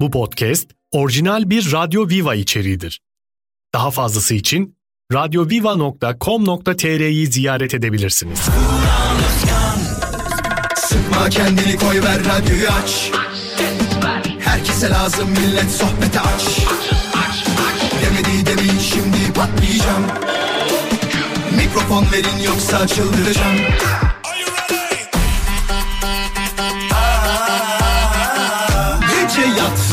[0.00, 3.00] Bu podcast orijinal bir Radyo Viva içeriğidir.
[3.74, 4.76] Daha fazlası için
[5.12, 8.40] radyoviva.com.tr'yi ziyaret edebilirsiniz.
[10.76, 13.10] Sıkma kendini koy ver radyoyu aç
[14.40, 16.58] Herkese lazım millet sohbete aç
[18.02, 20.06] Demedi demin şimdi patlayacağım
[21.56, 23.56] Mikrofon verin yoksa çıldıracağım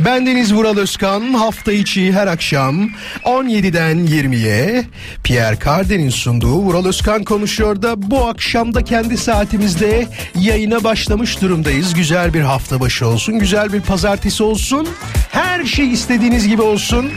[0.00, 1.34] Ben Deniz Vural Özkan.
[1.34, 2.90] Hafta içi her akşam
[3.24, 4.84] 17'den 20'ye
[5.24, 10.06] Pierre Cardin'in sunduğu Vural Özkan konuşuyor da bu akşam da kendi saatimizde
[10.40, 11.94] yayına başlamış durumdayız.
[11.94, 14.88] Güzel bir hafta başı olsun, güzel bir pazartesi olsun.
[15.30, 17.10] Her şey istediğiniz gibi olsun.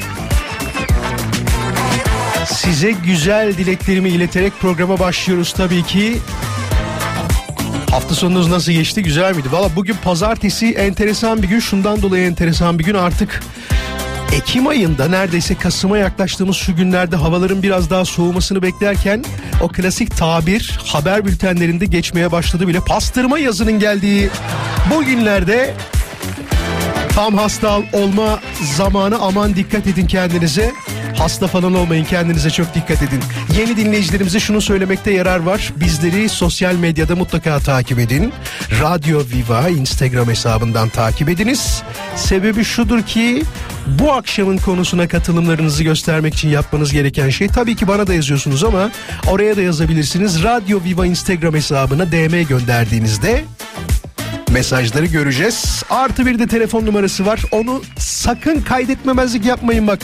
[2.45, 6.17] Size güzel dileklerimi ileterek programa başlıyoruz tabii ki.
[7.91, 9.03] Hafta sonunuz nasıl geçti?
[9.03, 9.51] Güzel miydi?
[9.51, 11.59] Valla bugün pazartesi enteresan bir gün.
[11.59, 13.43] Şundan dolayı enteresan bir gün artık.
[14.33, 19.25] Ekim ayında neredeyse Kasım'a yaklaştığımız şu günlerde havaların biraz daha soğumasını beklerken
[19.61, 22.79] o klasik tabir haber bültenlerinde geçmeye başladı bile.
[22.79, 24.29] Pastırma yazının geldiği
[24.95, 25.73] bu günlerde
[27.09, 28.39] tam hasta olma
[28.75, 30.71] zamanı aman dikkat edin kendinize.
[31.17, 33.23] Hasta falan olmayın kendinize çok dikkat edin.
[33.57, 35.73] Yeni dinleyicilerimize şunu söylemekte yarar var.
[35.75, 38.33] Bizleri sosyal medyada mutlaka takip edin.
[38.81, 41.83] Radyo Viva Instagram hesabından takip ediniz.
[42.15, 43.43] Sebebi şudur ki
[43.87, 48.91] bu akşamın konusuna katılımlarınızı göstermek için yapmanız gereken şey tabii ki bana da yazıyorsunuz ama
[49.27, 50.43] oraya da yazabilirsiniz.
[50.43, 53.45] Radyo Viva Instagram hesabına DM gönderdiğinizde
[54.57, 55.83] mesajları göreceğiz.
[55.89, 57.41] Artı bir de telefon numarası var.
[57.51, 59.99] Onu sakın kaydetmemezlik yapmayın bak.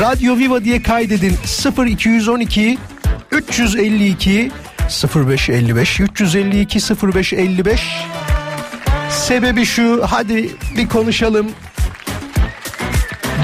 [0.00, 1.36] Radyo Viva diye kaydedin.
[1.86, 2.78] 0212
[3.32, 4.50] 352
[5.14, 6.78] 0555 352
[7.14, 7.80] 0555
[9.10, 11.50] Sebebi şu hadi bir konuşalım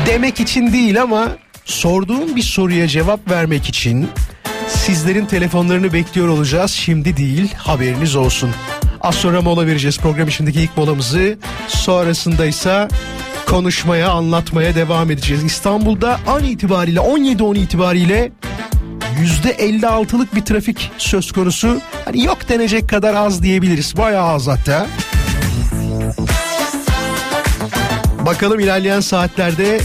[0.06, 1.28] demek için değil ama
[1.64, 4.08] sorduğum bir soruya cevap vermek için
[4.68, 6.70] sizlerin telefonlarını bekliyor olacağız.
[6.70, 8.50] Şimdi değil haberiniz olsun.
[9.00, 11.38] Az sonra mola vereceğiz program içindeki ilk molamızı.
[11.68, 12.88] Sonrasında ise
[13.46, 15.44] konuşmaya, anlatmaya devam edeceğiz.
[15.44, 18.32] İstanbul'da an itibariyle 17-10 itibariyle
[19.44, 21.80] %56'lık bir trafik söz konusu.
[22.04, 23.96] Hani yok denecek kadar az diyebiliriz.
[23.96, 24.86] Bayağı az hatta.
[28.26, 29.80] Bakalım ilerleyen saatlerde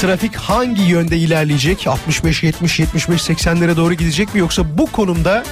[0.00, 1.86] trafik hangi yönde ilerleyecek?
[1.86, 5.44] 65 70 75 80'lere doğru gidecek mi yoksa bu konumda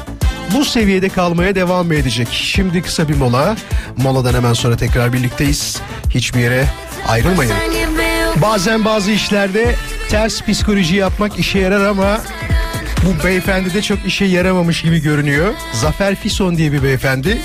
[0.55, 2.29] bu seviyede kalmaya devam edecek?
[2.33, 3.57] Şimdi kısa bir mola.
[3.97, 5.81] Moladan hemen sonra tekrar birlikteyiz.
[6.11, 6.67] Hiçbir yere
[7.09, 7.53] ayrılmayın.
[8.43, 9.75] Bazen bazı işlerde
[10.09, 12.21] ters psikoloji yapmak işe yarar ama
[13.05, 15.55] bu beyefendi de çok işe yaramamış gibi görünüyor.
[15.73, 17.39] Zafer Fison diye bir beyefendi.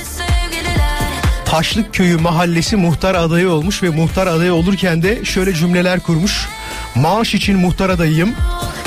[1.46, 6.48] Taşlık Köyü mahallesi muhtar adayı olmuş ve muhtar adayı olurken de şöyle cümleler kurmuş.
[6.96, 8.34] Maaş için muhtar adayıyım.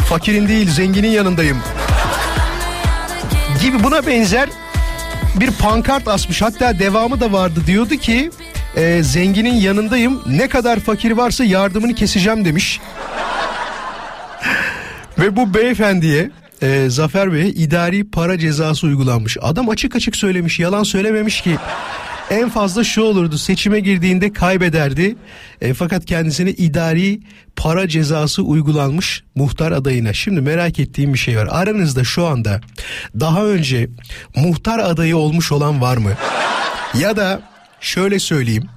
[0.09, 1.59] Fakirin değil zenginin yanındayım.
[3.69, 4.49] Gibi buna benzer
[5.35, 6.43] bir pankart asmış.
[6.43, 7.61] Hatta devamı da vardı.
[7.67, 8.31] Diyordu ki
[8.77, 10.23] e, zenginin yanındayım.
[10.27, 12.81] Ne kadar fakir varsa yardımını keseceğim demiş.
[15.19, 16.31] Ve bu beyefendiye
[16.63, 19.37] e, Zafer Bey idari para cezası uygulanmış.
[19.41, 21.57] Adam açık açık söylemiş yalan söylememiş ki.
[22.31, 25.17] En fazla şu olurdu seçime girdiğinde kaybederdi.
[25.61, 27.21] E, fakat kendisine idari
[27.57, 30.13] para cezası uygulanmış muhtar adayına.
[30.13, 31.49] Şimdi merak ettiğim bir şey var.
[31.51, 32.61] Aranızda şu anda
[33.21, 33.89] daha önce
[34.37, 36.13] muhtar adayı olmuş olan var mı?
[37.01, 37.43] Ya da
[37.81, 38.69] şöyle söyleyeyim.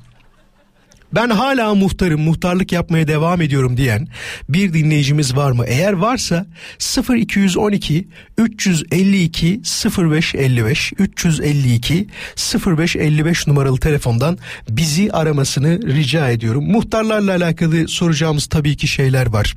[1.16, 4.08] Ben hala muhtarım, muhtarlık yapmaya devam ediyorum diyen
[4.50, 5.66] bir dinleyicimiz var mı?
[5.68, 6.46] Eğer varsa
[7.10, 8.08] 0212
[8.38, 9.62] 352
[9.98, 12.08] 0555 352
[12.68, 14.38] 0555 numaralı telefondan
[14.70, 16.72] bizi aramasını rica ediyorum.
[16.72, 19.54] Muhtarlarla alakalı soracağımız tabii ki şeyler var.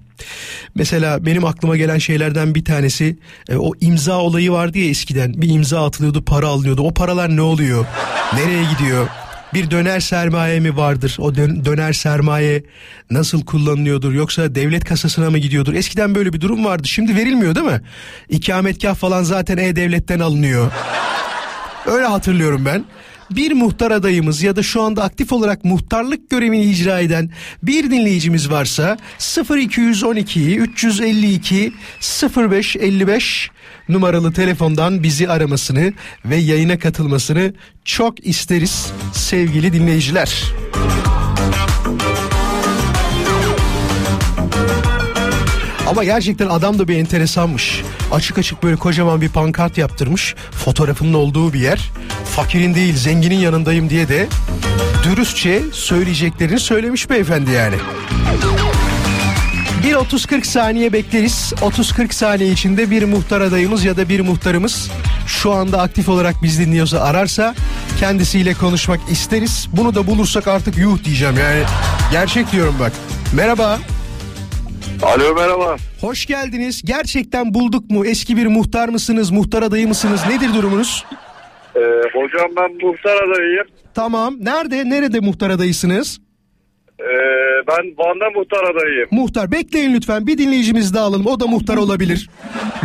[0.74, 3.16] Mesela benim aklıma gelen şeylerden bir tanesi
[3.48, 7.42] e, o imza olayı vardı ya eskiden bir imza atılıyordu para alınıyordu o paralar ne
[7.42, 7.86] oluyor
[8.34, 9.08] nereye gidiyor
[9.54, 11.16] bir döner sermaye mi vardır?
[11.18, 12.62] O dön- döner sermaye
[13.10, 14.12] nasıl kullanılıyordur?
[14.12, 15.74] Yoksa devlet kasasına mı gidiyordur?
[15.74, 16.88] Eskiden böyle bir durum vardı.
[16.88, 17.80] Şimdi verilmiyor değil mi?
[18.28, 20.72] İkametgah falan zaten E-Devlet'ten alınıyor.
[21.86, 22.84] Öyle hatırlıyorum ben.
[23.30, 27.30] bir muhtar adayımız ya da şu anda aktif olarak muhtarlık görevini icra eden
[27.62, 28.96] bir dinleyicimiz varsa
[29.56, 31.72] 0212 352
[32.36, 33.50] 0555
[33.88, 35.92] numaralı telefondan bizi aramasını
[36.24, 37.54] ve yayına katılmasını
[37.84, 40.44] çok isteriz sevgili dinleyiciler.
[45.88, 47.82] Ama gerçekten adam da bir enteresanmış.
[48.12, 50.34] Açık açık böyle kocaman bir pankart yaptırmış.
[50.50, 51.90] Fotoğrafının olduğu bir yer.
[52.24, 54.26] Fakirin değil zenginin yanındayım diye de
[55.04, 57.76] dürüstçe söyleyeceklerini söylemiş beyefendi yani.
[59.84, 61.52] Bir 30-40 saniye bekleriz.
[61.60, 64.90] 30-40 saniye içinde bir muhtar adayımız ya da bir muhtarımız
[65.26, 67.54] şu anda aktif olarak biz dinliyorsa ararsa
[68.00, 69.68] kendisiyle konuşmak isteriz.
[69.76, 71.62] Bunu da bulursak artık yuh diyeceğim yani.
[72.12, 72.92] Gerçek diyorum bak.
[73.36, 73.78] Merhaba.
[75.02, 75.76] Alo merhaba.
[76.00, 76.82] Hoş geldiniz.
[76.84, 78.06] Gerçekten bulduk mu?
[78.06, 79.30] Eski bir muhtar mısınız?
[79.30, 80.20] Muhtar adayı mısınız?
[80.28, 81.04] Nedir durumunuz?
[81.76, 81.80] Ee,
[82.12, 83.66] hocam ben muhtar adayıyım.
[83.94, 84.34] Tamam.
[84.40, 84.90] Nerede?
[84.90, 86.20] Nerede muhtar adayısınız?
[87.04, 89.08] Ee, ben Van'da muhtar adayıyım.
[89.10, 89.50] Muhtar.
[89.52, 90.26] Bekleyin lütfen.
[90.26, 91.26] Bir dinleyicimiz daha alalım.
[91.26, 92.30] O da muhtar olabilir.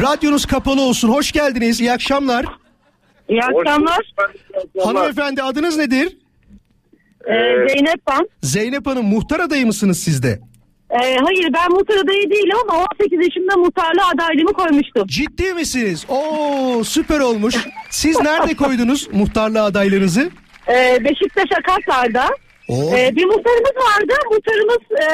[0.01, 1.09] Radyonuz kapalı olsun.
[1.09, 1.81] Hoş geldiniz.
[1.81, 2.45] İyi akşamlar.
[3.29, 4.13] İyi akşamlar.
[4.83, 6.17] Hanımefendi adınız nedir?
[7.27, 7.33] Ee,
[7.69, 8.27] Zeynep ben.
[8.41, 10.39] Zeynep Hanım muhtar adayı mısınız siz de?
[10.91, 15.07] Ee, hayır ben muhtar adayı değilim ama 18 yaşımda muhtarlığa adaylığımı koymuştum.
[15.07, 16.05] Ciddi misiniz?
[16.09, 17.55] Oo süper olmuş.
[17.89, 20.29] Siz nerede koydunuz muhtarlığa adaylığınızı?
[20.67, 22.25] Ee, Beşiktaş Akatlar'da.
[22.69, 22.93] Oo.
[22.97, 24.13] Ee, bir muhtarımız vardı.
[24.31, 25.05] Muhtarımız e,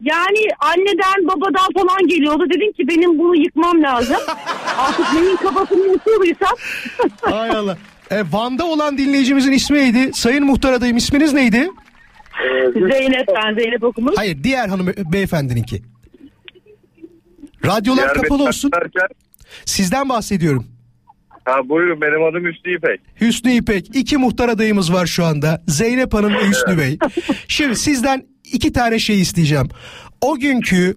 [0.00, 2.44] yani anneden babadan falan geliyordu.
[2.54, 4.16] Dedim ki benim bunu yıkmam lazım.
[4.78, 6.56] Artık neyin kafasını yıkıyorduysam.
[7.22, 7.78] Hay Allah.
[8.10, 10.10] E, Van'da olan dinleyicimizin ismi neydi?
[10.14, 11.68] Sayın muhtar adayım isminiz neydi?
[12.74, 14.14] Zeynep ben Zeynep okumuş.
[14.16, 15.82] Hayır diğer hanım beyefendininki.
[17.66, 18.70] Radyolar Yer kapalı olsun.
[18.72, 19.08] derken-
[19.64, 20.66] Sizden bahsediyorum.
[21.44, 23.00] Ha buyurun benim adım Hüsnü İpek.
[23.20, 23.96] Hüsnü İpek.
[23.96, 25.62] iki muhtar adayımız var şu anda.
[25.68, 26.98] Zeynep Hanım ve Hüsnü Bey.
[27.48, 28.22] Şimdi sizden
[28.52, 29.68] iki tane şey isteyeceğim.
[30.20, 30.94] O günkü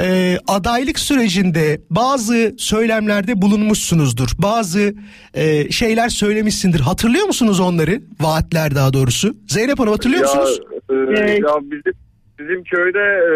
[0.00, 4.28] e, adaylık sürecinde bazı söylemlerde bulunmuşsunuzdur.
[4.38, 4.94] Bazı
[5.34, 6.80] e, şeyler söylemişsindir.
[6.80, 8.00] Hatırlıyor musunuz onları?
[8.20, 9.34] Vaatler daha doğrusu.
[9.48, 10.60] Zeynep Hanım hatırlıyor Ya, musunuz?
[10.90, 11.40] e, Evet.
[11.40, 11.92] ya bizim
[12.38, 13.32] bizim köyde e,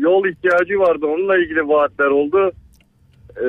[0.00, 1.06] yol ihtiyacı vardı.
[1.06, 2.52] Onunla ilgili vaatler oldu.
[3.40, 3.46] E,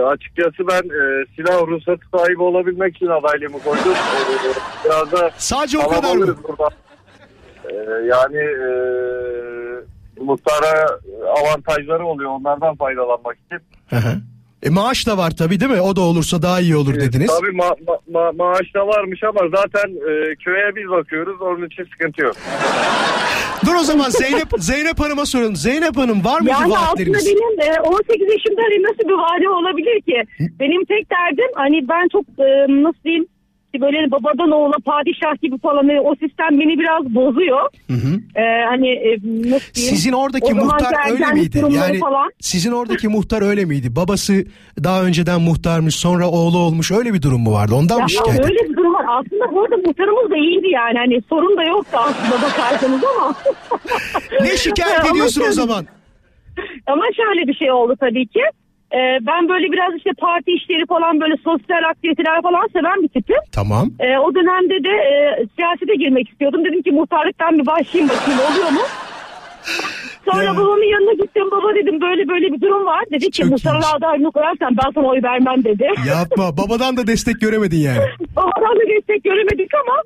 [0.00, 3.92] açıkçası ben e, silah ruhsatı sahibi olabilmek için adaylığımı koydum.
[3.92, 6.36] E, biraz da Sadece o kadar mı?
[6.48, 6.70] buradan.
[7.70, 7.74] Ee,
[8.06, 8.70] yani e,
[10.20, 10.98] muhtara
[11.38, 13.58] avantajları oluyor onlardan faydalanmak için.
[13.90, 14.12] Hı hı.
[14.62, 15.80] E maaş da var tabii değil mi?
[15.80, 17.26] O da olursa daha iyi olur dediniz.
[17.40, 21.84] Tabii ma- ma- ma- maaş da varmış ama zaten e, köye biz bakıyoruz onun için
[21.84, 22.34] sıkıntı yok.
[23.66, 25.56] Dur o zaman Zeynep Zeynep Hanım'a soralım.
[25.56, 27.26] Zeynep Hanım var mıydı Yani aslında vaatleriniz?
[27.26, 30.22] benim e, 18 yaşımda hani nasıl bir vade olabilir ki?
[30.60, 32.48] Benim tek derdim hani ben çok e,
[32.82, 33.26] nasıl diyeyim
[33.76, 37.60] işte böyle babadan oğula padişah gibi falan e, o sistem beni biraz bozuyor.
[38.36, 39.96] E, hani e, nasıl diyeyim?
[39.96, 41.62] Sizin oradaki O muhtar öyle miydi?
[41.70, 42.30] Yani falan.
[42.40, 43.96] sizin oradaki muhtar öyle miydi?
[43.96, 44.44] Babası
[44.84, 46.90] daha önceden muhtarmış, sonra oğlu olmuş.
[46.92, 47.74] Öyle bir durum mu vardı?
[47.74, 48.44] Ondan Ya mı şikayet?
[48.44, 49.04] öyle bir durum var.
[49.08, 50.98] Aslında bu arada muhtarımız da iyiydi yani.
[50.98, 53.34] Hani sorun da yoktu aslında bakarsanız ama.
[54.40, 55.86] Ne şikayet ediyorsun o zaman?
[56.86, 58.40] Ama şöyle bir şey oldu tabii ki.
[58.94, 63.36] Ee, ben böyle biraz işte parti işleri falan böyle sosyal aktiviteler falan seven bir tipim.
[63.52, 63.90] Tamam.
[64.00, 66.64] Ee, o dönemde de e, siyasete girmek istiyordum.
[66.64, 68.80] Dedim ki muhtarlıktan bir başlayayım bakayım oluyor mu?
[70.30, 70.52] Sonra Ya.
[70.56, 71.44] babamın yanına gittim.
[71.50, 73.04] Baba dedim böyle böyle bir durum var.
[73.10, 75.86] Dedi ki muhtarlığa adaylığını koyarsan ben sana oy vermem dedi.
[76.08, 76.56] Yapma.
[76.56, 77.98] Babadan da destek göremedin yani.
[78.36, 79.96] Babadan da destek göremedik ama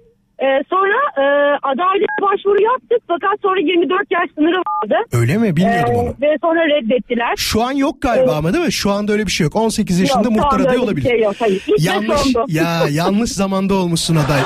[0.41, 1.25] e, sonra e,
[1.63, 2.99] adaylığa başvuru yaptık.
[3.09, 4.95] Fakat sonra 24 yaş sınırı vardı.
[5.13, 5.57] Öyle mi?
[5.57, 6.15] Bilmiyordum Ee, onu.
[6.23, 7.35] ve sonra reddettiler.
[7.37, 8.73] Şu an yok galiba ama değil mi?
[8.73, 9.57] Şu anda öyle bir şey yok.
[9.57, 11.09] 18 yaşında Yok, muhtar adayı olabilir.
[11.09, 11.63] Şey yok, hayır.
[11.67, 14.41] İlk Yanlış ya yanlış zamanda olmuşsun aday.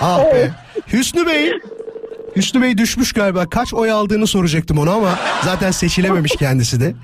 [0.00, 0.50] Ah be.
[0.92, 1.52] Hüsnü Bey.
[2.40, 3.48] Hüsnü Bey düşmüş galiba.
[3.48, 6.94] Kaç oy aldığını soracaktım onu ama zaten seçilememiş kendisi de.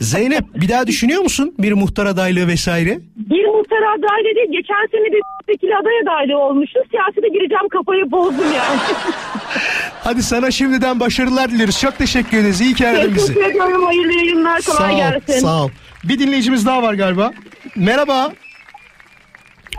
[0.00, 2.98] Zeynep bir daha düşünüyor musun bir muhtar adaylığı vesaire?
[3.16, 4.52] Bir muhtar adaylı değil.
[4.52, 6.80] Geçen sene bir milletvekili aday adaylığı olmuştu.
[6.90, 8.80] Siyasete gireceğim kafayı bozdum yani.
[10.04, 11.80] Hadi sana şimdiden başarılar dileriz.
[11.80, 12.60] Çok teşekkür ederiz.
[12.60, 13.26] İyi ki aradın bizi.
[13.34, 13.84] Teşekkür ediyorum.
[13.84, 14.60] Hayırlı yayınlar.
[14.62, 15.40] Kolay Sağ ol, gelsin.
[15.46, 15.70] sağ ol.
[16.04, 17.32] Bir dinleyicimiz daha var galiba.
[17.76, 18.32] Merhaba,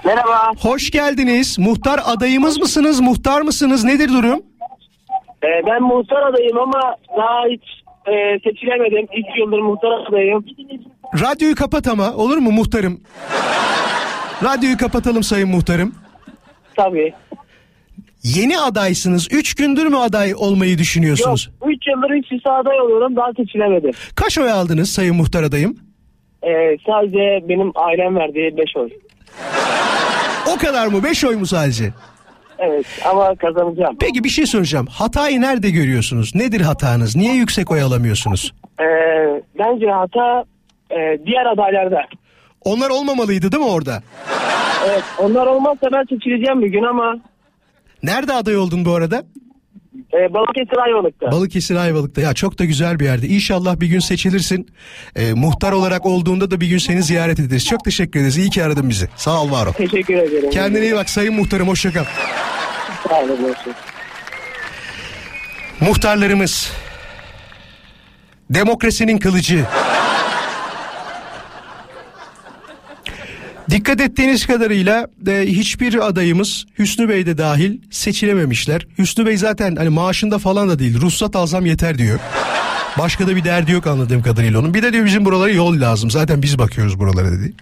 [0.05, 0.51] Merhaba.
[0.61, 1.59] hoş geldiniz.
[1.59, 3.83] Muhtar adayımız mısınız, muhtar mısınız?
[3.83, 4.41] Nedir durum?
[5.43, 7.63] Ee, ben muhtar adayım ama daha hiç
[8.07, 9.07] e, seçilemedim.
[9.17, 10.45] 3 yıldır muhtar adayım.
[11.21, 13.01] Radyoyu kapat ama olur mu muhtarım?
[14.43, 15.95] Radyoyu kapatalım sayın muhtarım.
[16.75, 17.13] Tabii.
[18.23, 19.27] Yeni adaysınız.
[19.31, 21.49] Üç gündür mü aday olmayı Yok düşünüyorsunuz?
[21.67, 23.15] 3 yıldır üst üste aday oluyorum.
[23.15, 23.91] Daha seçilemedim.
[24.15, 25.77] Kaç oy aldınız sayın muhtar adayım?
[26.43, 28.89] Ee, sadece benim ailem verdiği 5 oy.
[30.55, 31.03] O kadar mı?
[31.03, 31.93] Beş oy mu sadece?
[32.65, 33.97] Evet ama kazanacağım.
[33.99, 34.85] Peki bir şey soracağım.
[34.87, 36.35] Hatayı nerede görüyorsunuz?
[36.35, 37.15] Nedir hatanız?
[37.15, 38.53] Niye yüksek oy alamıyorsunuz?
[38.79, 38.83] Ee,
[39.59, 40.43] bence hata
[40.91, 42.01] e, diğer adaylarda.
[42.65, 44.03] Onlar olmamalıydı değil mi orada?
[44.89, 47.15] Evet onlar olmazsa ben seçileceğim bir gün ama
[48.03, 49.23] Nerede aday oldun bu arada?
[50.13, 51.31] E, Balıkesir Ayvalık'ta.
[51.31, 52.21] Balıkesir Ayvalık'ta.
[52.21, 53.27] Ya çok da güzel bir yerde.
[53.27, 54.67] İnşallah bir gün seçilirsin.
[55.15, 57.65] Ee, muhtar olarak olduğunda da bir gün seni ziyaret ederiz.
[57.65, 58.37] Çok teşekkür ederiz.
[58.37, 59.09] İyi ki aradın bizi.
[59.15, 59.73] Sağ ol var ol.
[59.73, 60.49] Teşekkür ederim.
[60.49, 61.67] Kendine iyi bak sayın muhtarım.
[61.67, 62.03] Hoşça kal.
[63.09, 63.27] Sağ olun.
[63.27, 63.75] görüşürüz.
[65.79, 66.71] Muhtarlarımız.
[68.49, 69.65] Demokrasinin kılıcı.
[73.69, 78.87] Dikkat ettiğiniz kadarıyla e, hiçbir adayımız Hüsnü Bey de dahil seçilememişler.
[78.97, 81.01] Hüsnü Bey zaten hani maaşında falan da değil.
[81.01, 82.19] Ruhsat alsam yeter diyor.
[82.99, 84.73] Başka da bir derdi yok anladığım kadarıyla onun.
[84.73, 86.11] Bir de diyor bizim buralara yol lazım.
[86.11, 87.53] Zaten biz bakıyoruz buralara dedi.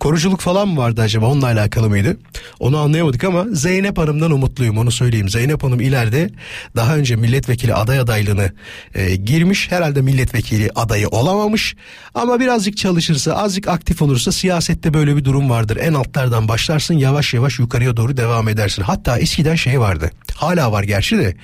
[0.00, 2.16] Koruculuk falan mı vardı acaba onunla alakalı mıydı?
[2.60, 5.28] Onu anlayamadık ama Zeynep Hanım'dan umutluyum onu söyleyeyim.
[5.28, 6.30] Zeynep Hanım ileride
[6.76, 8.52] daha önce milletvekili aday adaylığını
[8.94, 9.70] e, girmiş.
[9.70, 11.76] Herhalde milletvekili adayı olamamış.
[12.14, 15.78] Ama birazcık çalışırsa azıcık aktif olursa siyasette böyle bir durum vardır.
[15.80, 18.82] En altlardan başlarsın yavaş yavaş yukarıya doğru devam edersin.
[18.82, 20.10] Hatta eskiden şey vardı.
[20.34, 21.36] Hala var gerçi de.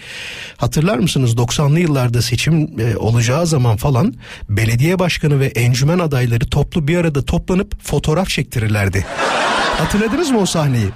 [0.57, 4.15] Hatırlar mısınız 90'lı yıllarda seçim e, olacağı zaman falan
[4.49, 9.07] belediye başkanı ve encümen adayları toplu bir arada toplanıp fotoğraf çektirirlerdi.
[9.79, 10.89] Hatırladınız mı o sahneyi?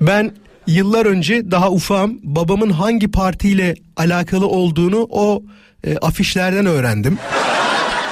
[0.00, 0.32] Ben
[0.66, 5.42] yıllar önce daha ufağım babamın hangi partiyle alakalı olduğunu o
[5.84, 7.18] e, afişlerden öğrendim.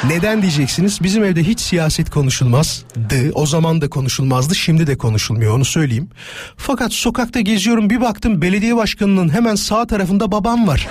[0.05, 0.99] Neden diyeceksiniz?
[1.03, 3.33] Bizim evde hiç siyaset konuşulmazdı.
[3.35, 4.55] O zaman da konuşulmazdı.
[4.55, 6.09] Şimdi de konuşulmuyor onu söyleyeyim.
[6.57, 10.89] Fakat sokakta geziyorum bir baktım belediye başkanının hemen sağ tarafında babam var.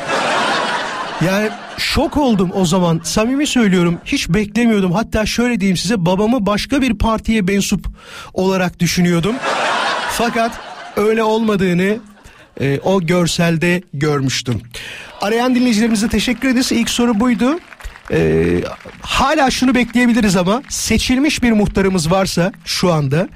[1.21, 3.01] Yani şok oldum o zaman.
[3.03, 3.97] Samimi söylüyorum.
[4.05, 4.91] Hiç beklemiyordum.
[4.91, 7.87] Hatta şöyle diyeyim size babamı başka bir partiye mensup
[8.33, 9.35] olarak düşünüyordum.
[10.09, 10.51] Fakat
[10.95, 11.97] öyle olmadığını
[12.61, 14.61] e, o görselde görmüştüm.
[15.21, 16.71] Arayan dinleyicilerimize teşekkür ederiz.
[16.71, 17.59] İlk soru buydu.
[18.11, 18.59] E,
[19.01, 23.29] hala şunu bekleyebiliriz ama seçilmiş bir muhtarımız varsa şu anda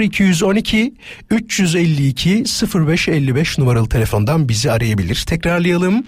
[0.00, 0.94] 0212
[1.30, 2.44] 352
[2.74, 5.24] 0555 numaralı telefondan bizi arayabilir.
[5.26, 6.06] Tekrarlayalım.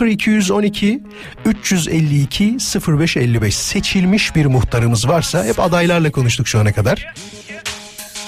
[0.00, 1.02] 0212
[1.44, 2.56] 352
[2.88, 7.14] 0555 seçilmiş bir muhtarımız varsa hep adaylarla konuştuk şu ana kadar.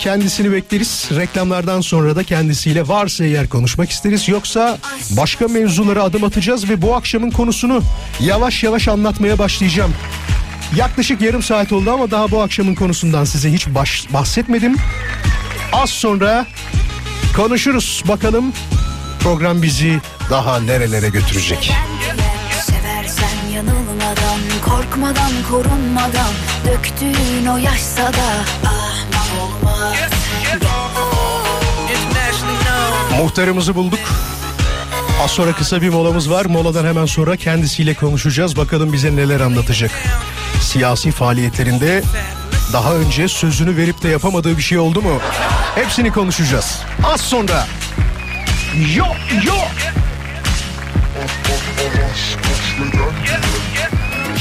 [0.01, 1.09] Kendisini bekleriz.
[1.17, 4.29] Reklamlardan sonra da kendisiyle varsa eğer konuşmak isteriz.
[4.29, 4.79] Yoksa
[5.11, 7.83] başka mevzulara adım atacağız ve bu akşamın konusunu
[8.21, 9.95] yavaş yavaş anlatmaya başlayacağım.
[10.77, 14.77] Yaklaşık yarım saat oldu ama daha bu akşamın konusundan size hiç baş, bahsetmedim.
[15.73, 16.47] Az sonra
[17.37, 18.03] konuşuruz.
[18.09, 18.53] Bakalım
[19.21, 21.73] program bizi daha nerelere götürecek.
[24.65, 26.33] Korkmadan, korunmadan
[26.67, 28.29] Döktüğün o yaşsa da
[28.67, 30.11] ahmak olmaz
[33.19, 33.99] Muhtarımızı bulduk.
[35.25, 36.45] Az sonra kısa bir molamız var.
[36.45, 38.57] Moladan hemen sonra kendisiyle konuşacağız.
[38.57, 39.91] Bakalım bize neler anlatacak.
[40.63, 42.03] Siyasi faaliyetlerinde
[42.73, 45.21] daha önce sözünü verip de yapamadığı bir şey oldu mu?
[45.75, 46.79] Hepsini konuşacağız.
[47.05, 47.67] Az sonra.
[48.95, 49.07] Yo
[49.45, 49.55] yo.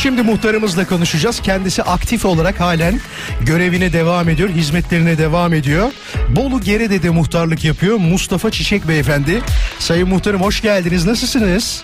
[0.02, 1.42] Şimdi muhtarımızla konuşacağız.
[1.42, 3.00] Kendisi aktif olarak halen
[3.42, 5.92] görevine devam ediyor, hizmetlerine devam ediyor.
[6.36, 7.98] Bolu Gerede'de muhtarlık yapıyor.
[7.98, 9.42] Mustafa Çiçek Beyefendi.
[9.80, 11.06] Sayın muhtarım hoş geldiniz.
[11.06, 11.84] Nasılsınız?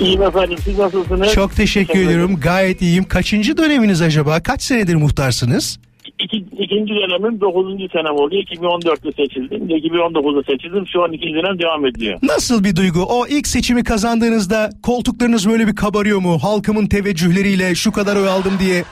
[0.00, 1.32] İyiyim efendim siz nasılsınız?
[1.32, 2.40] Çok teşekkür ediyorum.
[2.40, 3.04] Gayet iyiyim.
[3.04, 4.42] Kaçıncı döneminiz acaba?
[4.42, 5.78] Kaç senedir muhtarsınız?
[6.18, 7.92] İki, ikinci dönemin 9.
[7.92, 8.34] senem oldu.
[8.34, 9.68] 2014'te seçildim.
[9.68, 10.86] 2019'da seçildim.
[10.92, 12.18] Şu an ikinci dönem devam ediyor.
[12.22, 13.02] Nasıl bir duygu?
[13.08, 16.38] O ilk seçimi kazandığınızda koltuklarınız böyle bir kabarıyor mu?
[16.42, 18.84] Halkımın teveccühleriyle şu kadar oy aldım diye.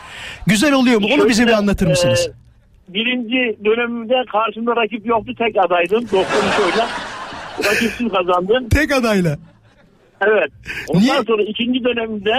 [0.46, 1.06] Güzel oluyor mu?
[1.14, 2.28] Onu bize bir anlatır mısınız?
[2.30, 5.32] Ee, birinci dönemimde karşımda rakip yoktu.
[5.38, 6.00] Tek adaydım.
[6.02, 6.14] 93
[6.72, 6.88] oyla.
[7.64, 8.68] Rakipsiz kazandım.
[8.68, 9.38] Tek adayla.
[10.20, 10.50] Evet.
[10.88, 11.22] Ondan Niye?
[11.26, 12.32] sonra ikinci dönemde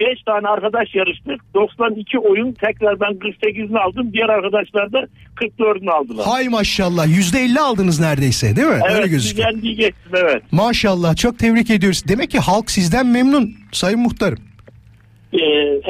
[0.00, 1.40] 5 tane arkadaş yarıştık.
[1.54, 4.12] 92 oyun tekrar ben 48'ini aldım.
[4.12, 5.06] Diğer arkadaşlar da
[5.40, 6.26] 44'ünü aldılar.
[6.26, 7.06] Hay maşallah.
[7.06, 8.80] Yüzde elli aldınız neredeyse değil mi?
[8.84, 9.48] Öyle evet, gözüküyor.
[9.52, 10.42] yendiği geçtim evet.
[10.52, 12.02] Maşallah çok tebrik ediyoruz.
[12.08, 14.38] Demek ki halk sizden memnun Sayın Muhtarım.
[15.32, 15.38] Ee,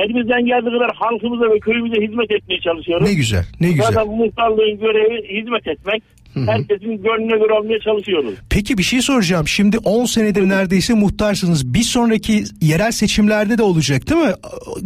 [0.03, 3.09] elimizden geldiği kadar halkımıza ve köyümüze hizmet etmeye çalışıyoruz.
[3.09, 3.93] Ne güzel ne güzel.
[3.93, 6.03] Zaten muhtarlığın görevi hizmet etmek.
[6.47, 8.35] Herkesin gönlüne göre olmaya çalışıyoruz.
[8.51, 9.49] Peki bir şey soracağım.
[9.49, 11.75] Şimdi 10 senedir neredeyse muhtarsınız.
[11.75, 14.33] Bir sonraki yerel seçimlerde de olacak değil mi?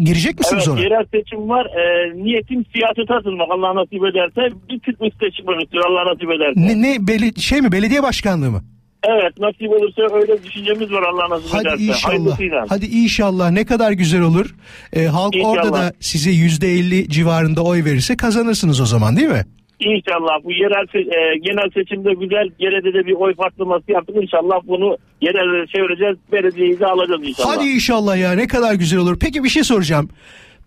[0.05, 0.81] Girecek misiniz Evet ona?
[0.81, 1.67] yerel seçim var.
[1.67, 4.55] Ee, niyetim siyasete atılmak Allah nasip ederse.
[4.69, 6.61] Bir üstte çıkmak istiyor Allah nasip ederse.
[6.78, 8.62] Ne, ne beli- şey mi belediye başkanlığı mı?
[9.05, 11.83] Evet nasip olursa öyle düşüncemiz var Allah nasip Hadi ederse.
[11.85, 12.09] inşallah.
[12.14, 12.64] Hayırlısıyla.
[12.69, 14.55] Hadi inşallah ne kadar güzel olur.
[14.93, 15.52] Ee, halk İnşallah.
[15.52, 19.45] orada da size yüzde elli civarında oy verirse kazanırsınız o zaman değil mi?
[19.80, 24.16] İnşallah bu yerel e, genel seçimde güzel Gere'de de bir oy patlaması yaptık.
[24.23, 26.16] İnşallah bunu yerel çevireceğiz.
[26.32, 27.56] Belediyeyi de alacağız inşallah.
[27.56, 29.16] Hadi inşallah ya ne kadar güzel olur.
[29.20, 30.08] Peki bir şey soracağım.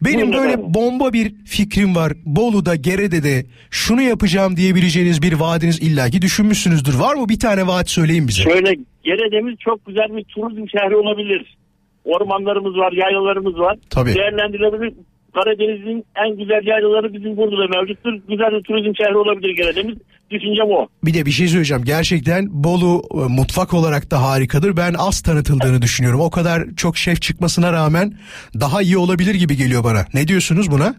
[0.01, 0.74] Benim Buyurun böyle efendim.
[0.74, 2.12] bomba bir fikrim var.
[2.25, 7.00] Bolu'da, Gerede'de şunu yapacağım diyebileceğiniz bir vaadiniz illaki düşünmüşsünüzdür.
[7.00, 8.44] Var mı bir tane vaat söyleyin bize.
[8.44, 11.58] Şöyle Gere'demiz çok güzel bir turizm şehri olabilir.
[12.06, 13.77] Ormanlarımız var, yaylalarımız var.
[13.89, 14.15] Tabii.
[14.15, 14.94] Değerlendirilebilir.
[15.34, 18.14] Karadeniz'in en güzel yaylaları bizim burada da mevcuttur.
[18.30, 19.98] Güzel bir turizm şehri olabilir Gere'demiz.
[20.32, 20.88] Düşüncem o.
[21.04, 21.84] Bir de bir şey söyleyeceğim.
[21.86, 24.78] Gerçekten Bolu e, mutfak olarak da harikadır.
[24.78, 26.20] Ben az tanıtıldığını düşünüyorum.
[26.22, 28.14] O kadar çok şef çıkmasına rağmen
[28.60, 30.06] daha iyi olabilir gibi geliyor bana.
[30.14, 30.96] Ne diyorsunuz buna?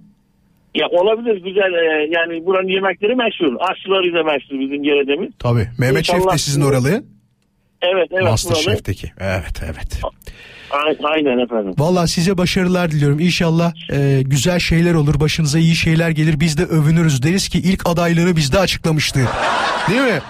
[0.75, 3.57] Ya olabilir güzel e, yani buranın yemekleri meşhur.
[3.71, 5.31] Aşçıları da meşhur bizim Gere'demiz.
[5.39, 5.69] Tabii.
[5.79, 7.05] Mehmet Şef de sizin oralı.
[7.83, 8.25] Evet evet.
[8.25, 8.55] Master.
[8.55, 9.12] Şef'teki.
[9.21, 10.01] Evet evet.
[10.05, 10.09] A-
[11.02, 11.75] Aynen efendim.
[11.79, 13.21] Vallahi size başarılar diliyorum.
[13.21, 15.21] İnşallah e, güzel şeyler olur.
[15.21, 16.41] Başınıza iyi şeyler gelir.
[16.41, 17.23] Biz de övünürüz.
[17.23, 19.21] Deriz ki ilk adaylığını bizde açıklamıştı.
[19.88, 20.21] Değil mi?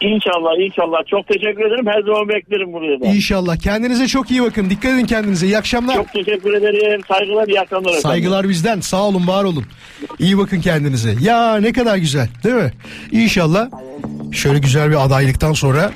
[0.00, 0.98] İnşallah inşallah.
[1.10, 1.86] Çok teşekkür ederim.
[1.86, 3.06] Her zaman beklerim buraya da.
[3.06, 3.56] İnşallah.
[3.56, 4.70] Kendinize çok iyi bakın.
[4.70, 5.46] Dikkat edin kendinize.
[5.46, 5.94] İyi akşamlar.
[5.94, 7.00] Çok teşekkür ederim.
[7.08, 8.02] Saygılar, iyi akşamlar efendim.
[8.02, 8.80] Saygılar bizden.
[8.80, 9.64] Sağ olun, var olun.
[10.18, 11.14] İyi bakın kendinize.
[11.20, 12.72] Ya ne kadar güzel, değil mi?
[13.12, 13.68] İnşallah
[14.32, 15.92] şöyle güzel bir adaylıktan sonra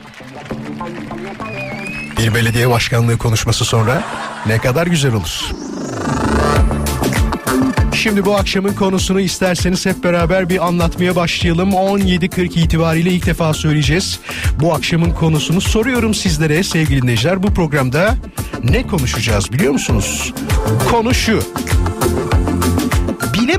[2.18, 4.04] bir belediye başkanlığı konuşması sonra
[4.46, 5.52] ne kadar güzel olur.
[7.94, 11.70] Şimdi bu akşamın konusunu isterseniz hep beraber bir anlatmaya başlayalım.
[11.70, 14.20] 17.40 itibariyle ilk defa söyleyeceğiz.
[14.60, 17.42] Bu akşamın konusunu soruyorum sizlere sevgili dinleyiciler.
[17.42, 18.14] Bu programda
[18.64, 20.32] ne konuşacağız biliyor musunuz?
[20.90, 21.42] Konu şu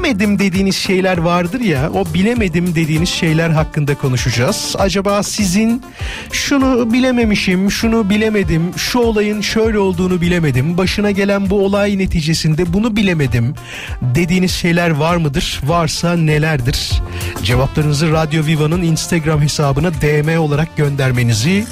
[0.08, 4.76] bilemedim dediğiniz şeyler vardır ya o bilemedim dediğiniz şeyler hakkında konuşacağız.
[4.78, 5.84] Acaba sizin
[6.32, 12.96] şunu bilememişim, şunu bilemedim, şu olayın şöyle olduğunu bilemedim, başına gelen bu olay neticesinde bunu
[12.96, 13.56] bilemedim
[14.02, 15.62] dediğiniz şeyler var mıdır?
[15.64, 17.02] Varsa nelerdir?
[17.44, 21.66] Cevaplarınızı Radyo Viva'nın Instagram hesabına DM olarak göndermenizi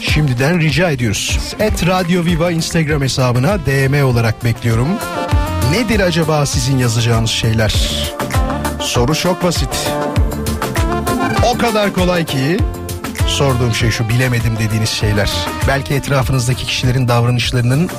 [0.00, 1.54] şimdiden rica ediyoruz.
[1.58, 4.88] Et Radyo Viva Instagram hesabına DM olarak bekliyorum.
[5.70, 7.74] Nedir acaba sizin yazacağınız şeyler?
[8.80, 9.90] Soru çok basit.
[11.54, 12.58] O kadar kolay ki
[13.26, 15.30] sorduğum şey şu bilemedim dediğiniz şeyler.
[15.68, 17.90] Belki etrafınızdaki kişilerin davranışlarının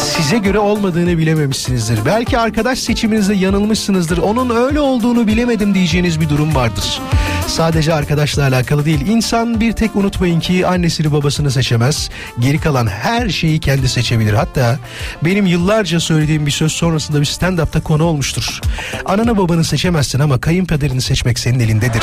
[0.00, 2.04] size göre olmadığını bilememişsinizdir.
[2.04, 4.18] Belki arkadaş seçiminizde yanılmışsınızdır.
[4.18, 7.00] Onun öyle olduğunu bilemedim diyeceğiniz bir durum vardır.
[7.46, 9.06] Sadece arkadaşla alakalı değil.
[9.06, 12.10] İnsan bir tek unutmayın ki annesini babasını seçemez.
[12.38, 14.34] Geri kalan her şeyi kendi seçebilir.
[14.34, 14.78] Hatta
[15.24, 18.60] benim yıllarca söylediğim bir söz sonrasında bir stand-up'ta konu olmuştur.
[19.04, 22.02] Ananı babanı seçemezsin ama kayınpederini seçmek senin elindedir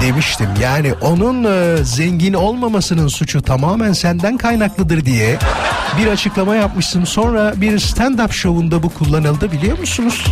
[0.00, 0.48] demiştim.
[0.62, 5.38] Yani onun e, zengin olmamasının suçu tamamen senden kaynaklıdır diye
[5.98, 6.56] bir açıklama
[6.98, 7.06] yapmıştım.
[7.06, 10.24] Sonra bir stand-up şovunda bu kullanıldı biliyor musunuz?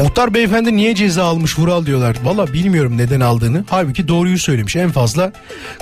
[0.00, 2.16] Muhtar beyefendi niye ceza almış Vural diyorlar.
[2.24, 3.64] Valla bilmiyorum neden aldığını.
[3.70, 4.76] Halbuki doğruyu söylemiş.
[4.76, 5.32] En fazla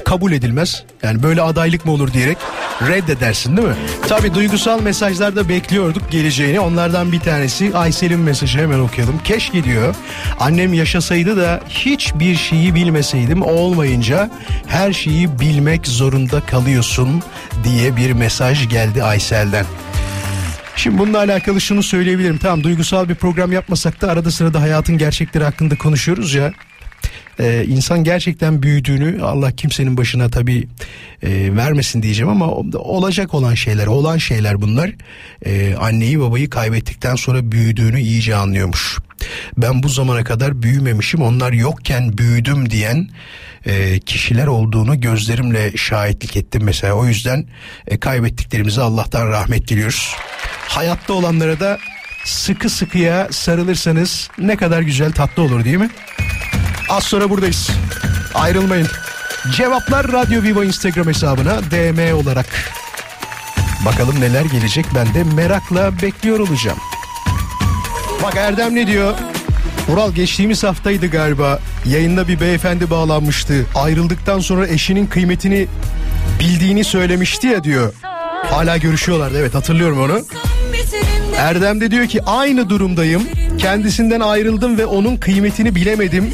[0.04, 0.84] kabul edilmez.
[1.02, 2.38] Yani böyle adaylık mı olur diyerek
[2.88, 3.74] reddedersin değil mi?
[4.08, 6.60] Tabi duygusal mesajlarda bekliyorduk geleceğini.
[6.60, 9.20] Onlardan bir tanesi Aysel'in mesajı hemen okuyalım.
[9.24, 9.94] Keşke diyor
[10.40, 14.30] annem yaşasaydı da hiçbir şeyi bilmeseydim olmayınca
[14.66, 17.22] her şeyi bilmek zorunda kalıyorsun
[17.64, 19.66] diye bir mesaj geldi Aysel'den.
[20.78, 22.38] Şimdi bununla alakalı şunu söyleyebilirim.
[22.38, 26.52] Tamam duygusal bir program yapmasak da arada sırada hayatın gerçekleri hakkında konuşuyoruz ya.
[27.40, 30.68] Ee, insan gerçekten büyüdüğünü Allah kimsenin başına tabii
[31.22, 34.90] e, vermesin diyeceğim ama olacak olan şeyler, olan şeyler bunlar.
[35.46, 38.98] Ee, anneyi babayı kaybettikten sonra büyüdüğünü iyice anlıyormuş.
[39.56, 43.08] Ben bu zamana kadar büyümemişim, onlar yokken büyüdüm diyen
[43.68, 46.94] e, kişiler olduğunu gözlerimle şahitlik ettim mesela.
[46.94, 47.46] O yüzden
[47.86, 50.14] e, kaybettiklerimize Allah'tan rahmet diliyoruz.
[50.68, 51.78] Hayatta olanlara da
[52.24, 55.90] sıkı sıkıya sarılırsanız ne kadar güzel tatlı olur değil mi?
[56.88, 57.70] Az sonra buradayız.
[58.34, 58.88] Ayrılmayın.
[59.56, 62.46] Cevaplar Radyo Viva Instagram hesabına DM olarak.
[63.84, 66.78] Bakalım neler gelecek ben de merakla bekliyor olacağım.
[68.22, 69.14] Bak Erdem ne diyor?
[69.88, 71.58] Ural geçtiğimiz haftaydı galiba.
[71.86, 73.66] Yayında bir beyefendi bağlanmıştı.
[73.74, 75.66] Ayrıldıktan sonra eşinin kıymetini
[76.40, 77.92] bildiğini söylemişti ya diyor.
[78.50, 80.20] Hala görüşüyorlardı evet hatırlıyorum onu.
[81.36, 83.22] Erdem de diyor ki aynı durumdayım.
[83.58, 86.30] Kendisinden ayrıldım ve onun kıymetini bilemedim.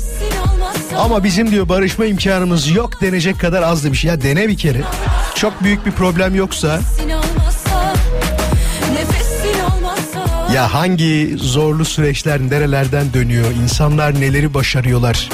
[0.96, 4.04] Ama bizim diyor barışma imkanımız yok denecek kadar az demiş.
[4.04, 4.80] Ya dene bir kere.
[5.34, 6.80] Çok büyük bir problem yoksa
[10.54, 13.50] Ya hangi zorlu süreçler nerelerden dönüyor?
[13.62, 15.30] İnsanlar neleri başarıyorlar?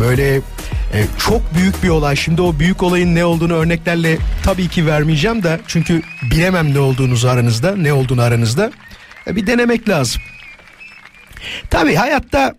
[0.00, 0.40] Böyle e,
[1.18, 2.16] çok büyük bir olay.
[2.16, 7.28] Şimdi o büyük olayın ne olduğunu örneklerle tabii ki vermeyeceğim de çünkü bilemem ne olduğunuzu
[7.28, 8.72] aranızda, ne olduğunu aranızda.
[9.26, 10.22] E, bir denemek lazım.
[11.70, 12.54] Tabii hayatta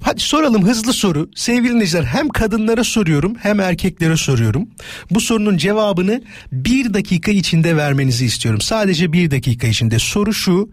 [0.00, 1.30] hadi soralım hızlı soru.
[1.34, 4.68] Sevgili dinleyiciler hem kadınlara soruyorum hem erkeklere soruyorum.
[5.10, 8.60] Bu sorunun cevabını bir dakika içinde vermenizi istiyorum.
[8.60, 9.98] Sadece bir dakika içinde.
[9.98, 10.70] Soru şu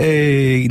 [0.00, 0.06] e,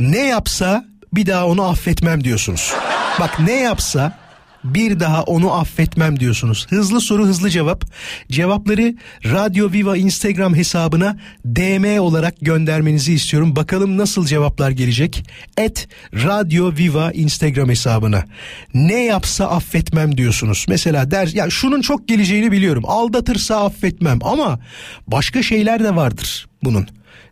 [0.00, 2.74] ne yapsa bir daha onu affetmem diyorsunuz.
[3.20, 4.18] Bak ne yapsa
[4.64, 6.66] bir daha onu affetmem diyorsunuz.
[6.70, 7.84] Hızlı soru hızlı cevap.
[8.30, 8.94] Cevapları
[9.24, 13.56] Radyo Viva Instagram hesabına DM olarak göndermenizi istiyorum.
[13.56, 15.24] Bakalım nasıl cevaplar gelecek.
[15.56, 18.24] Et Radyo Viva Instagram hesabına.
[18.74, 20.66] Ne yapsa affetmem diyorsunuz.
[20.68, 22.84] Mesela der ya şunun çok geleceğini biliyorum.
[22.86, 24.60] Aldatırsa affetmem ama
[25.06, 26.86] başka şeyler de vardır bunun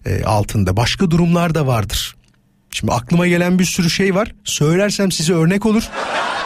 [0.07, 0.77] e, altında.
[0.77, 2.17] Başka durumlar da vardır.
[2.71, 4.35] Şimdi aklıma gelen bir sürü şey var.
[4.45, 5.83] Söylersem size örnek olur.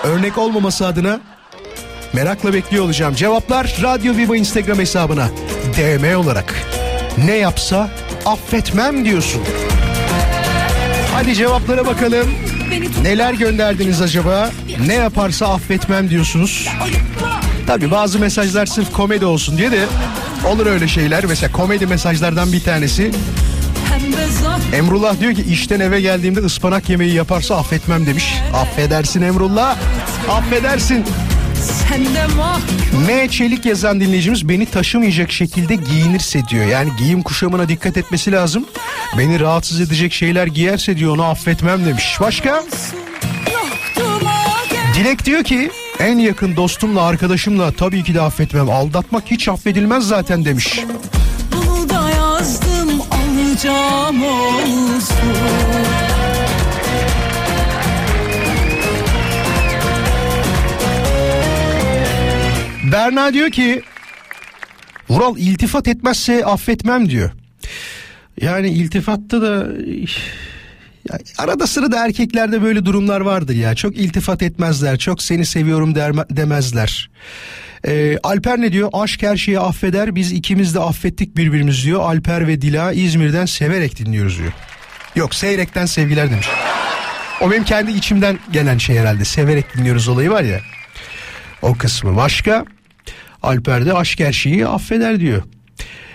[0.05, 1.21] Örnek olmaması adına
[2.13, 3.15] merakla bekliyor olacağım.
[3.15, 5.29] Cevaplar Radyo Viva Instagram hesabına
[5.77, 6.55] DM olarak.
[7.27, 7.91] Ne yapsa
[8.27, 9.43] affetmem diyorsun.
[11.15, 12.27] Hadi cevaplara bakalım.
[13.03, 14.51] Neler gönderdiniz acaba?
[14.87, 16.69] Ne yaparsa affetmem diyorsunuz.
[17.67, 19.87] Tabi bazı mesajlar sırf komedi olsun diye de
[20.47, 21.25] olur öyle şeyler.
[21.25, 23.11] Mesela komedi mesajlardan bir tanesi.
[24.73, 28.35] Emrullah diyor ki işten eve geldiğimde ıspanak yemeği yaparsa affetmem demiş.
[28.55, 29.77] Affedersin Emrullah.
[30.31, 31.05] Affedersin.
[33.07, 36.67] M Çelik yazan dinleyicimiz beni taşımayacak şekilde giyinirse diyor.
[36.67, 38.67] Yani giyim kuşamına dikkat etmesi lazım.
[39.19, 42.17] Beni rahatsız edecek şeyler giyerse diyor onu affetmem demiş.
[42.21, 42.63] Başka?
[44.95, 48.71] Dilek diyor ki en yakın dostumla arkadaşımla tabii ki de affetmem.
[48.71, 50.81] Aldatmak hiç affedilmez zaten demiş.
[53.63, 55.17] Alacağım olsun.
[62.93, 63.83] Berna diyor ki
[65.09, 67.31] Vural iltifat etmezse affetmem diyor.
[68.41, 69.67] Yani iltifatta da
[71.11, 73.75] ya arada sırada erkeklerde böyle durumlar vardır ya.
[73.75, 74.99] Çok iltifat etmezler.
[74.99, 77.11] Çok seni seviyorum der, demezler.
[77.87, 78.91] Ee, Alper ne diyor?
[78.93, 80.15] Aşk her şeyi affeder.
[80.15, 82.01] Biz ikimiz de affettik birbirimiz diyor.
[82.01, 84.53] Alper ve Dila İzmir'den severek dinliyoruz diyor.
[85.15, 86.49] Yok seyrekten sevgiler demiş.
[87.41, 89.25] O benim kendi içimden gelen şey herhalde.
[89.25, 90.61] Severek dinliyoruz olayı var ya.
[91.63, 92.65] O kısmı başka.
[93.43, 95.43] Alper de aşk her şeyi affeder diyor.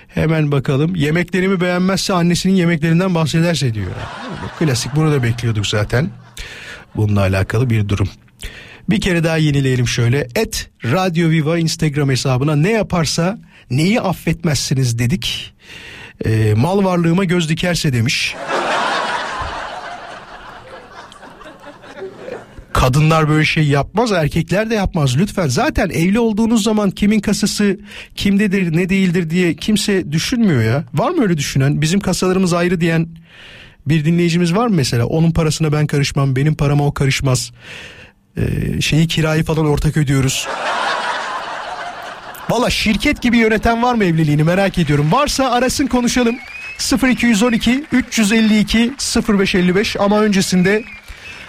[0.07, 0.95] Hemen bakalım.
[0.95, 3.91] Yemeklerimi beğenmezse annesinin yemeklerinden bahsederse diyor.
[4.59, 6.09] Klasik bunu da bekliyorduk zaten.
[6.95, 8.09] Bununla alakalı bir durum.
[8.89, 10.27] Bir kere daha yenileyelim şöyle.
[10.35, 13.39] Et Radyo Viva Instagram hesabına ne yaparsa
[13.71, 15.53] neyi affetmezsiniz dedik.
[16.25, 18.35] Ee, mal varlığıma göz dikerse demiş.
[22.73, 25.47] Kadınlar böyle şey yapmaz, erkekler de yapmaz lütfen.
[25.47, 27.79] Zaten evli olduğunuz zaman kimin kasası
[28.15, 30.83] kimdedir, ne değildir diye kimse düşünmüyor ya.
[30.93, 31.81] Var mı öyle düşünen?
[31.81, 33.07] Bizim kasalarımız ayrı diyen
[33.87, 35.05] bir dinleyicimiz var mı mesela?
[35.05, 37.51] Onun parasına ben karışmam, benim parama o karışmaz.
[38.37, 40.47] Ee, şeyi kirayı falan ortak ödüyoruz.
[42.49, 45.11] Valla şirket gibi yöneten var mı evliliğini merak ediyorum.
[45.11, 46.35] Varsa arasın konuşalım.
[47.09, 48.93] 0212 352
[49.29, 50.83] 0555 ama öncesinde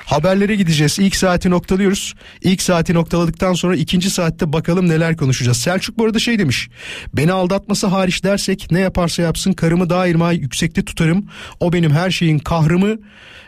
[0.09, 0.99] Haberlere gideceğiz.
[0.99, 2.15] İlk saati noktalıyoruz.
[2.43, 5.57] İlk saati noktaladıktan sonra ikinci saatte bakalım neler konuşacağız.
[5.57, 6.69] Selçuk bu arada şey demiş.
[7.15, 11.27] Beni aldatması hariç dersek ne yaparsa yapsın karımı daima yüksekte tutarım.
[11.61, 12.91] O benim her şeyin kahrımı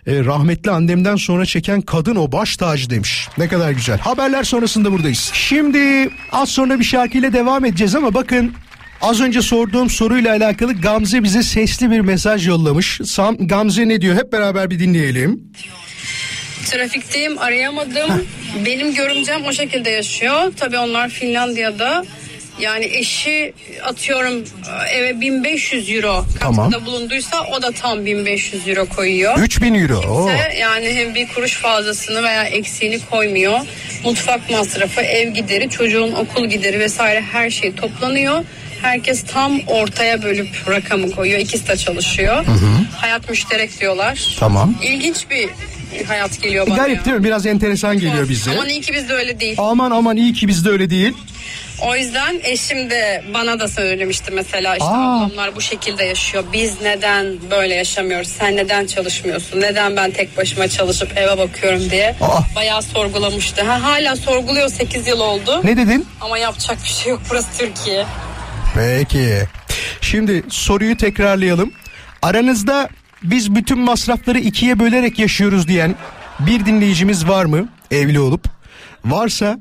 [0.06, 3.28] e, rahmetli annemden sonra çeken kadın o baş tacı demiş.
[3.38, 3.98] Ne kadar güzel.
[3.98, 5.30] Haberler sonrasında buradayız.
[5.34, 8.52] Şimdi az sonra bir şarkıyla devam edeceğiz ama bakın
[9.02, 13.00] Az önce sorduğum soruyla alakalı Gamze bize sesli bir mesaj yollamış.
[13.04, 14.16] Sam, Gamze ne diyor?
[14.16, 15.40] Hep beraber bir dinleyelim.
[16.66, 18.26] Trafikteyim arayamadım.
[18.66, 20.52] Benim görümcem o şekilde yaşıyor.
[20.56, 22.04] Tabii onlar Finlandiya'da.
[22.60, 23.52] Yani eşi
[23.84, 24.44] atıyorum
[24.92, 26.70] eve 1500 euro Tamam.
[26.70, 29.38] katkıda bulunduysa o da tam 1500 euro koyuyor.
[29.38, 29.98] 3000 euro.
[29.98, 30.30] Oo.
[30.60, 33.60] Yani hem bir kuruş fazlasını veya eksiğini koymuyor.
[34.04, 38.44] Mutfak masrafı, ev gideri, çocuğun okul gideri vesaire her şey toplanıyor.
[38.82, 41.38] Herkes tam ortaya bölüp rakamı koyuyor.
[41.40, 42.44] İkisi de çalışıyor.
[42.96, 44.36] Hayat müşterek diyorlar.
[44.40, 44.74] Tamam.
[44.82, 45.48] İlginç bir
[46.06, 46.76] hayat geliyor bana.
[46.76, 47.04] Garip ya.
[47.04, 47.24] değil mi?
[47.24, 48.50] Biraz enteresan geliyor bize.
[48.50, 49.56] Aman iyi ki bizde öyle değil.
[49.58, 51.12] Aman aman iyi ki bizde öyle değil.
[51.82, 55.16] O yüzden eşim de bana da söylemişti mesela işte Aa.
[55.16, 56.44] ablamlar bu şekilde yaşıyor.
[56.52, 58.28] Biz neden böyle yaşamıyoruz?
[58.28, 59.60] Sen neden çalışmıyorsun?
[59.60, 62.16] Neden ben tek başıma çalışıp eve bakıyorum diye.
[62.20, 62.40] Aa.
[62.56, 63.62] Bayağı sorgulamıştı.
[63.64, 65.60] Ha, hala sorguluyor 8 yıl oldu.
[65.64, 66.06] Ne dedin?
[66.20, 68.06] Ama yapacak bir şey yok burası Türkiye.
[68.74, 69.42] Peki.
[70.00, 71.72] Şimdi soruyu tekrarlayalım.
[72.22, 72.88] Aranızda
[73.22, 75.94] biz bütün masrafları ikiye bölerek yaşıyoruz diyen
[76.40, 78.44] bir dinleyicimiz var mı evli olup?
[79.04, 79.58] Varsa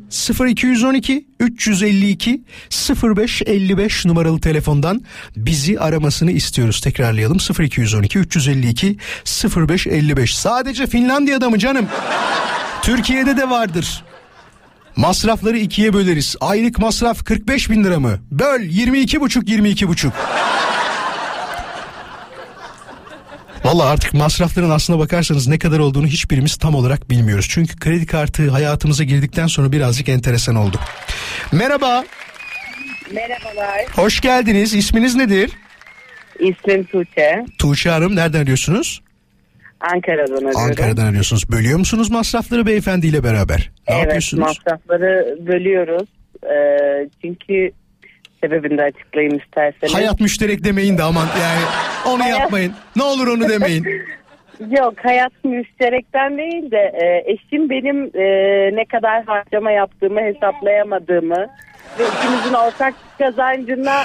[0.47, 2.41] 0212 352
[3.03, 5.01] 0555 numaralı telefondan
[5.35, 6.81] bizi aramasını istiyoruz.
[6.81, 8.97] Tekrarlayalım 0212 352
[9.55, 10.37] 0555.
[10.37, 11.87] Sadece Finlandiya'da mı canım?
[12.81, 14.03] Türkiye'de de vardır.
[14.95, 16.35] Masrafları ikiye böleriz.
[16.41, 18.19] Aylık masraf 45 bin lira mı?
[18.31, 20.13] Böl 22 buçuk 22 buçuk.
[23.63, 27.47] Valla artık masrafların aslına bakarsanız ne kadar olduğunu hiçbirimiz tam olarak bilmiyoruz.
[27.49, 30.77] Çünkü kredi kartı hayatımıza girdikten sonra birazcık enteresan oldu.
[31.51, 32.03] Merhaba,
[33.13, 33.85] Merhabalar.
[33.95, 34.73] hoş geldiniz.
[34.73, 35.51] İsminiz nedir?
[36.39, 37.45] İsmim Tuğçe.
[37.57, 39.01] Tuğçe Hanım nereden arıyorsunuz?
[39.79, 40.57] Ankara'dan arıyorum.
[40.61, 41.51] Ankara'dan arıyorsunuz.
[41.51, 43.71] Bölüyor musunuz masrafları beyefendiyle beraber?
[43.89, 44.41] Ne evet, yapıyorsunuz?
[44.43, 46.09] masrafları bölüyoruz.
[46.43, 47.71] Ee, çünkü
[48.43, 49.95] sebebini de açıklayayım isterseniz.
[49.95, 51.61] Hayat müşterek demeyin de aman yani
[52.07, 52.73] onu Hayat- yapmayın.
[52.95, 53.85] Ne olur onu demeyin.
[54.69, 58.25] Yok hayat müşterekten değil de e, eşim benim e,
[58.75, 61.47] ne kadar harcama yaptığımı hesaplayamadığımı
[61.99, 64.03] ve ikimizin ortak kazancına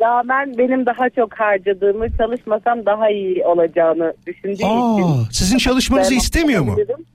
[0.00, 4.66] rağmen benim daha çok harcadığımı çalışmasam daha iyi olacağını düşündüğü için.
[4.66, 6.76] Aa, sizin çalışmanızı istemiyor mu?
[6.76, 7.06] dedim.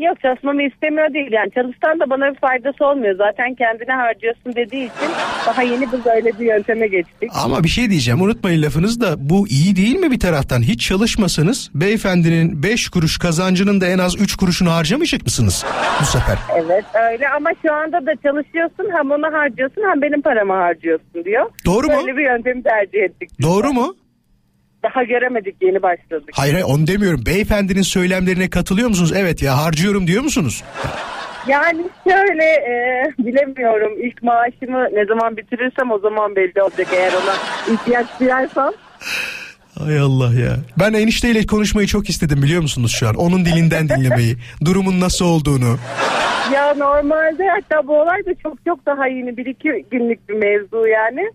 [0.00, 4.84] Yok çalışmamı istemiyor değil yani çalıştan da bana bir faydası olmuyor zaten kendine harcıyorsun dediği
[4.84, 5.10] için
[5.46, 7.30] daha yeni bir böyle bir yönteme geçtik.
[7.44, 10.62] Ama bir şey diyeceğim unutmayın lafınız da bu iyi değil mi bir taraftan?
[10.62, 15.64] Hiç çalışmasanız beyefendinin 5 kuruş kazancının da en az 3 kuruşunu harcamayacak mısınız
[16.00, 16.38] bu sefer?
[16.56, 21.50] Evet öyle ama şu anda da çalışıyorsun hem onu harcıyorsun hem benim paramı harcıyorsun diyor.
[21.66, 21.92] Doğru mu?
[21.96, 23.30] Böyle bir yöntemi tercih ettik.
[23.42, 23.96] Doğru mu?
[24.84, 26.30] Daha göremedik yeni başladık.
[26.32, 27.22] Hayır hayır onu demiyorum.
[27.26, 29.12] Beyefendinin söylemlerine katılıyor musunuz?
[29.16, 30.64] Evet ya harcıyorum diyor musunuz?
[31.48, 37.34] Yani şöyle e, bilemiyorum ilk maaşımı ne zaman bitirirsem o zaman belli olacak eğer ona
[37.74, 38.72] ihtiyaç duyarsam.
[39.78, 40.56] Hay Allah ya.
[40.78, 43.14] Ben enişteyle konuşmayı çok istedim biliyor musunuz şu an?
[43.14, 44.36] Onun dilinden dinlemeyi.
[44.64, 45.78] Durumun nasıl olduğunu.
[46.54, 50.86] Ya normalde hatta bu olay da çok çok daha yeni bir iki günlük bir mevzu
[50.86, 51.30] yani.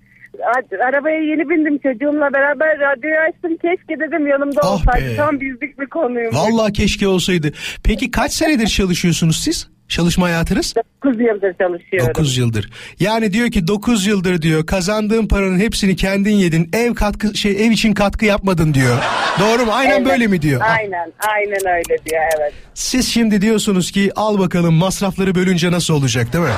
[0.87, 3.51] Arabaya yeni bindim çocuğumla beraber radyoyu açtım.
[3.61, 5.05] Keşke dedim yanımda Ah olsaydı.
[5.11, 5.15] be.
[5.15, 6.35] Tam bizlik bir konuyum.
[6.35, 7.51] Vallahi keşke olsaydı.
[7.83, 9.67] Peki kaç senedir çalışıyorsunuz siz?
[9.87, 10.73] Çalışma hayatınız?
[11.05, 12.07] 9 yıldır çalışıyorum.
[12.15, 12.69] 9 yıldır.
[12.99, 16.69] Yani diyor ki 9 yıldır diyor kazandığın paranın hepsini kendin yedin.
[16.73, 18.97] Ev katkı şey ev için katkı yapmadın diyor.
[19.39, 19.71] Doğru mu?
[19.73, 20.61] Aynen Evet, böyle mi diyor?
[20.77, 22.53] Aynen aynen öyle diyor evet.
[22.73, 26.49] Siz şimdi diyorsunuz ki al bakalım masrafları bölünce nasıl olacak değil mi?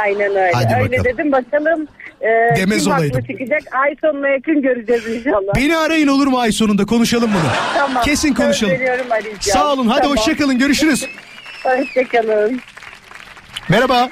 [0.00, 0.50] Aynen öyle.
[0.54, 1.04] Hadi öyle bakalım.
[1.04, 1.86] dedim bakalım.
[2.20, 3.20] E, Demez olaydım.
[3.20, 5.54] çıkacak ay sonuna yakın göreceğiz inşallah.
[5.56, 7.52] Beni arayın olur mu ay sonunda konuşalım bunu.
[7.74, 8.02] Tamam.
[8.02, 8.76] Kesin konuşalım.
[9.40, 10.16] Sağ olun hadi Tamam.
[10.16, 11.06] hoşçakalın görüşürüz.
[11.64, 12.60] Hoşçakalın.
[13.68, 14.08] Merhaba.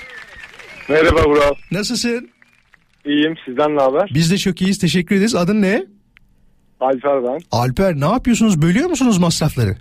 [0.89, 1.55] Merhaba Vural.
[1.73, 2.31] Nasılsın?
[3.05, 4.11] İyiyim sizden ne haber?
[4.15, 5.35] Biz de çok iyiyiz teşekkür ederiz.
[5.35, 5.85] Adın ne?
[6.81, 7.39] Alper ben.
[7.51, 8.63] Alper ne yapıyorsunuz?
[8.63, 9.77] Bölüyor musunuz masrafları?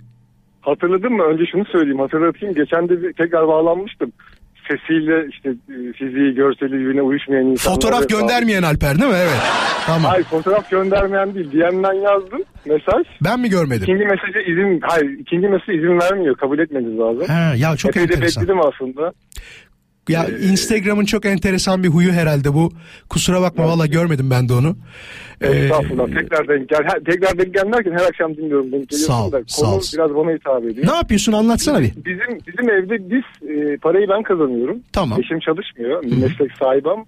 [0.60, 1.22] Hatırladın mı?
[1.22, 2.54] Önce şunu söyleyeyim hatırlatayım.
[2.54, 4.12] Geçen de bir- tekrar bağlanmıştım.
[4.68, 7.74] Sesiyle işte e, fiziği, görseli birbirine uyuşmayan insanlar.
[7.74, 9.16] Fotoğraf göndermeyen Alper değil mi?
[9.18, 9.40] Evet.
[9.86, 10.10] Tamam.
[10.10, 11.52] Hayır fotoğraf göndermeyen değil.
[11.52, 13.06] DM'den yazdım mesaj.
[13.24, 13.82] Ben mi görmedim?
[13.82, 16.36] İkinci mesaja izin, hayır ikinci mesaja izin vermiyor.
[16.36, 17.24] Kabul etmeniz lazım.
[17.26, 18.42] Ha, ya çok Epey enteresan.
[18.42, 19.12] bekledim aslında.
[20.08, 22.72] Ya Instagram'ın çok enteresan bir huyu herhalde bu.
[23.08, 24.76] Kusura bakma valla görmedim ben de onu.
[25.40, 26.06] Ee, Estağfurullah.
[26.06, 26.80] Tekrar denk gel.
[26.84, 28.72] her- tekrar denk gel derken her akşam dinliyorum.
[28.72, 29.40] Denk Sağ ol, da.
[29.46, 29.80] sağ Konu ol.
[29.94, 30.86] biraz bana hitap ediyor.
[30.86, 31.92] ne yapıyorsun anlatsana bir.
[31.96, 34.78] Bizim bizim evde biz e, parayı ben kazanıyorum.
[34.92, 35.20] Tamam.
[35.20, 36.02] Eşim çalışmıyor.
[36.02, 37.04] Bir meslek sahibi ama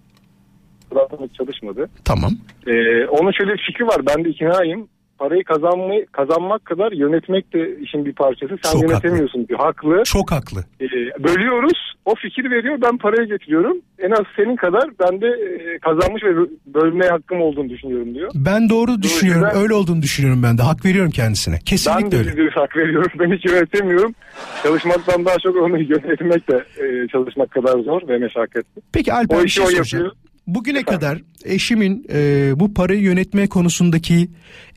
[0.94, 1.88] zaten çalışmadı.
[2.04, 2.32] Tamam.
[2.66, 2.72] E,
[3.06, 4.00] onun şöyle bir fikri var.
[4.06, 4.88] Ben de iknayım.
[5.18, 8.56] Parayı kazanmayı kazanmak kadar yönetmek de işin bir parçası.
[8.62, 9.58] Sen Çok yönetemiyorsun diyor.
[9.60, 10.02] Haklı.
[10.04, 10.60] Çok haklı.
[10.80, 10.86] E,
[11.24, 11.78] bölüyoruz.
[12.04, 12.78] O fikir veriyor.
[12.82, 13.76] Ben parayı getiriyorum.
[13.98, 16.30] En az senin kadar ben de e, kazanmış ve
[16.66, 18.30] bölmeye hakkım olduğunu düşünüyorum diyor.
[18.34, 19.44] Ben doğru düşünüyorum.
[19.44, 20.62] yüzden- Öyle olduğunu düşünüyorum ben de.
[20.62, 21.54] Hak veriyorum kendisine.
[21.54, 22.42] Ben Kesinlikle de öyle.
[22.42, 23.10] yüz hak veriyorum.
[23.20, 24.14] Ben hiç yönetemiyorum.
[24.62, 28.82] Çalışmaktan daha çok onu yönetmek de e, çalışmak kadar zor ve meşakkatli.
[28.92, 29.84] Peki Alper O bir şey soracağım.
[30.04, 30.12] yapıyor.
[30.46, 34.28] Bugüne kadar eşimin e, bu parayı yönetme konusundaki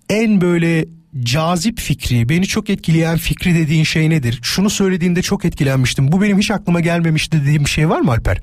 [0.09, 0.85] en böyle
[1.19, 4.39] cazip fikri, beni çok etkileyen fikri dediğin şey nedir?
[4.43, 6.11] Şunu söylediğinde çok etkilenmiştim.
[6.11, 8.37] Bu benim hiç aklıma gelmemişti dediğim bir şey var mı Alper?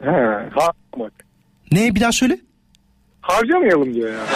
[0.00, 0.10] He,
[0.54, 1.12] harcamak.
[1.72, 2.38] Ne bir daha söyle?
[3.20, 4.28] Harcamayalım diyor yani.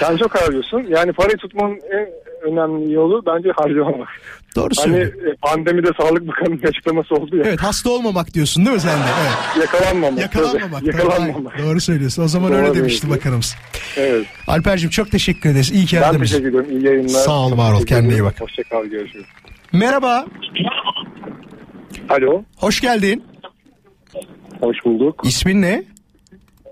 [0.00, 0.86] Sen çok harcıyorsun.
[0.88, 2.08] Yani parayı tutmanın en
[2.52, 4.08] önemli yolu bence harcamamak.
[4.56, 5.32] Doğru Hani söylüyor.
[5.32, 7.42] e, pandemide Sağlık Bakanı'nın açıklaması oldu ya.
[7.46, 9.02] Evet hasta olmamak diyorsun değil mi sen de?
[9.22, 9.66] Evet.
[9.66, 10.20] Yakalanmamak.
[10.20, 10.80] Yakalanmamak.
[10.80, 10.86] tabii.
[10.86, 11.58] Yakalanmamak.
[11.58, 12.22] Doğru, söylüyorsun.
[12.22, 13.10] O zaman Doğru öyle demişti diyorsun.
[13.20, 13.56] bakanımız.
[13.96, 14.26] Evet.
[14.46, 15.70] Alper'cim çok teşekkür ederiz.
[15.72, 16.32] İyi ki Ben aradın bizi.
[16.32, 16.70] teşekkür ediyorum.
[16.70, 17.08] İyi yayınlar.
[17.08, 17.86] Sağ ol, var ol.
[17.86, 18.24] Kendine iyi ederim.
[18.26, 18.40] bak.
[18.40, 18.84] Hoşçakal.
[18.84, 19.26] Görüşürüz.
[19.72, 20.26] Merhaba.
[22.08, 22.42] Alo.
[22.56, 23.24] Hoş geldin.
[24.60, 25.20] Hoş bulduk.
[25.24, 25.84] İsmin ne?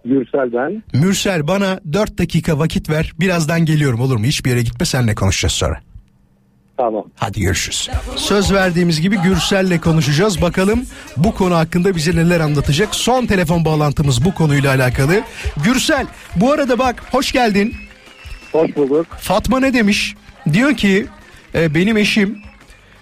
[0.05, 0.83] Gürsel ben.
[1.01, 3.12] Mürsel bana 4 dakika vakit ver.
[3.21, 4.25] Birazdan geliyorum olur mu?
[4.25, 5.81] Hiçbir yere gitme seninle konuşacağız sonra.
[6.77, 7.05] Tamam.
[7.17, 7.91] Hadi görüşürüz.
[8.17, 10.43] Söz verdiğimiz gibi Gürsel'le konuşacağız.
[10.43, 10.87] Bakalım
[11.17, 12.95] bu konu hakkında bize neler anlatacak.
[12.95, 15.21] Son telefon bağlantımız bu konuyla alakalı.
[15.65, 17.75] Gürsel bu arada bak hoş geldin.
[18.53, 19.07] Hoş bulduk.
[19.21, 20.15] Fatma ne demiş?
[20.53, 21.07] Diyor ki
[21.55, 22.39] e, benim eşim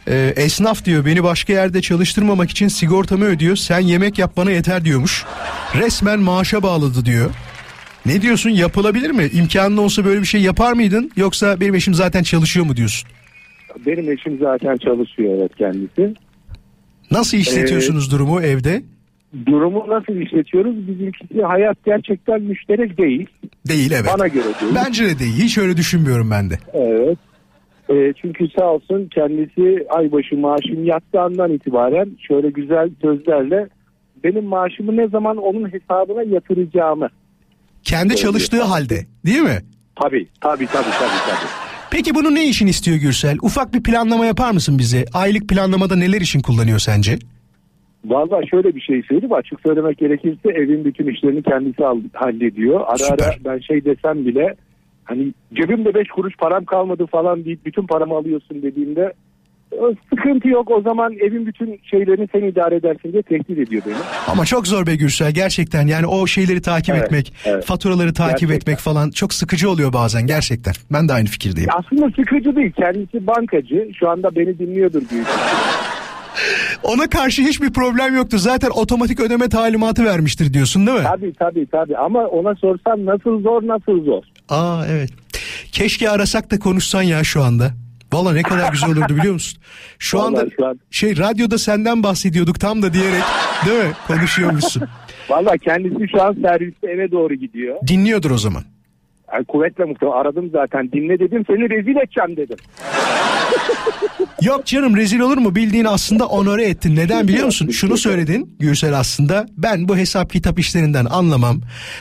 [0.08, 3.56] e, esnaf diyor beni başka yerde çalıştırmamak için sigortamı ödüyor.
[3.56, 5.24] Sen yemek yap bana yeter diyormuş.
[5.74, 7.30] Resmen maaşa bağladı diyor.
[8.06, 9.30] Ne diyorsun yapılabilir mi?
[9.32, 11.10] İmkanın olsa böyle bir şey yapar mıydın?
[11.16, 13.08] Yoksa benim eşim zaten çalışıyor mu diyorsun?
[13.86, 16.14] Benim eşim zaten çalışıyor evet kendisi.
[17.10, 18.82] Nasıl işletiyorsunuz durumu evde?
[19.46, 20.88] Durumu nasıl işletiyoruz?
[20.88, 23.26] Bizimkisi hayat gerçekten müşterek değil.
[23.68, 24.10] Değil evet.
[24.14, 24.72] Bana göre değil.
[24.74, 25.34] Bence de değil.
[25.34, 26.58] Hiç öyle düşünmüyorum ben de.
[26.72, 27.18] Evet.
[27.88, 33.68] E, çünkü sağ olsun kendisi aybaşı maaşım yattığı andan itibaren şöyle güzel sözlerle
[34.24, 37.08] benim maaşımı ne zaman onun hesabına yatıracağımı.
[37.82, 39.58] Kendi çalıştığı halde değil mi?
[40.02, 41.63] Tabii tabii tabii tabii tabii.
[41.96, 43.36] Peki bunu ne için istiyor Gürsel?
[43.42, 45.04] Ufak bir planlama yapar mısın bize?
[45.14, 47.18] Aylık planlamada neler için kullanıyor sence?
[48.04, 52.80] Vallahi şöyle bir şey söyleyeyim açık söylemek gerekirse evin bütün işlerini kendisi al- hallediyor.
[52.86, 53.24] Ara Süper.
[53.26, 54.54] ara ben şey desem bile
[55.04, 59.12] hani cebimde beş kuruş param kalmadı falan deyip bütün paramı alıyorsun dediğimde "O
[60.10, 63.94] sıkıntı yok o zaman evin bütün şeylerini sen idare edersin diye tehdit ediyor beni.
[64.28, 67.64] Ama çok zor be Gürsel gerçekten yani o şeyleri takip Evet, etmek, evet.
[67.64, 68.56] faturaları takip Gerçekten.
[68.56, 70.74] etmek falan çok sıkıcı oluyor bazen gerçekten.
[70.92, 71.70] Ben de aynı fikirdeyim.
[71.72, 75.54] Aslında sıkıcı değil kendisi bankacı şu anda beni dinliyordur büyük ihtimalle.
[76.82, 78.38] Ona karşı hiçbir problem yoktu.
[78.38, 81.04] Zaten otomatik ödeme talimatı vermiştir diyorsun değil mi?
[81.04, 84.22] Tabii tabii tabii ama ona sorsam nasıl zor nasıl zor.
[84.48, 85.10] Aa evet.
[85.72, 87.70] Keşke arasak da konuşsan ya şu anda.
[88.14, 89.60] Valla ne kadar güzel olurdu biliyor musun?
[89.98, 93.22] Şu Vallahi anda şu an- şey radyoda senden bahsediyorduk tam da diyerek
[93.66, 93.92] değil mi?
[94.06, 94.82] Konuşuyormuşsun.
[95.30, 97.76] Valla kendisi şu an serviste eve doğru gidiyor.
[97.86, 98.62] Dinliyordur o zaman.
[99.32, 102.56] Yani kuvvetle muhtemelen aradım zaten dinle dedim seni rezil edeceğim dedim.
[104.42, 105.54] Yok canım rezil olur mu?
[105.54, 106.96] Bildiğin aslında onore ettin.
[106.96, 107.68] Neden biliyor musun?
[107.70, 109.46] Şunu söyledin Gürsel aslında.
[109.56, 111.60] Ben bu hesap kitap işlerinden anlamam.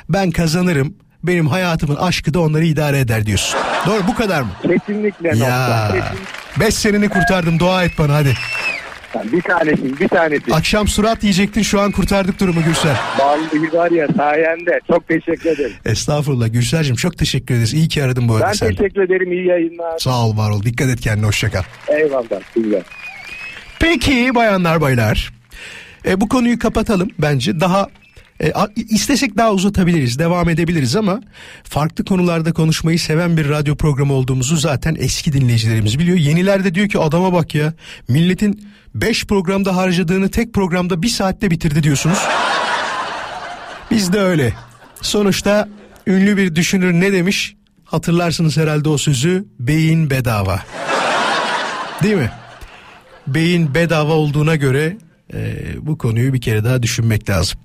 [0.10, 0.96] Ben kazanırım.
[1.24, 3.60] Benim hayatımın aşkı da onları idare eder diyorsun.
[3.88, 4.50] Doğru bu kadar mı?
[4.62, 5.36] Kesinlikle Ya.
[5.36, 5.92] nokta.
[5.94, 8.34] Kesin- Beş seneni kurtardım dua et bana hadi.
[9.32, 10.54] Bir tanesin bir tanesi.
[10.54, 12.96] Akşam surat yiyecektin şu an kurtardık durumu Gürsel.
[13.20, 15.72] Vallahi var ya sayende çok teşekkür ederim.
[15.86, 17.74] Estağfurullah Gürsel'cim çok teşekkür ederiz.
[17.74, 18.70] İyi ki aradın bu arada Ben sen.
[18.76, 20.00] teşekkür ederim iyi yayınlar.
[20.00, 20.64] Sağ ol var ol.
[20.64, 21.64] Dikkat et kendine hoşça kal.
[21.88, 22.42] Eyvallah.
[22.56, 22.82] Güzel.
[23.80, 25.34] Peki bayanlar baylar.
[26.06, 27.60] E, bu konuyu kapatalım bence.
[27.60, 27.88] Daha
[28.40, 28.54] e,
[28.90, 31.22] istesek daha uzatabiliriz, devam edebiliriz ama
[31.64, 36.18] farklı konularda konuşmayı seven bir radyo programı olduğumuzu zaten eski dinleyicilerimiz biliyor.
[36.18, 37.74] Yeniler de diyor ki adama bak ya
[38.08, 42.20] milletin 5 programda harcadığını tek programda bir saatte bitirdi diyorsunuz.
[43.92, 44.54] Biz de öyle.
[45.02, 45.70] Sonuçta
[46.08, 47.56] ünlü bir düşünür ne demiş?
[47.86, 49.46] Hatırlarsınız herhalde o sözü.
[49.60, 50.60] Beyin bedava.
[52.04, 52.32] Değil mi?
[53.28, 54.98] beyin bedava olduğuna göre
[55.34, 57.60] e, bu konuyu bir kere daha düşünmek lazım.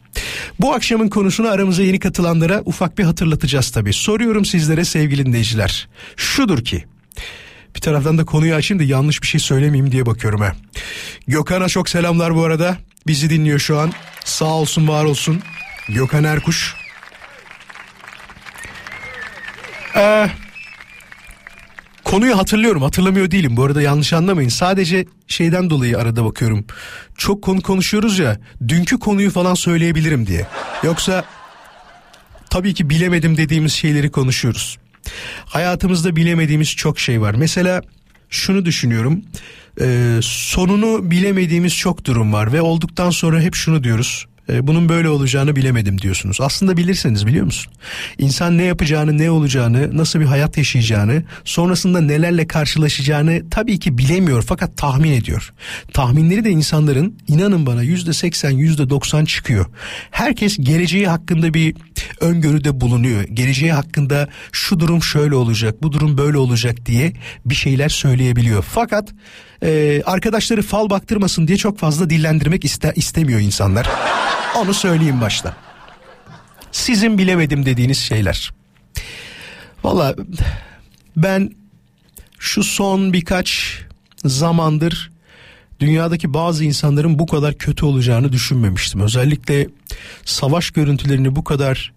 [0.61, 3.93] Bu akşamın konusunu aramıza yeni katılanlara ufak bir hatırlatacağız tabii.
[3.93, 5.89] Soruyorum sizlere sevgili dinleyiciler.
[6.17, 6.85] Şudur ki
[7.77, 10.57] bir taraftan da konuyu açayım da yanlış bir şey söylemeyeyim diye bakıyorum ha.
[11.29, 12.77] Gökhan'a çok selamlar bu arada.
[13.07, 13.93] Bizi dinliyor şu an.
[14.25, 15.43] Sağ olsun var olsun.
[15.89, 16.75] Gökhan Erkuş.
[19.97, 20.31] Ee,
[22.11, 23.57] Konuyu hatırlıyorum hatırlamıyor değilim.
[23.57, 24.49] Bu arada yanlış anlamayın.
[24.49, 26.65] Sadece şeyden dolayı arada bakıyorum.
[27.17, 30.47] Çok konu konuşuyoruz ya dünkü konuyu falan söyleyebilirim diye.
[30.83, 31.25] Yoksa
[32.51, 34.79] tabii ki bilemedim dediğimiz şeyleri konuşuyoruz.
[35.45, 37.35] Hayatımızda bilemediğimiz çok şey var.
[37.35, 37.83] Mesela
[38.31, 39.23] şunu düşünüyorum.
[39.81, 45.09] E, sonunu bilemediğimiz çok durum var ve olduktan sonra hep şunu diyoruz e, bunun böyle
[45.09, 46.41] olacağını bilemedim diyorsunuz.
[46.41, 47.73] Aslında bilirsiniz biliyor musun?
[48.19, 54.43] İnsan ne yapacağını, ne olacağını, nasıl bir hayat yaşayacağını, sonrasında nelerle karşılaşacağını tabii ki bilemiyor
[54.43, 55.53] fakat tahmin ediyor.
[55.93, 59.67] Tahminleri de insanların inanın bana yüzde seksen, yüzde doksan çıkıyor.
[60.11, 61.75] Herkes geleceği hakkında bir
[62.21, 63.23] öngörüde bulunuyor.
[63.23, 67.13] Geleceği hakkında şu durum şöyle olacak, bu durum böyle olacak diye
[67.47, 68.65] bir şeyler söyleyebiliyor.
[68.69, 69.15] Fakat
[69.63, 73.91] e, arkadaşları fal baktırmasın diye çok fazla dillendirmek iste, istemiyor insanlar.
[74.57, 75.57] Onu söyleyeyim başta.
[76.73, 78.53] Sizin bilemedim dediğiniz şeyler.
[79.85, 80.17] Valla
[81.17, 81.51] ben
[82.39, 83.79] şu son birkaç
[84.25, 85.11] zamandır
[85.81, 89.01] dünyadaki bazı insanların bu kadar kötü olacağını düşünmemiştim.
[89.01, 89.69] Özellikle
[90.25, 91.93] savaş görüntülerini bu kadar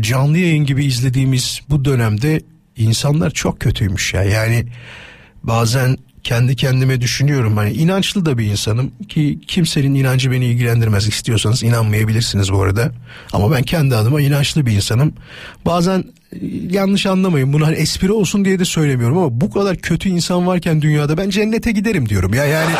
[0.00, 2.40] canlı yayın gibi izlediğimiz bu dönemde
[2.76, 4.22] insanlar çok kötüymüş ya.
[4.22, 4.66] Yani
[5.42, 7.56] bazen kendi kendime düşünüyorum.
[7.56, 11.08] Hani inançlı da bir insanım ki kimsenin inancı beni ilgilendirmez.
[11.08, 12.92] İstiyorsanız inanmayabilirsiniz bu arada.
[13.32, 15.12] Ama ben kendi adıma inançlı bir insanım.
[15.66, 16.36] Bazen e,
[16.70, 20.82] yanlış anlamayın bunu hani espri olsun diye de söylemiyorum ama bu kadar kötü insan varken
[20.82, 22.34] dünyada ben cennete giderim diyorum.
[22.34, 22.72] Ya yani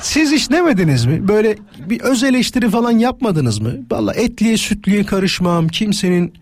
[0.00, 1.28] siz hiç demediniz mi?
[1.28, 3.72] Böyle bir öz eleştiri falan yapmadınız mı?
[3.90, 5.68] Valla etliye sütliye karışmam.
[5.68, 6.34] Kimsenin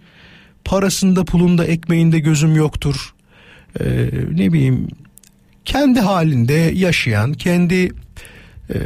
[0.65, 3.15] parasında pulunda ekmeğinde gözüm yoktur.
[3.81, 3.85] Ee,
[4.33, 4.89] ne bileyim
[5.69, 7.93] kendi halinde yaşayan, kendi
[8.71, 8.77] e,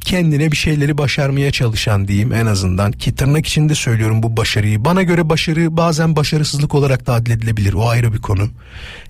[0.00, 4.84] kendine bir şeyleri başarmaya çalışan diyeyim en azından ki tırnak içinde söylüyorum bu başarıyı.
[4.84, 7.72] Bana göre başarı bazen başarısızlık olarak da adledilebilir.
[7.72, 8.48] O ayrı bir konu.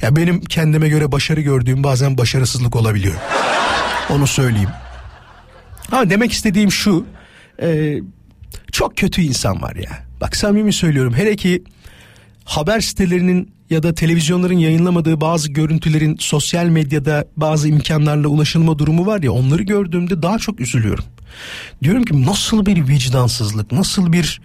[0.02, 3.14] Ya benim kendime göre başarı gördüğüm bazen başarısızlık olabiliyor.
[4.10, 4.70] Onu söyleyeyim.
[5.92, 7.06] Ama demek istediğim şu.
[7.62, 7.98] E,
[8.72, 9.98] çok kötü insan var ya.
[10.20, 11.14] Bak samimi söylüyorum.
[11.14, 11.64] Hele ki
[12.44, 19.22] haber sitelerinin ya da televizyonların yayınlamadığı bazı görüntülerin sosyal medyada bazı imkanlarla ulaşılma durumu var
[19.22, 21.04] ya onları gördüğümde daha çok üzülüyorum.
[21.82, 24.40] Diyorum ki nasıl bir vicdansızlık, nasıl bir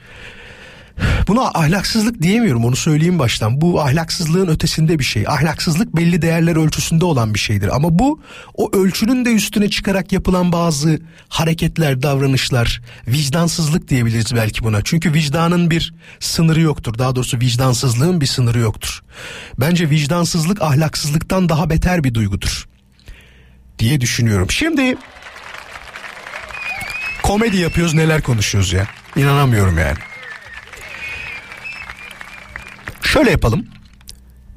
[1.27, 3.61] Buna ahlaksızlık diyemiyorum onu söyleyeyim baştan.
[3.61, 5.27] Bu ahlaksızlığın ötesinde bir şey.
[5.27, 7.75] Ahlaksızlık belli değerler ölçüsünde olan bir şeydir.
[7.75, 8.21] Ama bu
[8.53, 14.81] o ölçünün de üstüne çıkarak yapılan bazı hareketler, davranışlar, vicdansızlık diyebiliriz belki buna.
[14.83, 16.97] Çünkü vicdanın bir sınırı yoktur.
[16.97, 19.03] Daha doğrusu vicdansızlığın bir sınırı yoktur.
[19.59, 22.67] Bence vicdansızlık ahlaksızlıktan daha beter bir duygudur
[23.79, 24.51] diye düşünüyorum.
[24.51, 24.97] Şimdi
[27.23, 28.87] komedi yapıyoruz neler konuşuyoruz ya.
[29.15, 29.97] İnanamıyorum yani.
[33.13, 33.65] Şöyle yapalım.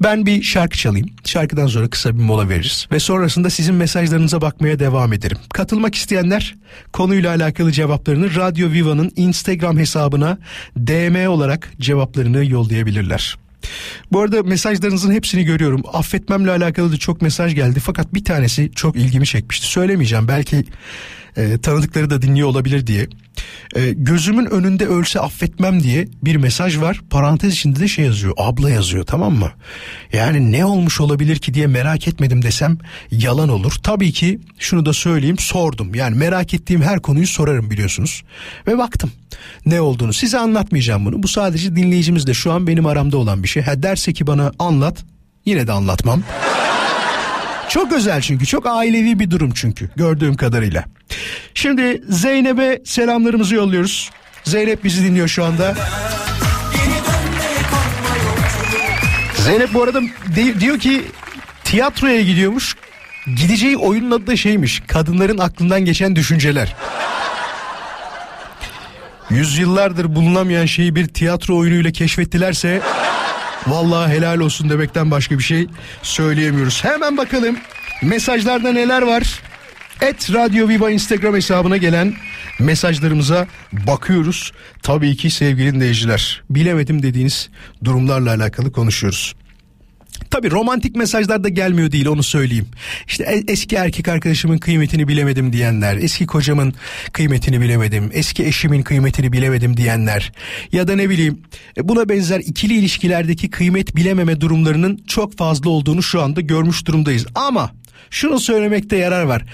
[0.03, 1.07] Ben bir şarkı çalayım.
[1.25, 2.87] Şarkıdan sonra kısa bir mola veririz.
[2.91, 5.37] Ve sonrasında sizin mesajlarınıza bakmaya devam ederim.
[5.53, 6.55] Katılmak isteyenler
[6.93, 10.37] konuyla alakalı cevaplarını Radyo Viva'nın Instagram hesabına
[10.77, 13.37] DM olarak cevaplarını yollayabilirler.
[14.11, 15.83] Bu arada mesajlarınızın hepsini görüyorum.
[15.93, 17.79] Affetmemle alakalı da çok mesaj geldi.
[17.79, 19.67] Fakat bir tanesi çok ilgimi çekmişti.
[19.67, 20.27] Söylemeyeceğim.
[20.27, 20.65] Belki
[21.37, 23.07] e, tanıdıkları da dinliyor olabilir diye.
[23.75, 27.01] E, gözümün önünde ölse affetmem diye bir mesaj var.
[27.09, 28.33] Parantez içinde de şey yazıyor.
[28.37, 29.51] Abla yazıyor tamam mı?
[30.13, 32.77] Yani ne olmuş olabilir ki diye merak etmedim desem
[33.11, 33.73] yalan olur.
[33.83, 35.95] Tabii ki şunu da söyleyeyim sordum.
[35.95, 38.23] Yani merak ettiğim her konuyu sorarım biliyorsunuz.
[38.67, 39.11] Ve baktım
[39.65, 40.13] ne olduğunu.
[40.13, 41.23] Size anlatmayacağım bunu.
[41.23, 43.63] Bu sadece dinleyicimizle şu an benim aramda olan bir şey.
[43.63, 45.05] Ha derse ki bana anlat
[45.45, 46.23] yine de anlatmam.
[47.69, 50.85] Çok özel çünkü çok ailevi bir durum çünkü gördüğüm kadarıyla.
[51.65, 54.09] Şimdi Zeynep'e selamlarımızı yolluyoruz.
[54.43, 55.75] Zeynep bizi dinliyor şu anda.
[59.37, 60.01] Zeynep bu arada
[60.35, 61.03] de- diyor ki
[61.63, 62.75] tiyatroya gidiyormuş.
[63.35, 64.83] Gideceği oyunun adı da şeymiş.
[64.87, 66.75] Kadınların aklından geçen düşünceler.
[69.29, 72.81] Yüzyıllardır bulunamayan şeyi bir tiyatro oyunuyla keşfettilerse
[73.67, 75.67] vallahi helal olsun demekten başka bir şey
[76.01, 76.83] söyleyemiyoruz.
[76.83, 77.57] Hemen bakalım
[78.03, 79.23] mesajlarda neler var.
[80.01, 82.13] Et Radyo Viva Instagram hesabına gelen
[82.59, 84.51] mesajlarımıza bakıyoruz.
[84.83, 86.43] Tabii ki sevgili dinleyiciler.
[86.49, 87.49] Bilemedim dediğiniz
[87.83, 89.35] durumlarla alakalı konuşuyoruz.
[90.29, 92.67] Tabii romantik mesajlar da gelmiyor değil onu söyleyeyim.
[93.07, 96.73] İşte e- eski erkek arkadaşımın kıymetini bilemedim diyenler, eski kocamın
[97.11, 100.31] kıymetini bilemedim, eski eşimin kıymetini bilemedim diyenler
[100.71, 101.39] ya da ne bileyim
[101.77, 107.25] e, buna benzer ikili ilişkilerdeki kıymet bilememe durumlarının çok fazla olduğunu şu anda görmüş durumdayız.
[107.35, 107.71] Ama
[108.09, 109.45] şunu söylemekte yarar var.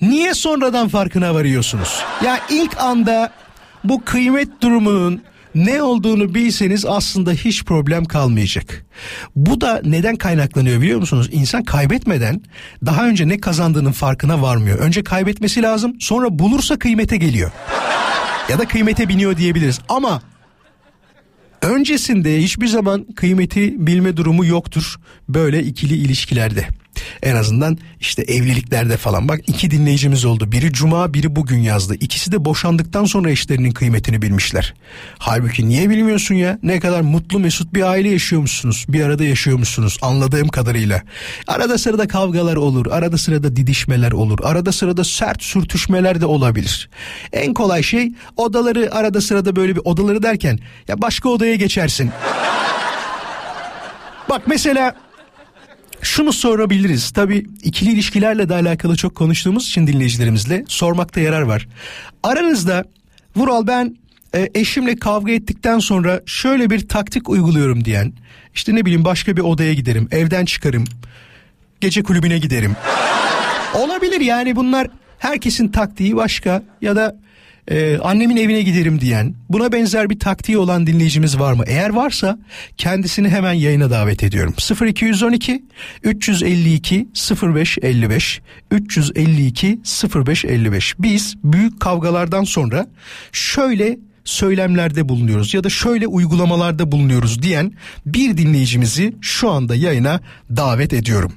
[0.00, 2.02] Niye sonradan farkına varıyorsunuz?
[2.24, 3.32] Ya ilk anda
[3.84, 5.22] bu kıymet durumunun
[5.54, 8.86] ne olduğunu bilseniz aslında hiç problem kalmayacak.
[9.36, 11.28] Bu da neden kaynaklanıyor biliyor musunuz?
[11.32, 12.40] İnsan kaybetmeden
[12.86, 14.78] daha önce ne kazandığının farkına varmıyor.
[14.78, 17.50] Önce kaybetmesi lazım sonra bulursa kıymete geliyor.
[18.48, 20.22] ya da kıymete biniyor diyebiliriz ama
[21.62, 24.96] öncesinde hiçbir zaman kıymeti bilme durumu yoktur
[25.28, 26.68] böyle ikili ilişkilerde.
[27.22, 30.52] En azından işte evliliklerde falan bak iki dinleyicimiz oldu.
[30.52, 31.94] Biri cuma biri bugün yazdı.
[31.94, 34.74] İkisi de boşandıktan sonra eşlerinin kıymetini bilmişler.
[35.18, 36.58] Halbuki niye bilmiyorsun ya?
[36.62, 38.86] Ne kadar mutlu mesut bir aile yaşıyormuşsunuz.
[38.88, 41.02] Bir arada yaşıyormuşsunuz anladığım kadarıyla.
[41.46, 42.86] Arada sırada kavgalar olur.
[42.86, 44.38] Arada sırada didişmeler olur.
[44.42, 46.90] Arada sırada sert sürtüşmeler de olabilir.
[47.32, 52.10] En kolay şey odaları arada sırada böyle bir odaları derken ya başka odaya geçersin.
[54.30, 54.94] Bak mesela
[56.02, 57.10] şunu sorabiliriz.
[57.10, 61.68] Tabii ikili ilişkilerle de alakalı çok konuştuğumuz için dinleyicilerimizle sormakta yarar var.
[62.22, 62.84] Aranızda
[63.36, 63.96] Vural ben
[64.34, 68.12] e, eşimle kavga ettikten sonra şöyle bir taktik uyguluyorum diyen
[68.54, 70.84] işte ne bileyim başka bir odaya giderim evden çıkarım
[71.80, 72.76] gece kulübüne giderim
[73.74, 74.88] olabilir yani bunlar
[75.18, 77.16] herkesin taktiği başka ya da
[77.70, 81.64] Ee, annemin evine giderim diyen buna benzer bir taktiği olan dinleyicimiz var mı?
[81.66, 82.38] Eğer varsa
[82.76, 84.54] kendisini hemen yayına davet ediyorum.
[84.86, 85.62] 0212
[86.02, 87.08] 352
[87.42, 88.40] 0555
[88.70, 89.80] 352
[90.14, 92.86] 0555 biz büyük kavgalardan sonra
[93.32, 97.72] şöyle söylemlerde bulunuyoruz ya da şöyle uygulamalarda bulunuyoruz diyen
[98.06, 100.20] bir dinleyicimizi şu anda yayına
[100.56, 101.32] davet ediyorum.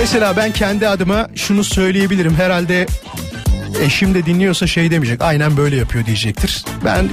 [0.00, 2.34] Mesela ben kendi adıma şunu söyleyebilirim.
[2.34, 2.86] Herhalde
[3.82, 5.22] eşim de dinliyorsa şey demeyecek.
[5.22, 6.64] Aynen böyle yapıyor diyecektir.
[6.84, 7.08] Ben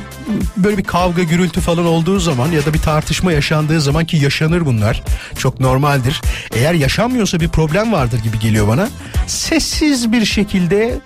[0.58, 4.66] böyle bir kavga gürültü falan olduğu zaman ya da bir tartışma yaşandığı zaman ki yaşanır
[4.66, 5.04] bunlar.
[5.40, 6.22] Çok normaldir.
[6.56, 8.90] Eğer yaşanmıyorsa bir problem vardır gibi geliyor bana.
[9.28, 11.00] Sessiz bir şekilde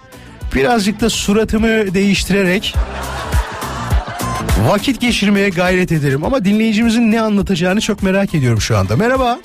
[0.55, 2.75] birazcık da suratımı değiştirerek
[4.67, 6.23] vakit geçirmeye gayret ederim.
[6.23, 8.95] Ama dinleyicimizin ne anlatacağını çok merak ediyorum şu anda.
[8.95, 9.39] Merhaba.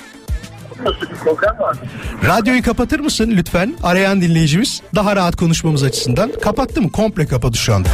[2.24, 3.74] Radyoyu kapatır mısın lütfen?
[3.82, 6.32] Arayan dinleyicimiz daha rahat konuşmamız açısından.
[6.42, 6.92] Kapattı mı?
[6.92, 7.88] Komple kapadı şu anda.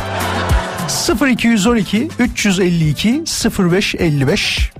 [1.28, 3.24] 0212 352
[3.58, 4.72] 0555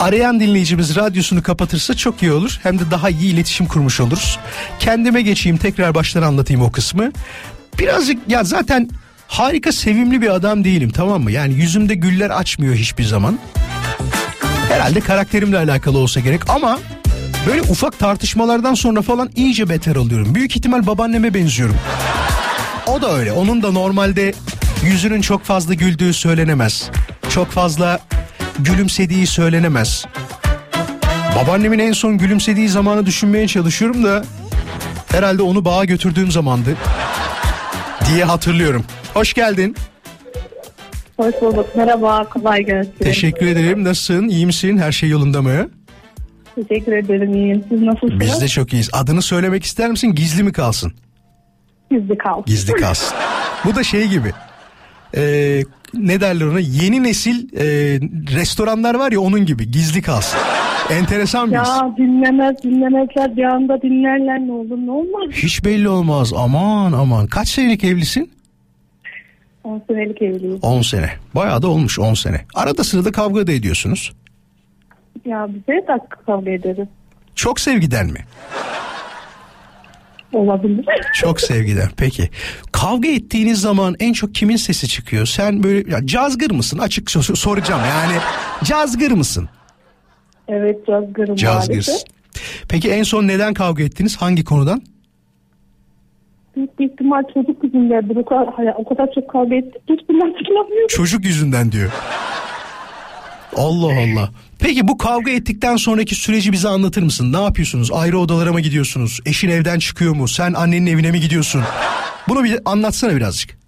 [0.00, 2.58] Arayan dinleyicimiz radyosunu kapatırsa çok iyi olur.
[2.62, 4.38] Hem de daha iyi iletişim kurmuş oluruz.
[4.78, 7.12] Kendime geçeyim tekrar baştan anlatayım o kısmı.
[7.78, 8.90] Birazcık ya zaten
[9.28, 11.30] harika sevimli bir adam değilim tamam mı?
[11.30, 13.38] Yani yüzümde güller açmıyor hiçbir zaman.
[14.68, 16.78] Herhalde karakterimle alakalı olsa gerek ama
[17.46, 20.34] böyle ufak tartışmalardan sonra falan iyice beter oluyorum.
[20.34, 21.76] Büyük ihtimal babaanneme benziyorum.
[22.86, 23.32] O da öyle.
[23.32, 24.34] Onun da normalde
[24.84, 26.90] yüzünün çok fazla güldüğü söylenemez.
[27.30, 28.00] Çok fazla
[28.58, 30.04] gülümsediği söylenemez.
[31.36, 34.24] Babaannemin en son gülümsediği zamanı düşünmeye çalışıyorum da
[35.12, 36.76] herhalde onu bağa götürdüğüm zamandı
[38.12, 38.84] diye hatırlıyorum.
[39.14, 39.76] Hoş geldin.
[41.16, 41.66] Hoş bulduk.
[41.76, 42.24] Merhaba.
[42.24, 42.94] Kolay gelsin.
[43.00, 43.84] Teşekkür ederim.
[43.84, 44.28] Nasılsın?
[44.28, 44.78] İyi misin?
[44.78, 45.68] Her şey yolunda mı?
[46.54, 47.34] Teşekkür ederim.
[47.34, 47.64] İyiyim.
[47.68, 48.20] Siz nasılsınız?
[48.20, 48.90] Biz de çok iyiyiz.
[48.92, 50.14] Adını söylemek ister misin?
[50.14, 50.92] Gizli mi kalsın?
[51.90, 52.42] Gizli kal.
[52.46, 53.16] Gizli kalsın.
[53.64, 54.32] Bu da şey gibi.
[55.16, 55.62] Ee,
[55.94, 56.60] ne derler ona?
[56.60, 57.64] Yeni nesil e,
[58.36, 59.70] restoranlar var ya onun gibi.
[59.70, 60.40] Gizli kalsın.
[60.90, 61.56] Enteresan bir.
[61.56, 65.30] Ya dinlemez dinlemezler bir anda dinlerler ne olur ne olmaz.
[65.32, 66.32] Hiç belli olmaz.
[66.36, 67.26] Aman aman.
[67.26, 68.30] Kaç senelik evlisin?
[69.64, 70.58] 10 senelik evliyim.
[70.62, 71.10] 10 sene.
[71.34, 72.40] Bayağı da olmuş 10 sene.
[72.54, 74.12] Arada sırada kavga da ediyorsunuz.
[75.24, 76.88] Ya bize de kavga ederiz.
[77.34, 78.20] Çok sevgiden mi?
[80.32, 80.84] Olabilir.
[81.14, 81.88] Çok sevgiden.
[81.96, 82.30] Peki.
[82.72, 85.26] Kavga ettiğiniz zaman en çok kimin sesi çıkıyor?
[85.26, 86.78] Sen böyle ya cazgır mısın?
[86.78, 88.16] Açık sor- soracağım yani.
[88.64, 89.48] Cazgır mısın?
[90.48, 91.94] Evet cazgırım maalesef.
[92.68, 94.16] Peki en son neden kavga ettiniz?
[94.16, 94.82] Hangi konudan?
[96.56, 98.16] Büyük bir ihtimal çocuk yüzündedir.
[98.16, 99.82] O kadar, o kadar çok kavga ettik.
[99.88, 100.88] Hiçbirinden hatırlamıyorum.
[100.88, 101.90] Çocuk yüzünden diyor.
[103.56, 104.28] Allah Allah.
[104.66, 107.32] Peki bu kavga ettikten sonraki süreci bize anlatır mısın?
[107.32, 107.90] Ne yapıyorsunuz?
[107.92, 109.20] Ayrı odalara mı gidiyorsunuz?
[109.26, 110.28] Eşin evden çıkıyor mu?
[110.28, 111.62] Sen annenin evine mi gidiyorsun?
[112.28, 113.58] Bunu bir anlatsana birazcık.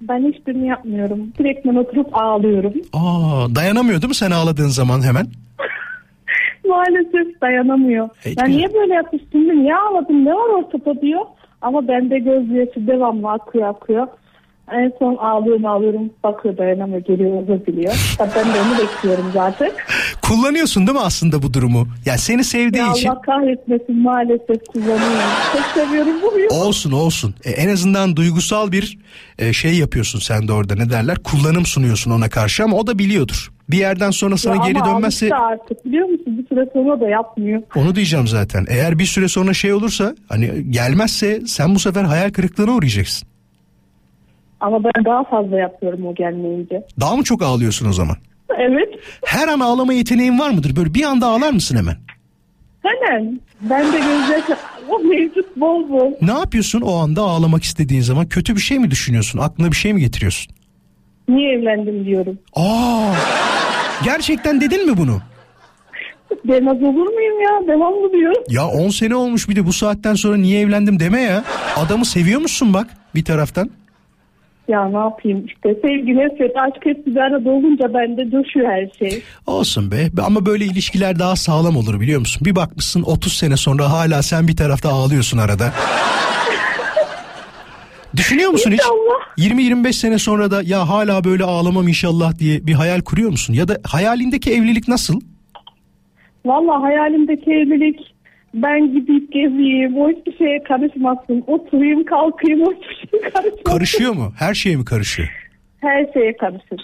[0.00, 1.18] Ben hiçbirini yapmıyorum.
[1.38, 2.72] Ben oturup ağlıyorum.
[2.92, 5.26] Aa, dayanamıyor değil mi sen ağladığın zaman hemen?
[6.68, 8.08] Maalesef dayanamıyor.
[8.24, 8.50] Hiç ya mi?
[8.56, 11.20] niye böyle şimdi niye ağladın ne var ortada diyor.
[11.60, 14.06] Ama bende gözyaşı devamlı akıyor akıyor.
[14.72, 18.14] En son ağlıyorum ağlıyorum bakıyor dayanamıyor geliyor özür diliyor.
[18.18, 19.70] Tabii ben de onu bekliyorum zaten.
[20.22, 21.88] Kullanıyorsun değil mi aslında bu durumu?
[22.06, 25.30] Ya seni sevdiği Ya için Allah kahretmesin maalesef kullanıyorum.
[25.52, 26.48] Çok seviyorum bu huyu.
[26.48, 27.34] olsun olsun.
[27.44, 28.98] E, en azından duygusal bir
[29.38, 31.16] e, şey yapıyorsun sen de orada ne derler?
[31.24, 33.50] Kullanım sunuyorsun ona karşı ama o da biliyordur.
[33.70, 36.38] Bir yerden sonra sana Ya geri ama dönmezse alıştı artık biliyor musun?
[36.38, 37.62] Bir süre sonra da yapmıyor.
[37.76, 38.66] onu diyeceğim zaten.
[38.68, 43.28] Eğer bir süre sonra şey olursa hani gelmezse sen bu sefer hayal kırıklığına uğrayacaksın.
[44.66, 46.86] Ama ben daha fazla yapıyorum o gelmeyince.
[47.00, 48.16] Daha mı çok ağlıyorsun o zaman?
[48.58, 48.88] Evet.
[49.24, 50.76] Her an ağlama yeteneğin var mıdır?
[50.76, 51.96] Böyle bir anda ağlar mısın hemen?
[52.82, 53.40] Hemen.
[53.60, 54.56] Ben de gözyaşı
[54.88, 56.12] o mevcut bol bol.
[56.22, 58.28] Ne yapıyorsun o anda ağlamak istediğin zaman?
[58.28, 59.38] Kötü bir şey mi düşünüyorsun?
[59.38, 60.52] Aklına bir şey mi getiriyorsun?
[61.28, 62.38] Niye evlendim diyorum.
[62.54, 63.12] Aa!
[64.04, 65.20] Gerçekten dedin mi bunu?
[66.48, 67.68] Demez olur muyum ya?
[67.68, 68.42] Devamlı diyorum.
[68.48, 71.44] Ya 10 sene olmuş bir de bu saatten sonra niye evlendim deme ya.
[71.76, 73.70] Adamı seviyor musun bak bir taraftan?
[74.68, 79.22] Ya ne yapayım işte sevgi, nefret, aşk hepsi bir arada olunca bende coşuyor her şey.
[79.46, 82.42] Olsun be ama böyle ilişkiler daha sağlam olur biliyor musun?
[82.44, 85.72] Bir bakmışsın 30 sene sonra hala sen bir tarafta ağlıyorsun arada.
[88.16, 88.80] Düşünüyor musun hiç?
[88.80, 89.16] İnşallah.
[89.38, 93.54] 20-25 sene sonra da ya hala böyle ağlamam inşallah diye bir hayal kuruyor musun?
[93.54, 95.20] Ya da hayalindeki evlilik nasıl?
[96.46, 98.14] Valla hayalimdeki evlilik
[98.62, 101.44] ben gidip gezeyim, o hiçbir şeye karışmasın.
[101.46, 103.64] Oturayım, kalkayım, o hiçbir şeye karışmasın.
[103.64, 104.32] Karışıyor mu?
[104.38, 105.28] Her şeye mi karışıyor?
[105.80, 106.80] Her şeye karışır.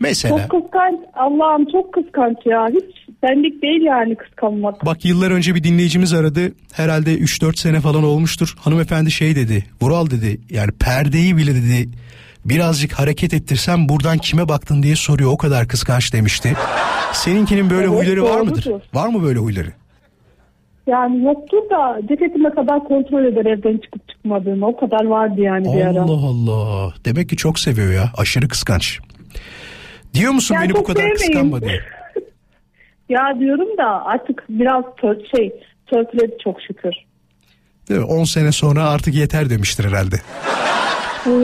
[0.00, 0.38] Mesela.
[0.38, 1.00] Çok kıskanç.
[1.14, 2.68] Allah'ım çok kıskanç ya.
[2.68, 4.86] Hiç benlik değil yani kıskanmak.
[4.86, 6.52] Bak yıllar önce bir dinleyicimiz aradı.
[6.72, 8.54] Herhalde 3-4 sene falan olmuştur.
[8.60, 9.64] Hanımefendi şey dedi.
[9.82, 10.40] Vural dedi.
[10.50, 11.88] Yani perdeyi bile dedi.
[12.44, 15.30] Birazcık hareket ettirsem buradan kime baktın diye soruyor.
[15.32, 16.52] O kadar kıskanç demişti.
[17.12, 18.66] Seninkinin böyle Evet, huyları var mıdır?
[18.94, 19.72] Var mı böyle huyları?
[20.86, 24.66] Yani yoktur da ceketime kadar kontrol eder evden çıkıp çıkmadığımı.
[24.66, 26.02] O kadar vardı yani bir ara.
[26.02, 26.94] Allah Allah.
[27.04, 28.10] Demek ki çok seviyor ya.
[28.16, 28.98] Aşırı kıskanç.
[30.14, 31.16] Diyor musun Ya beni bu kadar sevmeyin.
[31.16, 31.80] kıskanma diye.
[33.08, 35.52] Ya diyorum da artık biraz tör, şey
[35.86, 36.92] törpüledi çok şükür.
[37.88, 38.06] Değil mi?
[38.06, 40.16] 10 sene sonra artık yeter demiştir herhalde.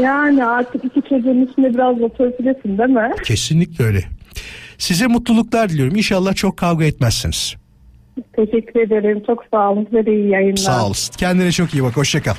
[0.03, 3.11] Yani artık iki çocuğun içinde biraz da törpülesin değil mi?
[3.24, 4.05] Kesinlikle öyle.
[4.78, 5.97] Size mutluluklar diliyorum.
[5.97, 7.57] İnşallah çok kavga etmezsiniz.
[8.37, 9.23] Teşekkür ederim.
[9.27, 9.85] Çok sağ olun.
[9.91, 10.57] Size de iyi yayınlar.
[10.57, 11.15] Sağ olasın.
[11.17, 11.97] Kendine çok iyi bak.
[11.97, 12.35] Hoşça kal.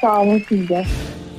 [0.00, 0.84] Sağ olun siz de.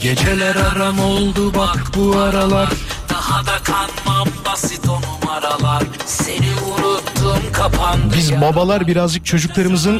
[0.02, 2.70] Geceler aram oldu bak bu aralar
[3.10, 10.00] Daha da kanmam basit o numaralar Seni unuttum kapandı Biz babalar birazcık çocuklarımızın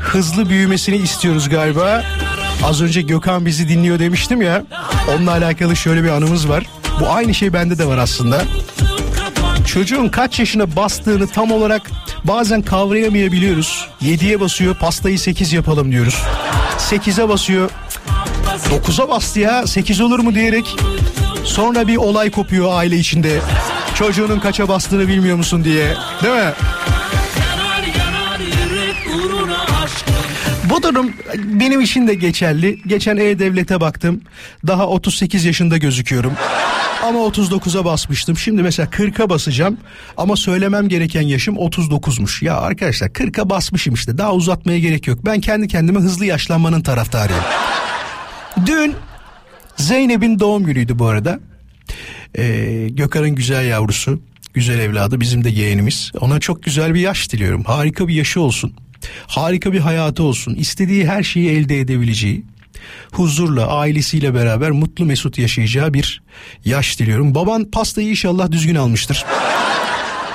[0.00, 2.02] hızlı büyümesini istiyoruz galiba.
[2.64, 4.64] Az önce Gökhan bizi dinliyor demiştim ya.
[5.14, 6.66] Onunla alakalı şöyle bir anımız var.
[7.00, 8.42] Bu aynı şey bende de var aslında.
[9.66, 11.90] Çocuğun kaç yaşına bastığını tam olarak
[12.24, 13.88] bazen kavrayamayabiliyoruz.
[14.02, 16.22] 7'ye basıyor pastayı 8 yapalım diyoruz.
[16.78, 17.70] 8'e basıyor
[18.70, 20.76] 9'a bastı ya 8 olur mu diyerek
[21.44, 23.40] sonra bir olay kopuyor aile içinde.
[23.94, 26.52] Çocuğunun kaça bastığını bilmiyor musun diye değil mi?
[30.70, 32.80] Bu durum benim için de geçerli.
[32.86, 34.20] Geçen E-Devlet'e baktım.
[34.66, 36.32] Daha 38 yaşında gözüküyorum.
[37.06, 38.36] Ama 39'a basmıştım.
[38.36, 39.76] Şimdi mesela 40'a basacağım.
[40.16, 42.44] Ama söylemem gereken yaşım 39'muş.
[42.44, 44.18] Ya arkadaşlar 40'a basmışım işte.
[44.18, 45.18] Daha uzatmaya gerek yok.
[45.24, 47.42] Ben kendi kendime hızlı yaşlanmanın taraftarıyım.
[48.66, 48.94] Dün
[49.76, 51.40] Zeynep'in doğum günüydü bu arada.
[52.38, 54.20] Ee, Gökhan'ın güzel yavrusu.
[54.54, 56.12] Güzel evladı bizim de yeğenimiz.
[56.20, 57.64] Ona çok güzel bir yaş diliyorum.
[57.64, 58.74] Harika bir yaşı olsun.
[59.26, 60.54] Harika bir hayatı olsun.
[60.54, 62.44] İstediği her şeyi elde edebileceği.
[63.12, 66.22] Huzurla ailesiyle beraber mutlu mesut yaşayacağı bir
[66.64, 67.34] yaş diliyorum.
[67.34, 69.24] Baban pastayı inşallah düzgün almıştır.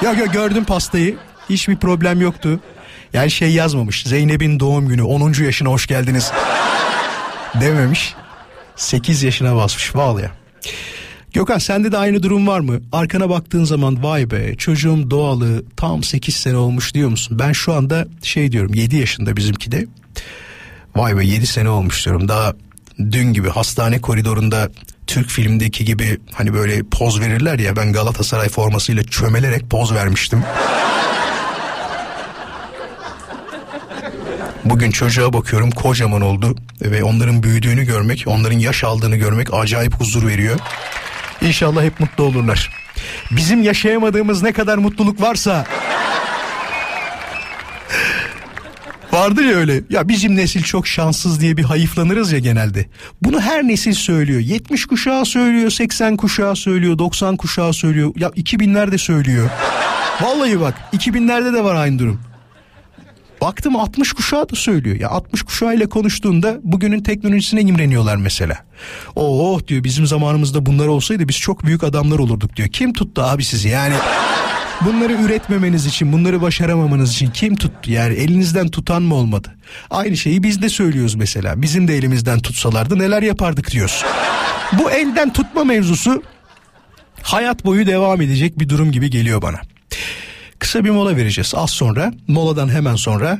[0.02, 1.16] ya gördüm pastayı.
[1.50, 2.60] Hiçbir problem yoktu.
[3.14, 4.04] Yani şey yazmamış.
[4.04, 5.44] Zeynep'in doğum günü 10.
[5.44, 6.32] yaşına hoş geldiniz.
[7.62, 8.14] Dememiş.
[8.76, 10.30] 8 yaşına basmış vallahi.
[11.34, 12.80] Gökhan sende de aynı durum var mı?
[12.92, 17.40] Arkana baktığın zaman vay be çocuğum doğalı tam 8 sene olmuş diyor musun?
[17.40, 19.88] Ben şu anda şey diyorum 7 yaşında bizimki de.
[20.96, 22.28] Vay be 7 sene olmuş diyorum.
[22.28, 22.54] Daha
[22.98, 24.70] dün gibi hastane koridorunda
[25.08, 30.44] Türk filmdeki gibi hani böyle poz verirler ya ben Galatasaray formasıyla çömelerek poz vermiştim.
[34.66, 40.28] Bugün çocuğa bakıyorum kocaman oldu ve onların büyüdüğünü görmek, onların yaş aldığını görmek acayip huzur
[40.28, 40.60] veriyor.
[41.42, 42.70] İnşallah hep mutlu olurlar.
[43.32, 45.66] Bizim yaşayamadığımız ne kadar mutluluk varsa
[49.14, 49.82] Vardır ya öyle.
[49.90, 52.86] Ya bizim nesil çok şanssız diye bir hayıflanırız ya genelde.
[53.22, 54.40] Bunu her nesil söylüyor.
[54.40, 58.14] 70 kuşağı söylüyor, 80 kuşağı söylüyor, 90 kuşağı söylüyor.
[58.16, 59.50] Ya 2000'lerde söylüyor.
[60.22, 62.20] Vallahi bak 2000'lerde de var aynı durum.
[63.42, 64.96] Baktım 60 kuşağı da söylüyor.
[64.96, 68.58] Ya 60 kuşağıyla konuştuğunda bugünün teknolojisine imreniyorlar mesela.
[69.16, 72.70] Oh diyor bizim zamanımızda bunlar olsaydı biz çok büyük adamlar olurduk diyor.
[72.70, 73.96] Kim tuttu abi sizi yani?
[74.86, 77.92] Bunları üretmemeniz için, bunları başaramamanız için kim tuttu?
[77.92, 79.56] Yani elinizden tutan mı olmadı?
[79.90, 81.62] Aynı şeyi biz de söylüyoruz mesela.
[81.62, 84.04] Bizim de elimizden tutsalardı neler yapardık diyoruz.
[84.80, 86.24] Bu elden tutma mevzusu
[87.22, 89.62] hayat boyu devam edecek bir durum gibi geliyor bana.
[90.60, 92.14] Kısa bir mola vereceğiz az sonra.
[92.28, 93.40] Moladan hemen sonra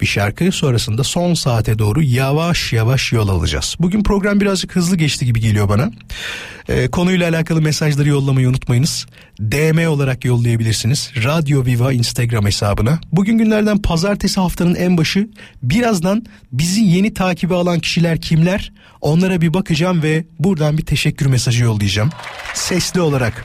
[0.00, 3.76] bir şarkı sonrasında son saate doğru yavaş yavaş yol alacağız.
[3.80, 5.90] Bugün program birazcık hızlı geçti gibi geliyor bana.
[6.68, 9.06] Ee, konuyla alakalı mesajları yollamayı unutmayınız.
[9.40, 11.10] DM olarak yollayabilirsiniz.
[11.24, 13.00] Radyo Viva Instagram hesabına.
[13.12, 15.28] Bugün günlerden pazartesi haftanın en başı.
[15.62, 18.72] Birazdan bizi yeni takibe alan kişiler kimler?
[19.00, 22.10] Onlara bir bakacağım ve buradan bir teşekkür mesajı yollayacağım.
[22.54, 23.44] Sesli olarak.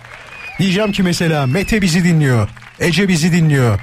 [0.59, 2.49] Diyeceğim ki mesela Mete bizi dinliyor.
[2.79, 3.79] Ece bizi dinliyor.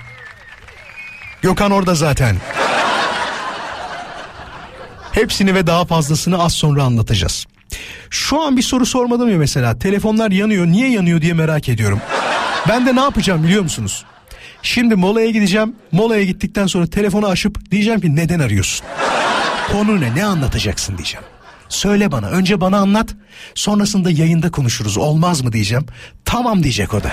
[1.42, 2.36] Gökhan orada zaten.
[5.20, 7.46] Hepsini ve daha fazlasını az sonra anlatacağız.
[8.10, 9.78] Şu an bir soru sormadım ya mesela.
[9.78, 10.66] Telefonlar yanıyor.
[10.66, 12.00] Niye yanıyor diye merak ediyorum.
[12.68, 14.04] Ben de ne yapacağım biliyor musunuz?
[14.62, 15.74] Şimdi molaya gideceğim.
[15.92, 18.86] Molaya gittikten sonra telefonu açıp diyeceğim ki neden arıyorsun?
[19.72, 20.14] Konu ne?
[20.14, 21.26] Ne anlatacaksın diyeceğim.
[21.68, 22.28] Söyle bana.
[22.28, 23.08] Önce bana anlat.
[23.54, 24.96] Sonrasında yayında konuşuruz.
[24.96, 25.86] Olmaz mı diyeceğim.
[26.24, 27.12] Tamam diyecek o da.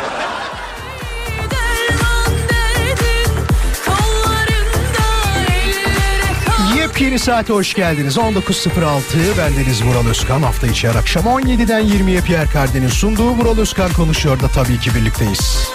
[7.02, 8.18] Yeni saate hoş geldiniz.
[8.18, 10.42] 19.06 bendeniz Vural Özkan.
[10.42, 14.96] Hafta içi her akşam 17'den 20'ye Pierre Cardin'in sunduğu Vural Özkan konuşuyor da tabii ki
[14.96, 15.70] birlikteyiz.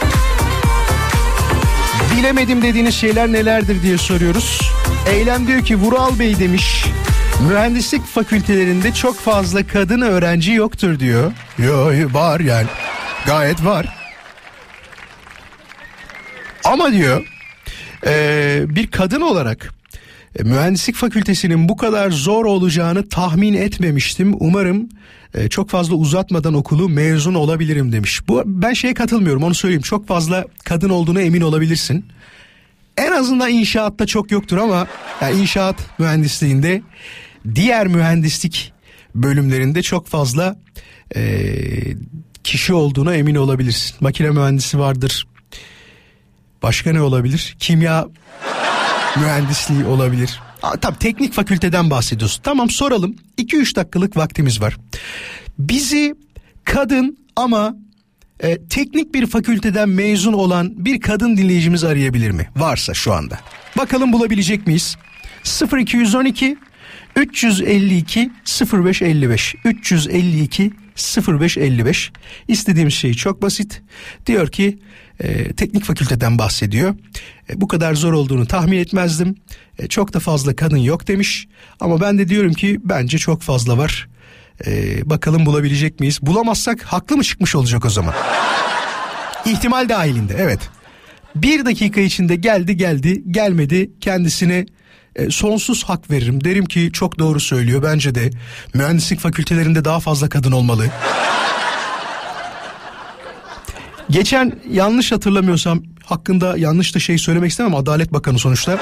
[2.17, 4.61] Bilemedim dediğiniz şeyler nelerdir diye soruyoruz.
[5.11, 6.85] Eylem diyor ki Vural Bey demiş
[7.49, 11.33] mühendislik fakültelerinde çok fazla kadın öğrenci yoktur diyor.
[11.59, 12.67] Yo var yani
[13.27, 13.87] gayet var.
[16.65, 17.27] Ama diyor
[18.07, 19.82] eee, bir kadın olarak
[20.39, 24.35] e, mühendislik fakültesinin bu kadar zor olacağını tahmin etmemiştim.
[24.41, 24.89] Umarım
[25.35, 28.29] e, çok fazla uzatmadan okulu mezun olabilirim demiş.
[28.29, 29.83] Bu ben şeye katılmıyorum onu söyleyeyim.
[29.83, 32.05] Çok fazla kadın olduğuna emin olabilirsin.
[32.97, 34.87] En azından inşaatta çok yoktur ama
[35.21, 36.83] yani inşaat mühendisliğinde
[37.55, 38.73] diğer mühendislik
[39.15, 40.57] bölümlerinde çok fazla
[41.17, 41.45] e,
[42.45, 43.97] kişi olduğuna emin olabilirsin.
[44.01, 45.27] Makine mühendisi vardır.
[46.63, 47.57] Başka ne olabilir?
[47.59, 48.09] Kimya
[49.17, 50.41] mühendisliği olabilir.
[50.63, 52.43] Aa, teknik fakülteden bahsediyorsun.
[52.43, 53.17] Tamam soralım.
[53.39, 54.77] 2-3 dakikalık vaktimiz var.
[55.59, 56.15] Bizi
[56.65, 57.75] kadın ama
[58.41, 62.49] e, teknik bir fakülteden mezun olan bir kadın dinleyicimiz arayabilir mi?
[62.57, 63.39] Varsa şu anda.
[63.79, 64.97] Bakalım bulabilecek miyiz?
[65.79, 66.57] 0212
[67.17, 68.31] 352
[68.73, 70.71] 0555 352
[71.29, 72.13] 0555
[72.49, 73.83] istediğimiz şey çok basit.
[74.27, 74.79] Diyor ki
[75.23, 76.95] e, teknik fakülteden bahsediyor.
[77.51, 79.37] E, bu kadar zor olduğunu tahmin etmezdim.
[79.79, 81.49] E, çok da fazla kadın yok demiş.
[81.81, 84.09] Ama ben de diyorum ki bence çok fazla var.
[84.67, 86.19] E, bakalım bulabilecek miyiz?
[86.23, 88.15] Bulamazsak haklı mı çıkmış olacak o zaman?
[89.47, 90.61] İhtimal dahilinde evet.
[91.37, 94.67] Bir dakika içinde geldi geldi gelmedi kendisine
[95.17, 96.45] e, sonsuz hak veririm.
[96.45, 98.31] Derim ki çok doğru söylüyor bence de
[98.75, 100.91] mühendislik fakültelerinde daha fazla kadın olmalı.
[104.13, 108.79] Geçen yanlış hatırlamıyorsam hakkında yanlış da şey söylemek istemem Adalet Bakanı sonuçta.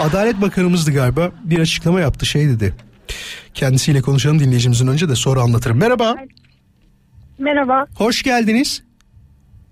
[0.00, 2.74] Adalet Bakanımızdı galiba bir açıklama yaptı şey dedi.
[3.54, 5.78] Kendisiyle konuşalım dinleyicimizin önce de sonra anlatırım.
[5.78, 6.16] Merhaba.
[7.38, 8.82] Merhaba, Hoş geldiniz.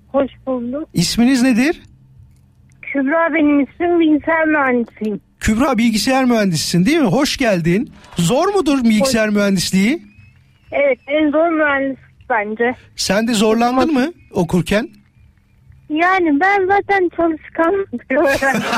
[0.08, 0.88] hoş bulduk.
[0.94, 1.82] İsminiz nedir?
[2.82, 5.20] Kübra benim ismim, bilgisayar mühendisiyim.
[5.40, 7.06] Kübra bilgisayar mühendisisin değil mi?
[7.08, 7.90] Hoş geldin.
[8.18, 10.02] Zor mudur bilgisayar mühendisliği?
[10.72, 12.74] Evet, en zor mühendislik bence.
[12.96, 14.88] Sen de zorlandın mı okurken?
[15.88, 17.74] Yani ben zaten çalışkan
[18.10, 18.64] bir öğrenciyim.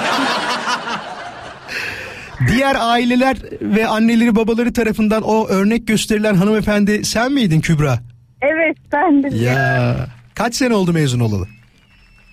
[2.49, 7.99] Diğer aileler ve anneleri babaları tarafından o örnek gösterilen hanımefendi sen miydin Kübra?
[8.43, 9.37] evet, ben de.
[9.37, 9.97] Ya
[10.35, 11.47] kaç sene oldu mezun olalı?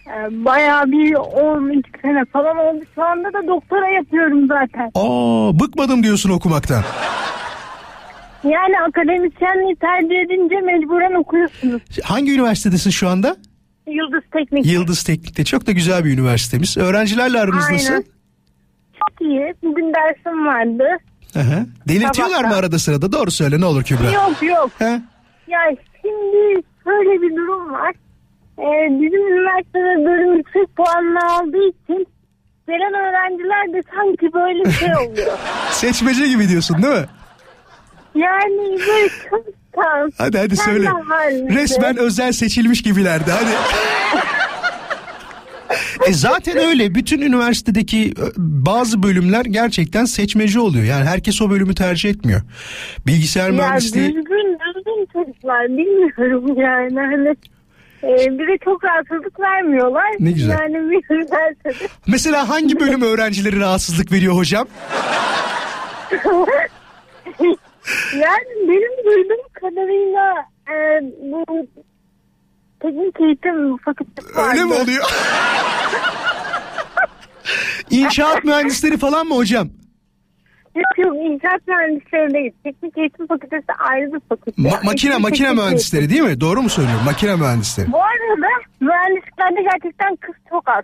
[0.07, 2.83] Ee, Bayağı bir 12 sene falan oldu.
[2.95, 4.91] Şu anda da doktora yapıyorum zaten.
[4.95, 6.83] Aa bıkmadım diyorsun okumaktan.
[8.43, 11.81] Yani akademisyenliği tercih edince mecburen okuyorsunuz.
[12.03, 13.35] Hangi üniversitedesin şu anda?
[13.87, 14.65] Yıldız Teknik.
[14.65, 16.77] Yıldız Teknik'te çok da güzel bir üniversitemiz.
[16.77, 17.75] Öğrencilerle aranız Aynen.
[17.77, 17.93] nasıl?
[18.93, 19.53] Çok iyi.
[19.63, 20.83] Bugün dersim vardı.
[21.33, 21.65] Hı hı.
[21.87, 22.59] Delirtiyorlar mı Sabahtan.
[22.59, 23.11] arada sırada?
[23.11, 24.11] Doğru söyle ne olur Kübra.
[24.11, 24.71] Yok yok.
[24.79, 25.01] He?
[25.47, 25.59] Ya
[26.01, 27.93] şimdi şöyle bir durum var.
[28.59, 32.07] Ee, bizim üniversitede bölüm yüksek puanla aldığı için
[32.67, 35.37] gelen öğrenciler de sanki böyle şey oluyor.
[35.71, 37.05] Seçmece gibi diyorsun değil mi?
[38.15, 39.45] Yani böyle çok
[39.75, 40.09] tam.
[40.17, 40.89] Hadi hadi söyle.
[41.55, 43.51] Resmen özel seçilmiş gibilerdi hadi.
[46.07, 46.95] e zaten öyle.
[46.95, 50.83] Bütün üniversitedeki ö, bazı bölümler gerçekten seçmeci oluyor.
[50.85, 52.41] Yani herkes o bölümü tercih etmiyor.
[53.07, 56.99] Bilgisayar Ya mühendisliği düzgün düzgün çocuklar bilmiyorum yani.
[56.99, 57.29] Hani,
[58.03, 60.05] e, bize çok rahatsızlık vermiyorlar.
[60.19, 60.57] Ne güzel.
[60.59, 61.87] Yani bir üniversitede.
[62.07, 64.67] Mesela hangi bölüm öğrencileri rahatsızlık veriyor hocam?
[68.13, 70.33] yani benim duyduğum kadarıyla
[70.69, 71.67] e, bu
[72.79, 74.49] teknik eğitim fakültesi vardı.
[74.49, 75.03] Öyle mi oluyor?
[77.89, 79.69] İnşaat mühendisleri falan mı hocam?
[80.75, 82.51] Yok yok inşaat mühendisleri değil.
[82.63, 84.61] Teknik eğitim fakültesi ayrı bir fakülte.
[84.61, 86.41] Ma- makine Eğitim makine teknik mühendisleri değil mi?
[86.41, 87.05] Doğru mu söylüyorum?
[87.05, 87.91] Makine mühendisleri.
[87.91, 88.47] Bu arada
[88.79, 90.83] mühendisliklerde gerçekten kız çok az.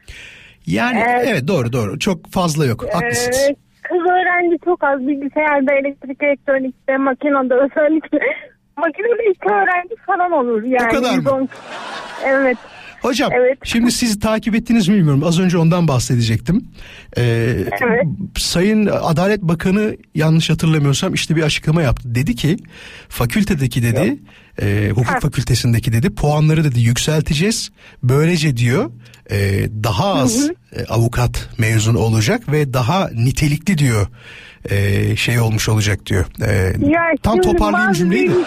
[0.66, 1.28] Yani Evet.
[1.28, 2.00] evet doğru doğru.
[2.00, 2.86] Çok fazla yok.
[2.94, 3.38] Haklısınız.
[3.50, 3.56] Ee,
[3.90, 5.00] kız öğrenci çok az.
[5.08, 8.20] Bilgisayarda, elektrik, elektronikte, makinede özellikle.
[8.78, 10.64] Makinede iki öğrenci falan olur.
[10.64, 11.16] Yani kadar mı?
[11.16, 11.50] 110
[12.26, 12.58] Evet.
[13.02, 13.58] Hocam Evet.
[13.64, 15.24] şimdi sizi takip ettiniz mi bilmiyorum.
[15.24, 16.66] Az önce ondan bahsedecektim.
[17.18, 17.22] Ee,
[17.82, 18.04] Evet.
[18.38, 22.16] Sayın Adalet Bakanı yanlış hatırlamıyorsam işte bir açıklama yaptı.
[22.16, 22.58] Dedi ki
[23.10, 24.18] fakültedeki dedi
[24.62, 27.72] e, hukuk fakültesindeki dedi puanları dedi yükselteceğiz.
[28.04, 28.92] Böylece diyor
[29.32, 29.38] e,
[29.84, 34.08] daha az e, avukat mezun olacak ve daha nitelikli diyor
[34.70, 36.26] e, şey olmuş olacak diyor.
[36.42, 38.34] E, Ya tam toparlayayım cümleyi de.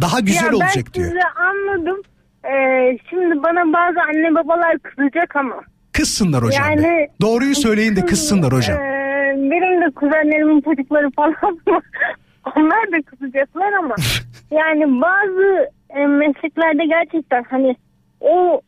[0.00, 1.06] Daha güzel ya olacak ben diyor.
[1.06, 1.96] sizi anladım.
[2.44, 5.54] Ee, şimdi bana bazı anne babalar kızacak ama.
[5.92, 6.64] Kızsınlar hocam.
[6.70, 7.08] Yani- de.
[7.20, 8.76] Doğruyu söyleyin de kızsınlar hocam.
[8.78, 11.34] Ee, benim de kuzenlerimin çocukları falan.
[12.56, 13.94] Onlar da kızacaklar ama
[14.50, 17.76] yani bazı e, mesleklerde gerçekten hani
[18.20, 18.60] o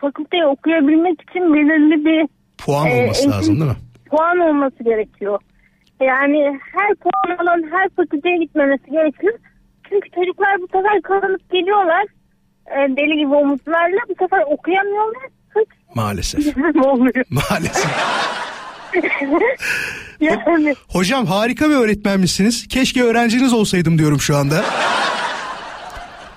[0.00, 2.28] fakülteyi okuyabilmek için belirli bir
[2.58, 3.76] Puan e, olması eğitim- lazım değil mi?
[4.10, 5.40] Puan olması gerekiyor.
[6.00, 9.34] Yani her puan alan her fakülteye gitmemesi gerekiyor.
[9.88, 12.04] Çünkü çocuklar bu sefer kazanıp geliyorlar
[12.66, 15.22] e, deli gibi umutlarla bu sefer okuyamıyorlar.
[15.94, 16.56] Maalesef.
[17.30, 17.90] Maalesef.
[20.20, 22.68] yani Hocam harika bir öğretmenmişsiniz.
[22.68, 24.64] Keşke öğrenciniz olsaydım diyorum şu anda.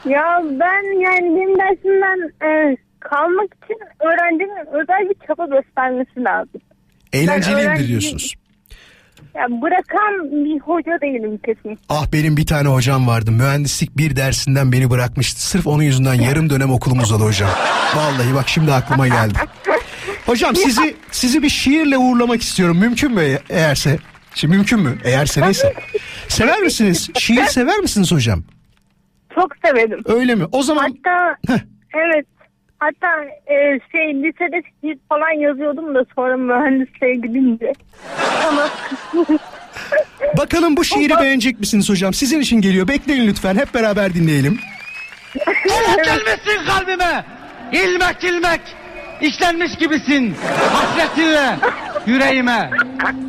[0.06, 6.62] Ya ben yani benim dersimden e, kalmak için öğrencinin özel bir çaba göstermesi lazım.
[7.14, 8.34] Eğlenceliyimdir öğrenci- diyorsunuz.
[9.36, 11.80] Ya bırakan bir hoca değilim kesin.
[11.90, 13.32] Ah benim bir tane hocam vardı.
[13.32, 15.42] Mühendislik bir dersinden beni bırakmıştı.
[15.42, 17.50] Sırf onun yüzünden yarım dönem okulum uzadı hocam.
[17.96, 19.34] Vallahi bak şimdi aklıma geldi.
[20.32, 22.78] Hocam sizi sizi bir şiirle uğurlamak istiyorum.
[22.78, 23.98] Mümkün mü eğerse?
[24.36, 24.98] Şimdi mümkün mü?
[25.04, 25.74] Eğerse neyse.
[26.28, 27.10] Sever misiniz?
[27.20, 28.44] Şiir sever misiniz hocam?
[29.36, 30.02] Çok severim.
[30.06, 30.46] Öyle mi?
[30.52, 31.38] O zaman Hatta
[31.94, 32.26] evet
[32.80, 37.74] hatta e, şey lisede şiir falan yazıyordum da sonra mühendisliğe gidince.
[38.48, 38.70] Ama
[40.38, 42.14] bakalım bu şiiri beğenecek misiniz hocam?
[42.14, 42.88] Sizin için geliyor.
[42.88, 43.56] Bekleyin lütfen.
[43.56, 44.60] Hep beraber dinleyelim.
[46.06, 47.26] Gelmesin kalbime.
[47.72, 48.62] İlmek ilmek.
[49.22, 50.36] İşlenmiş gibisin.
[50.74, 51.56] Hasretinle
[52.06, 52.70] yüreğime.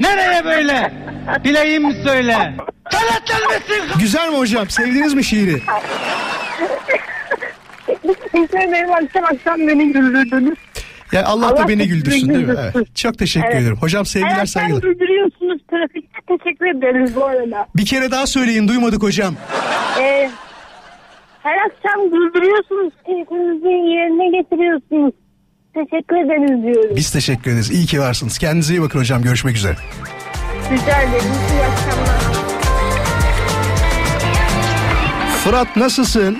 [0.00, 0.92] Nereye böyle?
[1.44, 2.54] Bileyim söyle.
[2.90, 3.98] Kenetlenmesin.
[4.00, 4.70] Güzel mi hocam?
[4.70, 5.62] Sevdiniz mi şiiri?
[8.68, 10.58] Ederim akşam akşam beni güldürdünüz.
[11.12, 12.54] Ya Allah, da beni güldürsün değil mi?
[12.74, 12.96] Evet.
[12.96, 13.62] Çok teşekkür Evet.
[13.62, 13.76] ederim.
[13.80, 14.82] Hocam sevgiler Evet, saygılar.
[14.82, 17.66] güldürüyorsunuz trafikte teşekkür ederiz bu arada.
[17.76, 19.34] Bir kere daha söyleyin duymadık hocam.
[20.00, 20.30] Ee,
[21.42, 25.12] her akşam güldürüyorsunuz keyfinizi yerine getiriyorsunuz.
[25.74, 26.96] Teşekkür ederiz diyoruz.
[26.96, 27.70] Biz teşekkür ederiz.
[27.70, 28.38] İyi ki varsınız.
[28.38, 29.22] Kendinize iyi bakın hocam.
[29.22, 29.76] Görüşmek üzere.
[30.72, 31.24] Rica ederim.
[31.52, 32.20] İyi akşamlar.
[35.44, 36.38] Fırat nasılsın?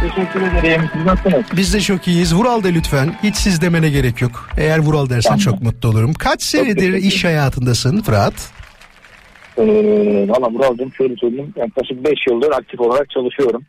[0.00, 0.90] Teşekkür ederim.
[0.92, 1.44] Siz nasılsınız?
[1.56, 2.34] Biz de çok iyiyiz.
[2.34, 3.14] Vural de lütfen.
[3.22, 4.48] Hiç siz demene gerek yok.
[4.56, 6.14] Eğer Vural dersen çok mutlu olurum.
[6.14, 8.34] Kaç senedir iş hayatındasın Fırat?
[9.58, 11.54] Ee, Valla Mural'cığım şöyle söyleyeyim.
[11.56, 13.62] Yaklaşık 5 yıldır aktif olarak çalışıyorum.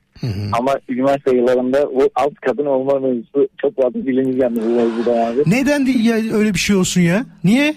[0.60, 4.00] Ama üniversite yıllarında o alt kadın olma mevzusu çok fazla
[4.44, 5.44] yandı bu mevzuda abi.
[5.46, 7.26] Neden de ya öyle bir şey olsun ya?
[7.44, 7.76] Niye?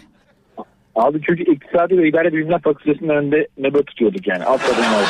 [0.96, 4.44] Abi çünkü iktisadi ve idare bilimler fakültesinin önünde nöbet tutuyorduk yani.
[4.44, 5.08] Alt kadın vardı.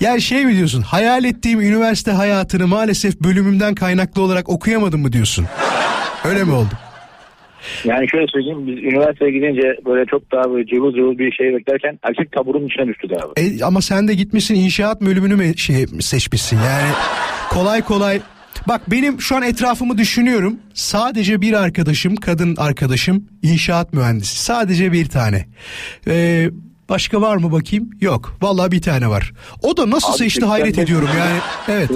[0.00, 0.82] Yani şey mi diyorsun?
[0.82, 5.46] Hayal ettiğim üniversite hayatını maalesef bölümümden kaynaklı olarak okuyamadım mı diyorsun?
[6.24, 6.74] Öyle mi oldu?
[7.84, 11.98] Yani şöyle söyleyeyim biz üniversiteye gidince böyle çok daha böyle cıvıl cıvıl bir şey beklerken
[12.02, 13.40] erkek taburun içine düştük abi.
[13.40, 16.56] E, ama sen de gitmişsin inşaat bölümünü mü şey seçmişsin?
[16.56, 16.92] Yani
[17.50, 18.20] kolay kolay
[18.68, 20.56] bak benim şu an etrafımı düşünüyorum.
[20.74, 24.44] Sadece bir arkadaşım kadın arkadaşım inşaat mühendisi.
[24.44, 25.46] Sadece bir tane.
[26.08, 26.50] Ee,
[26.88, 27.90] başka var mı bakayım?
[28.00, 28.36] Yok.
[28.42, 29.32] Vallahi bir tane var.
[29.62, 31.38] O da nasıl Abi seçti hayret 85 ediyorum yani.
[31.68, 31.90] Evet.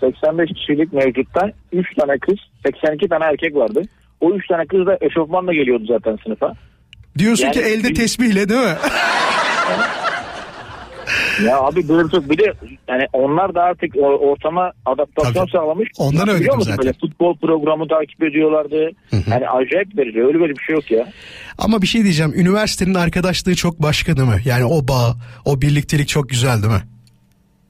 [0.00, 3.82] 85 kişilik mevcuttan 3 tane kız 82 tane erkek vardı.
[4.22, 6.52] O 3 tane kız da eşofmanla geliyordu zaten sınıfa.
[7.18, 8.76] diyorsun Yani ki elde bir- tesbihle değil mi
[11.46, 12.52] Ya abi böyle çok bir de
[12.88, 15.88] yani onlar da artık ortama adaptasyon sağlamış.
[15.98, 16.70] Ondan musun?
[16.70, 16.78] zaten.
[16.84, 18.90] Böyle futbol programı takip ediyorlardı.
[19.30, 20.22] Yani acayip verici.
[20.24, 21.08] Öyle böyle bir şey yok ya.
[21.58, 26.08] ama bir şey diyeceğim üniversitenin arkadaşlığı çok başka değil mi yani o bağ o birliktelik
[26.08, 26.82] çok güzel değil mi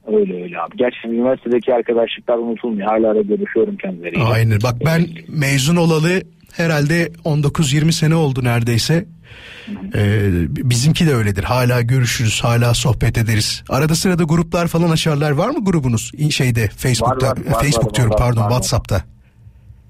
[0.07, 0.77] Öyle öyle abi.
[0.77, 2.87] Gerçekten üniversitedeki arkadaşlıklar unutulmuyor.
[2.87, 4.23] Hala da görüşüyorum kendileriyle.
[4.23, 6.21] Aynen bak ben mezun olalı
[6.57, 9.05] herhalde 19-20 sene oldu neredeyse.
[9.95, 11.43] Ee, bizimki de öyledir.
[11.43, 13.63] Hala görüşürüz, hala sohbet ederiz.
[13.69, 15.31] Arada sırada gruplar falan açarlar.
[15.31, 16.11] Var mı grubunuz?
[16.31, 18.49] Şeyde Facebook'ta, Var, var, var, Facebook var, diyorum var, pardon, var, var.
[18.49, 19.01] WhatsApp'ta.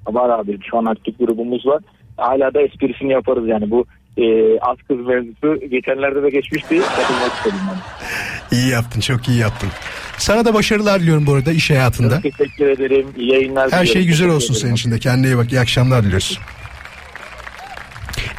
[0.07, 1.83] Var abi şu an aktif grubumuz var.
[2.17, 3.85] Hala da esprisini yaparız yani bu
[4.17, 4.23] e,
[4.59, 6.79] az kız mevzusu geçenlerde de geçmişti.
[6.95, 8.57] Katılmak istedim ben.
[8.57, 9.69] İyi yaptın, çok iyi yaptın.
[10.17, 12.21] Sana da başarılar diliyorum bu arada iş hayatında.
[12.21, 13.07] Çok teşekkür ederim.
[13.17, 14.61] İyi yayınlar Her şey güzel olsun ederim.
[14.61, 14.99] senin için de.
[14.99, 15.51] Kendine iyi bak.
[15.51, 16.39] İyi akşamlar diliyoruz.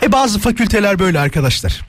[0.03, 1.81] E bazı fakülteler böyle arkadaşlar.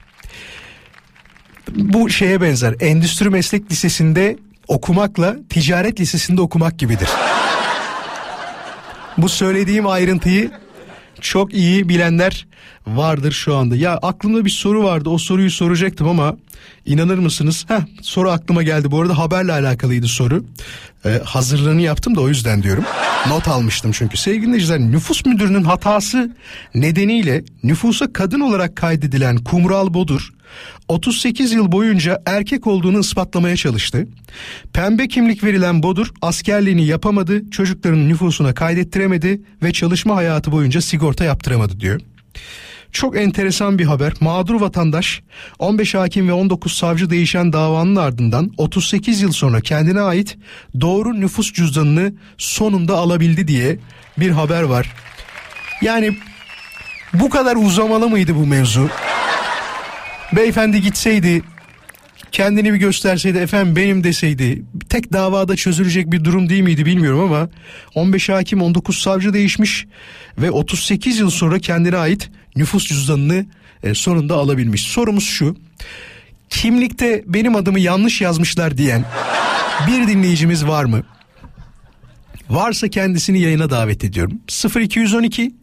[1.74, 2.74] Bu şeye benzer.
[2.80, 4.36] Endüstri Meslek Lisesi'nde
[4.68, 7.08] okumakla ticaret lisesinde okumak gibidir.
[9.18, 10.50] Bu söylediğim ayrıntıyı
[11.26, 12.46] çok iyi bilenler
[12.86, 13.76] vardır şu anda.
[13.76, 15.08] Ya aklımda bir soru vardı.
[15.08, 16.36] O soruyu soracaktım ama
[16.86, 17.64] inanır mısınız?
[17.68, 18.90] Heh, soru aklıma geldi.
[18.90, 20.44] Bu arada haberle alakalıydı soru.
[21.04, 22.84] Ee, hazırlığını yaptım da o yüzden diyorum.
[23.28, 24.16] Not almıştım çünkü.
[24.16, 26.36] Sevgili dinleyiciler nüfus müdürünün hatası
[26.74, 30.32] nedeniyle nüfusa kadın olarak kaydedilen Kumral Bodur
[30.88, 34.08] 38 yıl boyunca erkek olduğunu ispatlamaya çalıştı.
[34.72, 41.80] Pembe kimlik verilen Bodur askerliğini yapamadı, çocuklarının nüfusuna kaydettiremedi ve çalışma hayatı boyunca sigorta yaptıramadı
[41.80, 42.00] diyor.
[42.92, 44.12] Çok enteresan bir haber.
[44.20, 45.22] Mağdur vatandaş
[45.58, 50.38] 15 hakim ve 19 savcı değişen davanın ardından 38 yıl sonra kendine ait
[50.80, 53.78] doğru nüfus cüzdanını sonunda alabildi diye
[54.18, 54.92] bir haber var.
[55.82, 56.16] Yani
[57.12, 58.90] bu kadar uzamalı mıydı bu mevzu?
[60.32, 61.42] Beyefendi gitseydi
[62.32, 67.48] kendini bir gösterseydi efendim benim deseydi tek davada çözülecek bir durum değil miydi bilmiyorum ama
[67.94, 69.86] 15 hakim 19 savcı değişmiş
[70.38, 73.46] ve 38 yıl sonra kendine ait nüfus cüzdanını
[73.82, 74.82] e, sonunda alabilmiş.
[74.82, 75.56] Sorumuz şu
[76.50, 79.04] kimlikte benim adımı yanlış yazmışlar diyen
[79.86, 81.02] bir dinleyicimiz var mı?
[82.50, 84.40] Varsa kendisini yayına davet ediyorum.
[84.80, 85.54] 0212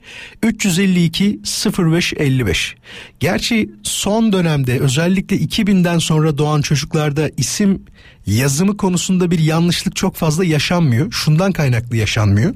[0.43, 1.39] 352
[1.77, 2.75] 0555.
[3.19, 7.81] Gerçi son dönemde özellikle 2000'den sonra doğan çocuklarda isim
[8.25, 11.11] yazımı konusunda bir yanlışlık çok fazla yaşanmıyor.
[11.11, 12.53] Şundan kaynaklı yaşanmıyor.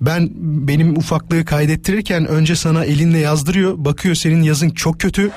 [0.00, 3.74] Ben benim ufaklığı kaydettirirken önce sana elinle yazdırıyor.
[3.84, 5.30] Bakıyor senin yazın çok kötü.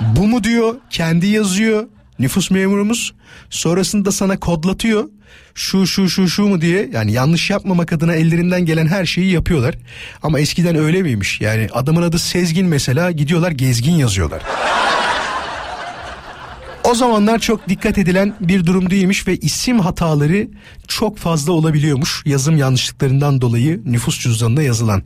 [0.00, 1.86] Bu mu diyor kendi yazıyor
[2.18, 3.14] nüfus memurumuz
[3.50, 5.08] sonrasında sana kodlatıyor
[5.54, 9.74] şu şu şu şu mu diye yani yanlış yapmamak adına ellerinden gelen her şeyi yapıyorlar
[10.22, 14.42] ama eskiden öyle miymiş yani adamın adı Sezgin mesela gidiyorlar gezgin yazıyorlar.
[16.84, 20.48] O zamanlar çok dikkat edilen bir durum değilmiş ve isim hataları
[20.88, 25.02] çok fazla olabiliyormuş yazım yanlışlıklarından dolayı nüfus cüzdanına yazılan.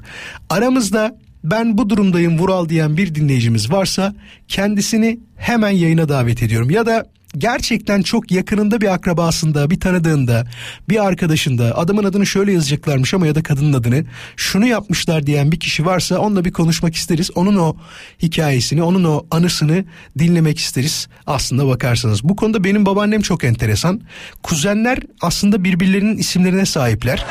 [0.51, 4.15] Aramızda ben bu durumdayım Vural diyen bir dinleyicimiz varsa
[4.49, 6.71] kendisini hemen yayına davet ediyorum.
[6.71, 7.07] Ya da
[7.39, 10.47] gerçekten çok yakınında bir akrabasında, bir tanıdığında,
[10.89, 14.05] bir arkadaşında adamın adını şöyle yazacaklarmış ama ya da kadının adını
[14.37, 17.31] şunu yapmışlar diyen bir kişi varsa onunla bir konuşmak isteriz.
[17.35, 17.77] Onun o
[18.23, 19.85] hikayesini, onun o anısını
[20.19, 21.09] dinlemek isteriz.
[21.27, 24.01] Aslında bakarsanız bu konuda benim babaannem çok enteresan.
[24.43, 27.27] Kuzenler aslında birbirlerinin isimlerine sahipler.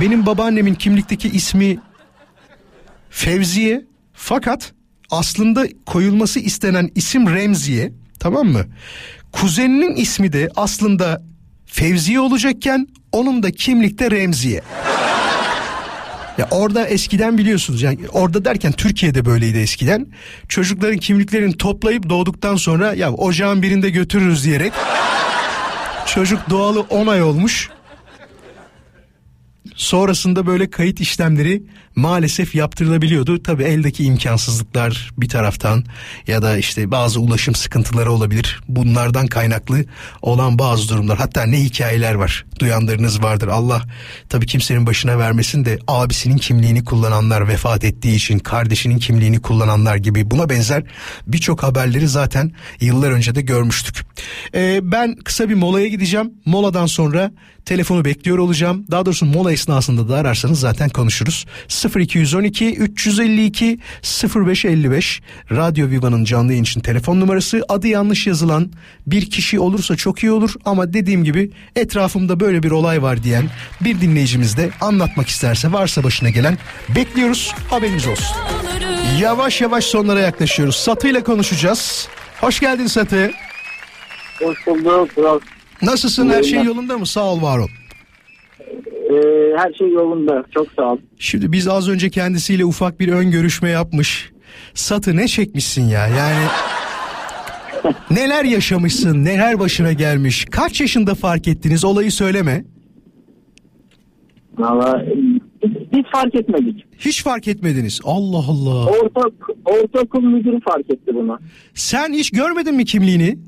[0.00, 1.78] Benim babaannemin kimlikteki ismi
[3.14, 4.72] Fevziye fakat
[5.10, 8.64] aslında koyulması istenen isim Remziye tamam mı?
[9.32, 11.22] Kuzeninin ismi de aslında
[11.66, 14.62] Fevziye olacakken onun da kimlikte Remziye.
[16.38, 20.06] Ya orada eskiden biliyorsunuz yani orada derken Türkiye'de böyleydi eskiden.
[20.48, 24.72] Çocukların kimliklerini toplayıp doğduktan sonra ya ocağın birinde götürürüz diyerek
[26.06, 27.70] çocuk doğalı 10 ay olmuş.
[29.74, 31.62] Sonrasında böyle kayıt işlemleri
[31.96, 33.42] maalesef yaptırılabiliyordu.
[33.42, 35.84] Tabii eldeki imkansızlıklar bir taraftan
[36.26, 38.60] ya da işte bazı ulaşım sıkıntıları olabilir.
[38.68, 39.84] Bunlardan kaynaklı
[40.22, 41.18] olan bazı durumlar.
[41.18, 42.44] Hatta ne hikayeler var.
[42.58, 43.48] Duyanlarınız vardır.
[43.48, 43.82] Allah
[44.28, 50.30] tabii kimsenin başına vermesin de abisinin kimliğini kullananlar vefat ettiği için kardeşinin kimliğini kullananlar gibi
[50.30, 50.82] buna benzer
[51.26, 54.06] birçok haberleri zaten yıllar önce de görmüştük.
[54.54, 56.32] Ee, ben kısa bir molaya gideceğim.
[56.46, 57.30] Moladan sonra
[57.64, 58.86] telefonu bekliyor olacağım.
[58.90, 61.46] Daha doğrusu mola esnasında da ararsanız zaten konuşuruz.
[61.96, 63.78] 0212 352
[64.34, 67.62] 0555 Radyo Viva'nın canlı yayın için telefon numarası.
[67.68, 68.70] Adı yanlış yazılan
[69.06, 73.50] bir kişi olursa çok iyi olur ama dediğim gibi etrafımda böyle bir olay var diyen
[73.80, 76.58] bir dinleyicimiz de anlatmak isterse varsa başına gelen
[76.96, 78.36] bekliyoruz haberiniz olsun.
[79.20, 80.76] Yavaş yavaş sonlara yaklaşıyoruz.
[80.76, 82.08] Satı ile konuşacağız.
[82.40, 83.30] Hoş geldin Satı.
[84.42, 85.42] Hoş bulduk.
[85.82, 86.28] Nasılsın?
[86.28, 87.06] Her şey yolunda mı?
[87.06, 87.68] Sağ ol var ol.
[89.56, 90.44] Her şey yolunda.
[90.50, 90.98] Çok sağ ol.
[91.18, 94.30] Şimdi biz az önce kendisiyle ufak bir ön görüşme yapmış.
[94.74, 96.44] Satı ne çekmişsin ya yani
[98.10, 102.64] neler yaşamışsın neler başına gelmiş kaç yaşında fark ettiniz olayı söyleme.
[104.58, 105.04] Valla
[105.92, 106.84] biz fark etmedik.
[106.98, 108.86] Hiç fark etmediniz Allah Allah.
[108.86, 109.20] Orta,
[109.64, 111.38] ortaokul müdürü fark etti bunu.
[111.74, 113.38] Sen hiç görmedin mi kimliğini?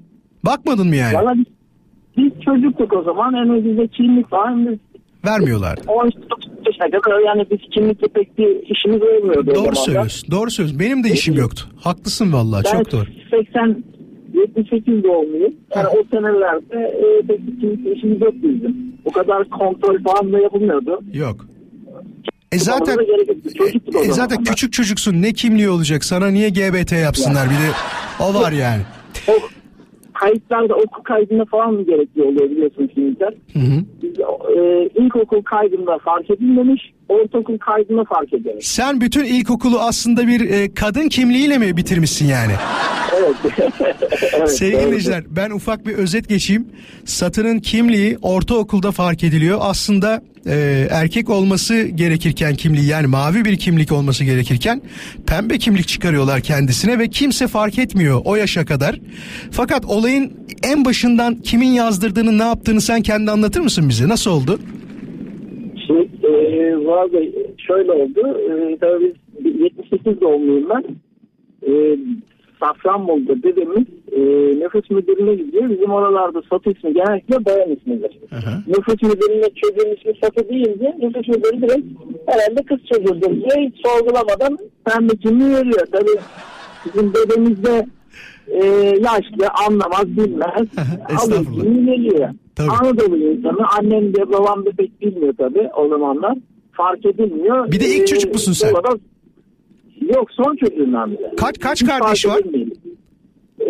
[0.45, 1.15] Bakmadın mı yani?
[1.15, 1.47] Valla biz,
[2.17, 3.33] biz çocuktuk o zaman.
[3.33, 4.79] Yani bize kimlik falan biz
[5.27, 5.81] Vermiyorlardı.
[5.87, 9.55] 19 yaşına kadar yani biz kimlikle pek bir işimiz olmuyordu.
[9.55, 10.31] Doğru söylüyorsun.
[10.31, 10.81] Doğru söylüyorsun.
[10.81, 11.65] Benim de işim yoktu.
[11.81, 13.07] Haklısın vallahi Ben çok doğru.
[13.31, 13.85] 80
[14.35, 15.55] 78 doğumluyum.
[15.77, 18.93] Yani o senelerde e, pek bir kimlikle işimiz yok bizim.
[19.05, 21.01] O kadar kontrol falan da yapılmıyordu.
[21.13, 21.47] Yok.
[22.53, 22.97] E zaten
[23.95, 27.71] o e zaten küçük çocuksun ne kimliği olacak sana niye GBT yapsınlar bir de
[28.21, 28.83] o var yani.
[29.29, 29.33] O
[30.21, 33.35] kayıtlarda okul kaydında falan mı gerekli oluyor biliyorsun kimlikler.
[33.53, 33.85] Hı hı.
[34.03, 34.21] Biz
[34.59, 38.67] e, ilkokul kaydında fark edilmemiş, ortaokul kaydında fark edilmiş.
[38.67, 42.53] Sen bütün ilkokulu aslında bir e, kadın kimliğiyle mi bitirmişsin yani?
[43.19, 43.37] Evet.
[44.37, 46.67] evet Sevgili dinleyiciler ben ufak bir özet geçeyim.
[47.05, 49.59] Satının kimliği ortaokulda fark ediliyor.
[49.61, 54.83] Aslında e, erkek olması gerekirken kimliği yani mavi bir kimlik olması gerekirken
[55.27, 59.01] pembe kimlik çıkarıyorlar kendisine ve kimse fark etmiyor o yaşa kadar.
[59.51, 60.33] Fakat olayın
[60.63, 64.09] en başından kimin yazdırdığını ne yaptığını sen kendi anlatır mısın bize?
[64.09, 64.59] Nasıl oldu?
[65.87, 67.33] Şey, e, Bey,
[67.67, 68.39] şöyle oldu.
[68.51, 70.85] E, tabii biz 78 doğumluyum ben.
[71.63, 71.97] Ee,
[72.61, 74.21] Safranbolu'da dedemiz e,
[74.61, 75.71] nüfus müdürlüğüne gidiyor.
[75.71, 78.19] Bizim oralarda Satı ismi genellikle bayan ismidir.
[78.67, 81.87] Nüfus müdürlüğüne çocuğun ismi Satı deyince nüfus müdürü direkt
[82.27, 85.87] herhalde kız çocuğudur diye hiç sorgulamadan pembe kimliği veriyor.
[85.93, 86.19] Tabii
[86.87, 87.87] bizim dedemiz de
[88.49, 90.67] e, yaşlı anlamaz bilmez.
[91.25, 92.29] Alıyor kimliği veriyor.
[92.59, 96.39] Anadolu insanı annem de babam da pek bilmiyor tabii o zamanlar.
[96.73, 97.73] Fark edilmiyor.
[97.73, 98.69] Bir de ilk çocuk musun sen?
[98.71, 98.99] sonra-
[100.01, 101.37] Yok son çocuğumdan biri.
[101.37, 102.41] Kaç kaç Hiç kardeş var?
[103.61, 103.67] Ee,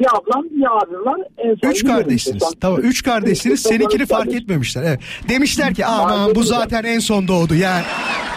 [0.00, 1.20] bir ablam bir abim var.
[1.38, 2.42] En son Üç kardeşsiniz.
[2.42, 2.60] benim.
[2.60, 3.60] Tamam üç kardeşsiniz.
[3.62, 4.42] Seninkini fark kardeş.
[4.42, 4.82] etmemişler.
[4.82, 5.00] Evet.
[5.28, 7.82] Demişler ki aman bu zaten en son doğdu yani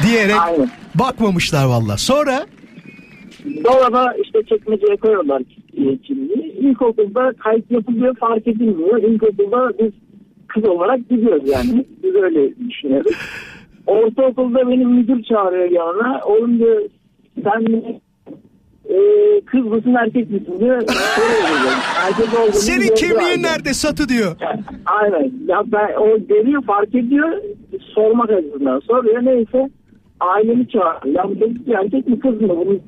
[0.08, 1.98] diyerek bakmamışlar valla.
[1.98, 2.46] Sonra
[3.64, 5.42] Dolaba işte çekmeceye koyuyorlar
[5.78, 6.54] e, kimliği.
[6.60, 9.04] İlkokulda kayıt yapılıyor fark edilmiyor.
[9.04, 9.92] İlkokulda biz
[10.48, 11.86] kız olarak gidiyoruz yani.
[12.04, 13.12] Biz öyle düşünüyoruz.
[13.88, 16.22] Ortaokulda benim müdür çağırıyor yanına.
[16.26, 16.82] Oğlum diyor
[17.44, 17.84] sen
[18.90, 18.98] e,
[19.46, 20.84] kız mısın erkek misin diyor.
[22.06, 24.36] Erkek olduğunu senin kimliğin nerede satı diyor.
[24.86, 25.32] Aynen.
[25.48, 27.34] Ya ben o görüyor fark ediyor
[27.80, 29.70] sormak açısından soruyor neyse
[30.20, 31.16] ailemi çağırıyor.
[31.16, 32.50] Ya bu çocuk erkek mi kız mı?
[32.50, 32.82] Bunun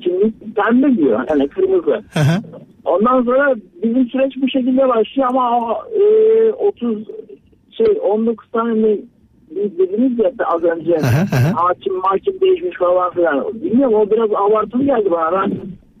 [0.00, 1.24] kimlik pembe diyor.
[1.30, 2.02] Yani kırmızı.
[2.84, 6.98] Ondan sonra bizim süreç bu şekilde başlıyor ama e, 30
[7.70, 8.96] şey 19 tane
[9.50, 10.96] biz dediniz ya az önce
[11.54, 13.54] hakim mahkum değişmiş falan filan.
[13.54, 15.32] Bilmiyorum o biraz abartılı geldi bana.
[15.32, 15.52] Ben,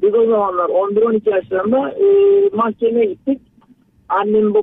[0.02, 2.06] biz o zamanlar 11-12 yaşlarında e,
[2.56, 3.40] mahkemeye gittik.
[4.08, 4.62] Annem bu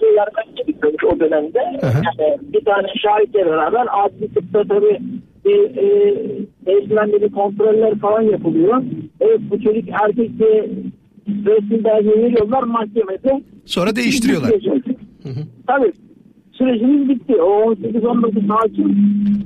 [0.00, 1.58] şeylerden çıkmış o dönemde.
[1.82, 4.98] Yani bir tane şahitle beraber adli tıpta tabii
[5.44, 6.16] bir e,
[6.66, 8.82] beslenmeli kontroller falan yapılıyor.
[9.20, 10.70] Evet bu çocuk erkek diye
[11.28, 13.42] resmi belge veriyorlar mahkemede.
[13.66, 14.50] Sonra değiştiriyorlar.
[15.66, 15.92] Tabii
[16.66, 17.34] sürecimiz bitti.
[17.42, 18.88] O 18-19 hakim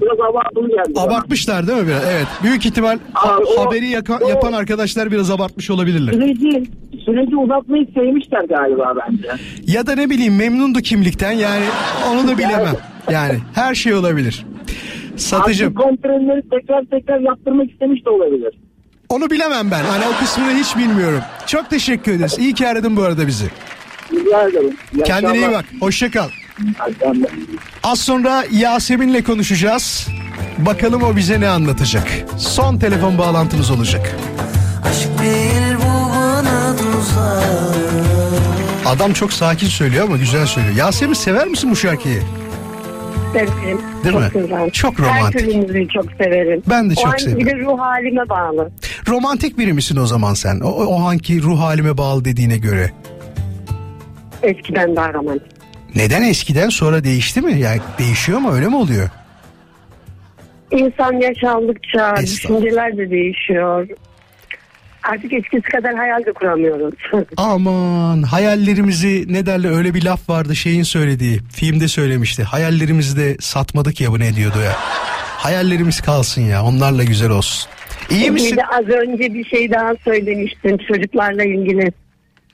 [0.01, 1.01] biraz abartılı geldi.
[1.01, 2.03] Abartmışlar değil mi biraz?
[2.05, 2.27] Evet.
[2.43, 6.13] Büyük ihtimal Aa, o- haberi yaka- o- yapan arkadaşlar biraz abartmış olabilirler.
[6.13, 6.63] Süreci,
[7.05, 9.29] süreci uzatmayı sevmişler galiba bence.
[9.67, 11.65] Ya da ne bileyim memnundu kimlikten yani
[12.13, 12.77] onu da bilemem.
[13.11, 14.45] Yani her şey olabilir.
[15.17, 18.55] Satıcım Adli kontrolleri tekrar tekrar yaptırmak istemiş de olabilir.
[19.09, 19.85] onu bilemem ben.
[19.85, 21.21] Hani o kısmını hiç bilmiyorum.
[21.47, 22.37] Çok teşekkür ederiz.
[22.39, 23.47] İyi ki aradın bu arada bizi.
[24.13, 24.77] Rica ederim.
[24.95, 25.65] İyi Kendine iyi bak.
[25.81, 26.29] Hoşça kal.
[27.83, 30.09] Az sonra Yasemin'le konuşacağız.
[30.59, 32.09] Bakalım o bize ne anlatacak.
[32.39, 34.17] Son telefon bağlantımız olacak.
[35.23, 37.47] Bir bu bana tuzak
[38.87, 40.75] Adam çok sakin söylüyor ama güzel söylüyor.
[40.77, 42.23] Yasemin sever misin bu şarkıyı?
[43.33, 43.81] Severim.
[44.05, 44.43] Değil çok mi?
[44.43, 44.71] Güzel.
[44.71, 45.41] Çok Her romantik.
[45.41, 46.63] türlü müziği çok severim.
[46.71, 47.39] Ben de o çok an severim.
[47.39, 48.71] Bir de ruh halime bağlı.
[49.09, 50.61] Romantik biri misin o zaman sen?
[50.61, 52.91] O, o anki ruh halime bağlı dediğine göre.
[54.43, 55.56] Eskiden daha romantik.
[55.97, 57.61] Neden eskiden sonra değişti mi?
[57.61, 59.09] Yani değişiyor mu öyle mi oluyor?
[60.71, 63.89] İnsan yaş aldıkça düşünceler de değişiyor.
[65.03, 66.95] Artık eskisi kadar hayal de kuramıyoruz.
[67.37, 72.43] Aman hayallerimizi ne derler öyle bir laf vardı şeyin söylediği filmde söylemişti.
[72.43, 74.73] Hayallerimizi de satmadık ya bu ne diyordu ya.
[75.39, 77.71] Hayallerimiz kalsın ya onlarla güzel olsun.
[78.11, 78.57] İyi Bir misin?
[78.57, 81.93] de az önce bir şey daha söylemiştin çocuklarla ilgili.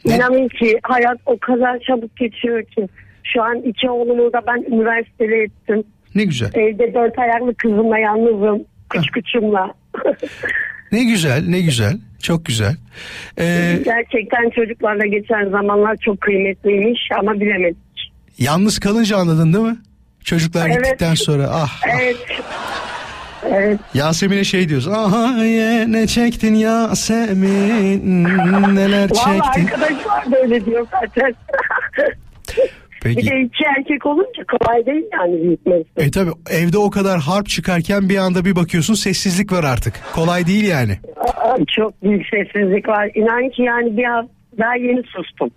[0.04, 2.88] İnanın ki hayat o kadar çabuk geçiyor ki.
[3.24, 5.84] Şu an iki oğlumu da ben üniversitede ettim.
[6.14, 6.50] Ne güzel.
[6.54, 8.64] Evde dört ayaklı kızımla yalnızım.
[8.90, 9.58] Küç küçümle.
[10.92, 12.76] Ne güzel ne güzel çok güzel.
[13.38, 18.12] Ee, Gerçekten çocuklarla geçen zamanlar çok kıymetliymiş ama bilemedik.
[18.38, 19.76] yalnız kalınca anladın değil mi?
[20.24, 20.76] Çocuklar Evet.
[20.84, 22.16] gittikten sonra ah Evet.
[23.50, 23.80] Evet.
[23.94, 24.88] Yasemin'e şey diyoruz.
[24.88, 28.24] Aha ye ne çektin Yasemin
[28.76, 29.66] neler Valla çektin.
[29.66, 31.34] arkadaşlar da öyle diyor zaten.
[33.02, 33.16] Peki.
[33.16, 35.84] Bir de iki erkek olunca kolay değil yani büyütmesi.
[35.96, 39.94] E tabi evde o kadar harp çıkarken bir anda bir bakıyorsun sessizlik var artık.
[40.14, 40.98] Kolay değil yani.
[41.16, 43.10] Aa, Çok büyük sessizlik var.
[43.14, 45.50] İnan ki yani bir hafta daha yeni sustum.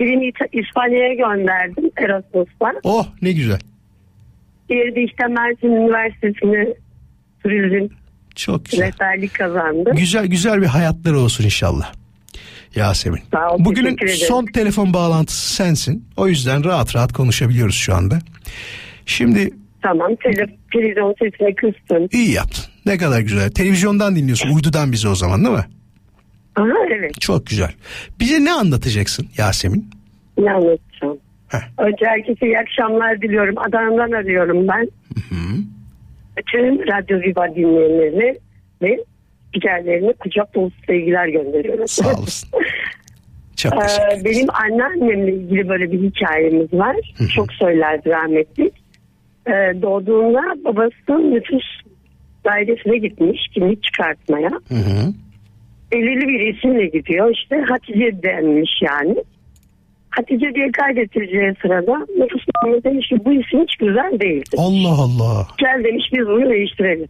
[0.00, 2.72] Birini İspanya'ya gönderdim Erasmus'la.
[2.84, 3.58] Oh ne güzel.
[4.68, 6.66] Diğeri de işte Mersin Üniversitesi'ne
[7.42, 7.94] turizm
[8.34, 8.86] Çok güzel.
[8.86, 9.90] rehberlik kazandı.
[9.96, 11.92] Güzel güzel bir hayatları olsun inşallah.
[12.76, 13.20] Yasemin.
[13.32, 16.04] Sağ ol, Bugünün son telefon bağlantısı sensin.
[16.16, 18.18] O yüzden rahat rahat konuşabiliyoruz şu anda.
[19.06, 19.50] Şimdi
[19.82, 22.08] Tamam tele, televizyon sesine kıstım.
[22.12, 22.64] iyi yaptın.
[22.86, 23.50] Ne kadar güzel.
[23.50, 24.54] Televizyondan dinliyorsun.
[24.54, 25.64] Uydudan bizi o zaman değil mi?
[26.56, 26.66] Aha
[26.98, 27.70] evet Çok güzel.
[28.20, 29.90] Bize ne anlatacaksın Yasemin?
[30.38, 31.18] ne anlatacağım.
[31.78, 33.54] Önce herkese iyi akşamlar diliyorum.
[33.58, 34.88] Adana'dan arıyorum ben.
[36.38, 38.34] Bütün Radyo Viva dinleyenlerine
[38.82, 38.96] ve
[39.56, 41.88] spikerlerine kucak dolusu sevgiler gönderiyorum.
[41.88, 42.48] Sağ olasın.
[43.56, 46.96] Çok Ee, benim anneannemle ilgili böyle bir hikayemiz var.
[47.34, 48.70] Çok söylerdi rahmetli.
[49.46, 51.64] Ee, doğduğunda babası nüfus
[52.44, 54.50] dairesine gitmiş kimlik çıkartmaya.
[54.50, 55.12] Hı hı.
[55.92, 57.30] Belirli bir isimle gidiyor.
[57.34, 59.16] İşte Hatice denmiş yani.
[60.10, 64.44] Hatice diye kaydettireceği sırada nüfus memuru demiş ki bu isim hiç güzel değil.
[64.52, 64.58] demiş.
[64.58, 65.46] Allah Allah.
[65.58, 67.08] Gel demiş biz bunu değiştirelim.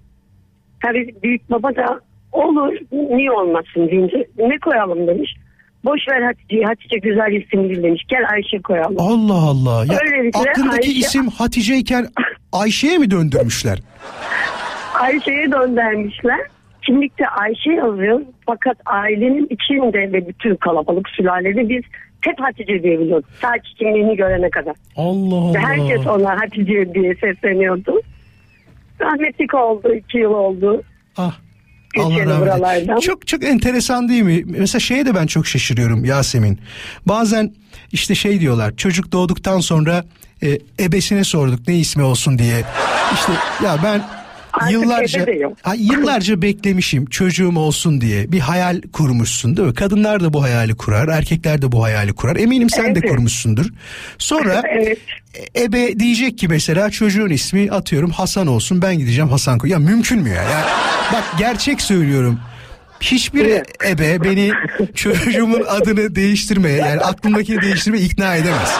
[0.82, 2.00] Tabii büyük baba da
[2.36, 5.34] olur niye olmasın deyince ne koyalım demiş.
[5.84, 8.02] Boş ver Hatice'yi Hatice güzel isim değil demiş.
[8.08, 8.96] Gel Ayşe koyalım.
[8.98, 9.84] Allah Allah.
[9.92, 12.06] Ya Öylelikle aklındaki Ayşe- isim Hatice iken
[12.52, 13.78] Ayşe'ye mi döndürmüşler?
[15.00, 16.40] Ayşe'ye döndürmüşler.
[16.86, 21.82] Kimlikte Ayşe yazıyor fakat ailenin içinde ve bütün kalabalık sülalede biz
[22.20, 23.28] hep Hatice diye biliyorduk.
[23.42, 24.74] Sadece kimliğini görene kadar.
[24.96, 28.00] Allah Ve herkes ona Hatice diye sesleniyordu.
[29.00, 30.82] Rahmetlik oldu, iki yıl oldu.
[31.16, 31.34] Ah.
[31.98, 33.00] Allah rahmet buralardan.
[33.00, 34.42] Çok çok enteresan değil mi?
[34.46, 36.58] Mesela şeye de ben çok şaşırıyorum Yasemin.
[37.06, 37.52] Bazen
[37.92, 40.04] işte şey diyorlar çocuk doğduktan sonra
[40.42, 42.64] e, ebesine sorduk ne ismi olsun diye.
[43.14, 43.32] İşte
[43.64, 44.02] ya ben
[44.60, 45.42] Artık yıllarca de.
[45.62, 49.74] Ha, yıllarca beklemişim çocuğum olsun diye bir hayal kurmuşsun değil mi?
[49.74, 52.36] Kadınlar da bu hayali kurar, erkekler de bu hayali kurar.
[52.36, 53.10] Eminim sen de Evet.
[53.10, 53.66] kurmuşsundur.
[54.18, 54.98] Sonra Evet.
[55.54, 59.70] e- ebe diyecek ki mesela çocuğun ismi atıyorum Hasan olsun ben gideceğim Hasan koy.
[59.70, 60.42] Ya mümkün mü ya?
[60.42, 60.64] Yani
[61.12, 62.40] bak gerçek söylüyorum.
[63.00, 63.46] Hiçbir
[63.88, 64.50] ebe beni
[64.94, 68.70] çocuğumun adını değiştirmeye yani aklımdakini değiştirmeye ikna edemez.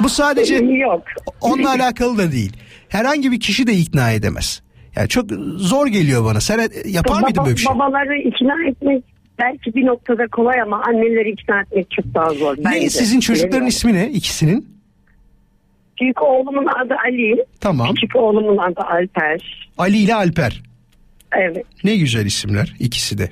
[0.00, 1.02] Bu sadece Yok.
[1.40, 2.52] onunla alakalı da değil.
[2.88, 4.62] Herhangi bir kişi de ikna edemez.
[5.00, 6.40] Yani çok zor geliyor bana.
[6.40, 7.74] Sen yapar mıydın Baba- böyle bir şey?
[7.74, 9.04] Babaları ikna etmek
[9.38, 12.56] belki bir noktada kolay ama anneleri ikna etmek çok daha zor.
[12.58, 12.90] Ne bence.
[12.90, 13.68] sizin çocukların Bilmiyorum.
[13.68, 14.68] ismi ne ikisinin?
[16.00, 17.44] Büyük oğlumun adı Ali.
[17.60, 17.94] Tamam.
[17.94, 19.68] Küçük oğlumun adı Alper.
[19.78, 20.62] Ali ile Alper.
[21.36, 21.64] Evet.
[21.84, 23.30] Ne güzel isimler ikisi de.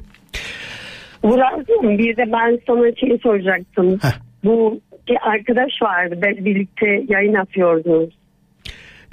[1.22, 3.98] Murat'cığım bir de ben sana şey soracaktım.
[4.44, 6.18] Bu bir arkadaş vardı.
[6.22, 8.12] Ben birlikte yayın yapıyorduk.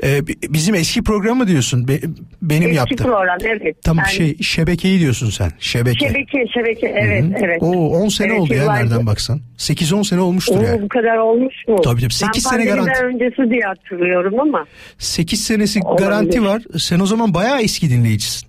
[0.04, 1.88] Ee, bi- bizim eski programı diyorsun.
[1.88, 2.00] Be-
[2.42, 2.98] benim Eski yaptım.
[3.08, 3.76] program evet.
[3.84, 5.52] Tamam Ben- şey şebekeyi diyorsun sen.
[5.60, 6.08] Şebeke.
[6.08, 7.34] Şebeke şebeke evet Hı hı.
[7.46, 7.64] evet.
[7.64, 8.84] Oo 10 sene Evet, oldu ya yıllardır.
[8.84, 9.40] nereden baksan.
[9.58, 10.82] 8-10 sene olmuştur Oo, yani.
[10.82, 11.76] bu kadar olmuş mu?
[11.84, 13.06] Tabii tabii, sekiz ben sene pandemiden garanti.
[13.26, 14.66] öncesi diye hatırlıyorum ama
[14.98, 16.08] 8 senesi Olabilir.
[16.08, 16.62] garanti var.
[16.78, 18.48] Sen o zaman bayağı eski dinleyicisin.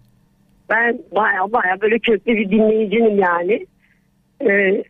[0.70, 3.66] ben baya baya böyle köklü bir dinleyicinim yani.
[4.42, 4.84] Ee,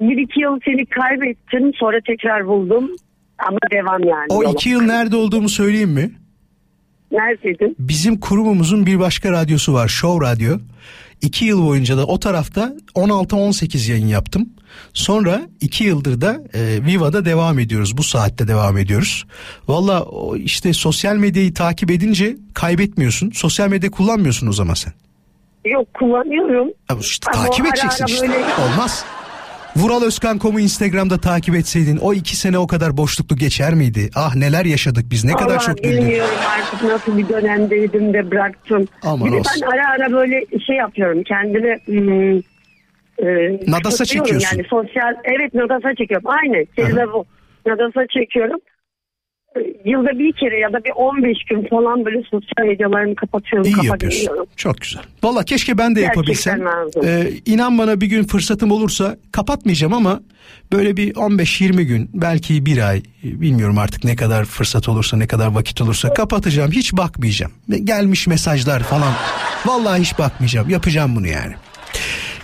[0.00, 2.90] bir iki yıl seni kaybettim sonra tekrar buldum
[3.48, 4.26] ama devam yani.
[4.28, 4.52] O yola.
[4.52, 6.10] iki yıl nerede olduğumu söyleyeyim mi?
[7.12, 7.76] Neredeydin?
[7.78, 9.88] Bizim kurumumuzun bir başka radyosu var.
[9.88, 10.58] Show Radyo.
[11.22, 14.48] İki yıl boyunca da o tarafta 16-18 yayın yaptım.
[14.92, 17.96] Sonra iki yıldır da e, Viva'da devam ediyoruz.
[17.98, 19.26] Bu saatte devam ediyoruz.
[19.68, 20.06] Valla
[20.36, 23.30] işte sosyal medyayı takip edince kaybetmiyorsun.
[23.30, 24.92] Sosyal medya kullanmıyorsun o zaman sen.
[25.64, 26.68] Yok kullanıyorum.
[26.90, 28.28] Ya işte Ama takip ara edeceksin ara işte.
[28.28, 29.04] böyle- Olmaz.
[29.76, 34.10] Vuralözkan.com'u Instagram'da takip etseydin o iki sene o kadar boşluklu geçer miydi?
[34.14, 36.00] Ah neler yaşadık biz ne kadar Vallahi çok güldük.
[36.00, 38.88] bilmiyorum artık nasıl bir dönemdeydim de bıraktım.
[39.02, 39.62] Aman bir olsun.
[39.62, 42.38] ben ara ara böyle şey yapıyorum kendime hmm,
[43.18, 44.56] e, Nadasa çekiyorsun.
[44.56, 46.30] Yani sosyal evet nadasa çekiyorum.
[46.30, 47.24] Aynen kelime bu.
[47.66, 48.60] Nadasa çekiyorum.
[49.84, 53.70] Yılda bir kere ya da bir 15 gün falan böyle sosyal medyalarımı kapatıyorum.
[53.70, 54.46] İyi yapıyorsun.
[54.56, 55.02] Çok güzel.
[55.22, 56.60] Valla keşke ben de yapabilsem.
[57.04, 60.20] Ee, inan bana bir gün fırsatım olursa kapatmayacağım ama
[60.72, 65.46] böyle bir 15-20 gün belki bir ay bilmiyorum artık ne kadar fırsat olursa ne kadar
[65.46, 66.70] vakit olursa kapatacağım.
[66.72, 67.52] Hiç bakmayacağım.
[67.84, 69.12] Gelmiş mesajlar falan.
[69.66, 70.70] Vallahi hiç bakmayacağım.
[70.70, 71.54] Yapacağım bunu yani.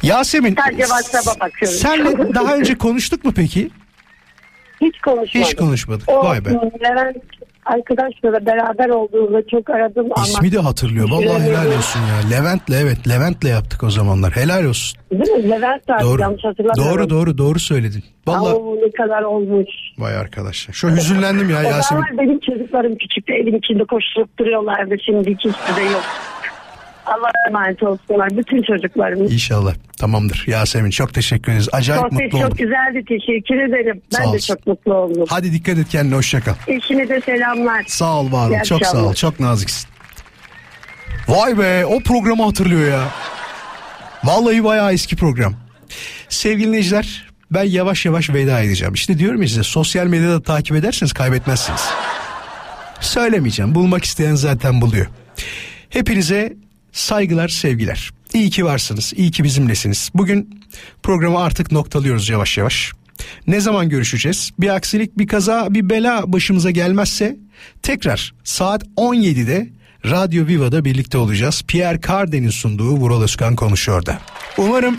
[0.02, 1.78] Yasemin Sadece WhatsApp'a bakıyorum.
[1.78, 3.70] senle daha önce konuştuk mu peki?
[4.80, 5.40] Hiç konuşmadım.
[5.48, 6.08] Hiç konuşmadık.
[6.08, 6.48] O, Vay be.
[6.84, 7.16] Levent
[7.66, 10.26] arkadaşla beraber olduğumda çok aradım ama.
[10.26, 11.10] İsmi de hatırlıyor.
[11.10, 12.38] Vallahi helal olsun ya.
[12.38, 14.36] Levent'le evet Levent'le yaptık o zamanlar.
[14.36, 14.98] Helal olsun.
[15.12, 15.50] Değil mi?
[15.50, 16.20] Levent Doğru.
[16.22, 16.98] yanlış hatırlamıyorum.
[17.00, 18.04] Doğru doğru doğru söyledin.
[18.26, 19.68] Vallahi Ama ne kadar olmuş.
[19.98, 20.68] vay arkadaş.
[20.72, 22.04] Şu hüzünlendim ya o Yasemin.
[22.18, 23.32] benim çocuklarım küçüktü.
[23.32, 24.94] Evin içinde koşturup duruyorlardı.
[25.06, 26.02] Şimdi ikisi de yok.
[27.06, 28.36] Allah emanet olsunlar.
[28.36, 29.32] Bütün çocuklarımız.
[29.32, 29.74] İnşallah.
[29.98, 30.90] Tamamdır Yasemin.
[30.90, 31.68] Çok teşekkür ederiz.
[31.72, 32.56] Acayip Sohbet mutlu çok oldum.
[32.58, 33.04] güzeldi.
[33.08, 34.02] Teşekkür ederim.
[34.10, 34.54] Sağ Ben de olsun.
[34.54, 35.24] çok mutlu oldum.
[35.28, 36.14] Hadi dikkat et kendine.
[36.14, 36.54] Hoşça kal.
[36.66, 37.84] Eşine de selamlar.
[37.88, 38.62] Sağ ol var ol.
[38.64, 39.14] Çok sağ ol.
[39.14, 39.88] Çok naziksin.
[41.28, 43.04] Vay be o programı hatırlıyor ya.
[44.24, 45.54] Vallahi bayağı eski program.
[46.28, 48.94] Sevgili dinleyiciler ben yavaş yavaş veda edeceğim.
[48.94, 51.80] İşte diyorum ya size sosyal medyada takip ederseniz kaybetmezsiniz.
[53.00, 53.74] Söylemeyeceğim.
[53.74, 55.06] Bulmak isteyen zaten buluyor.
[55.90, 56.52] Hepinize
[56.96, 58.10] saygılar, sevgiler.
[58.34, 59.12] İyi ki varsınız.
[59.16, 60.10] iyi ki bizimlesiniz.
[60.14, 60.60] Bugün
[61.02, 62.92] programı artık noktalıyoruz yavaş yavaş.
[63.46, 64.50] Ne zaman görüşeceğiz?
[64.58, 67.36] Bir aksilik, bir kaza, bir bela başımıza gelmezse
[67.82, 69.68] tekrar saat 17'de
[70.04, 71.62] Radyo Viva'da birlikte olacağız.
[71.68, 74.18] Pierre Cardin'in sunduğu Vural Özkan konuşuyor da.
[74.58, 74.98] Umarım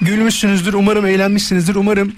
[0.00, 2.12] gülmüşsünüzdür, umarım eğlenmişsinizdir, umarım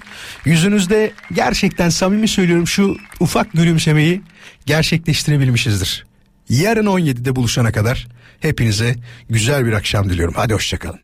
[0.45, 4.21] yüzünüzde gerçekten samimi söylüyorum şu ufak gülümsemeyi
[4.65, 6.05] gerçekleştirebilmişizdir.
[6.49, 8.07] Yarın 17'de buluşana kadar
[8.39, 8.95] hepinize
[9.29, 10.33] güzel bir akşam diliyorum.
[10.37, 10.97] Hadi hoşçakalın.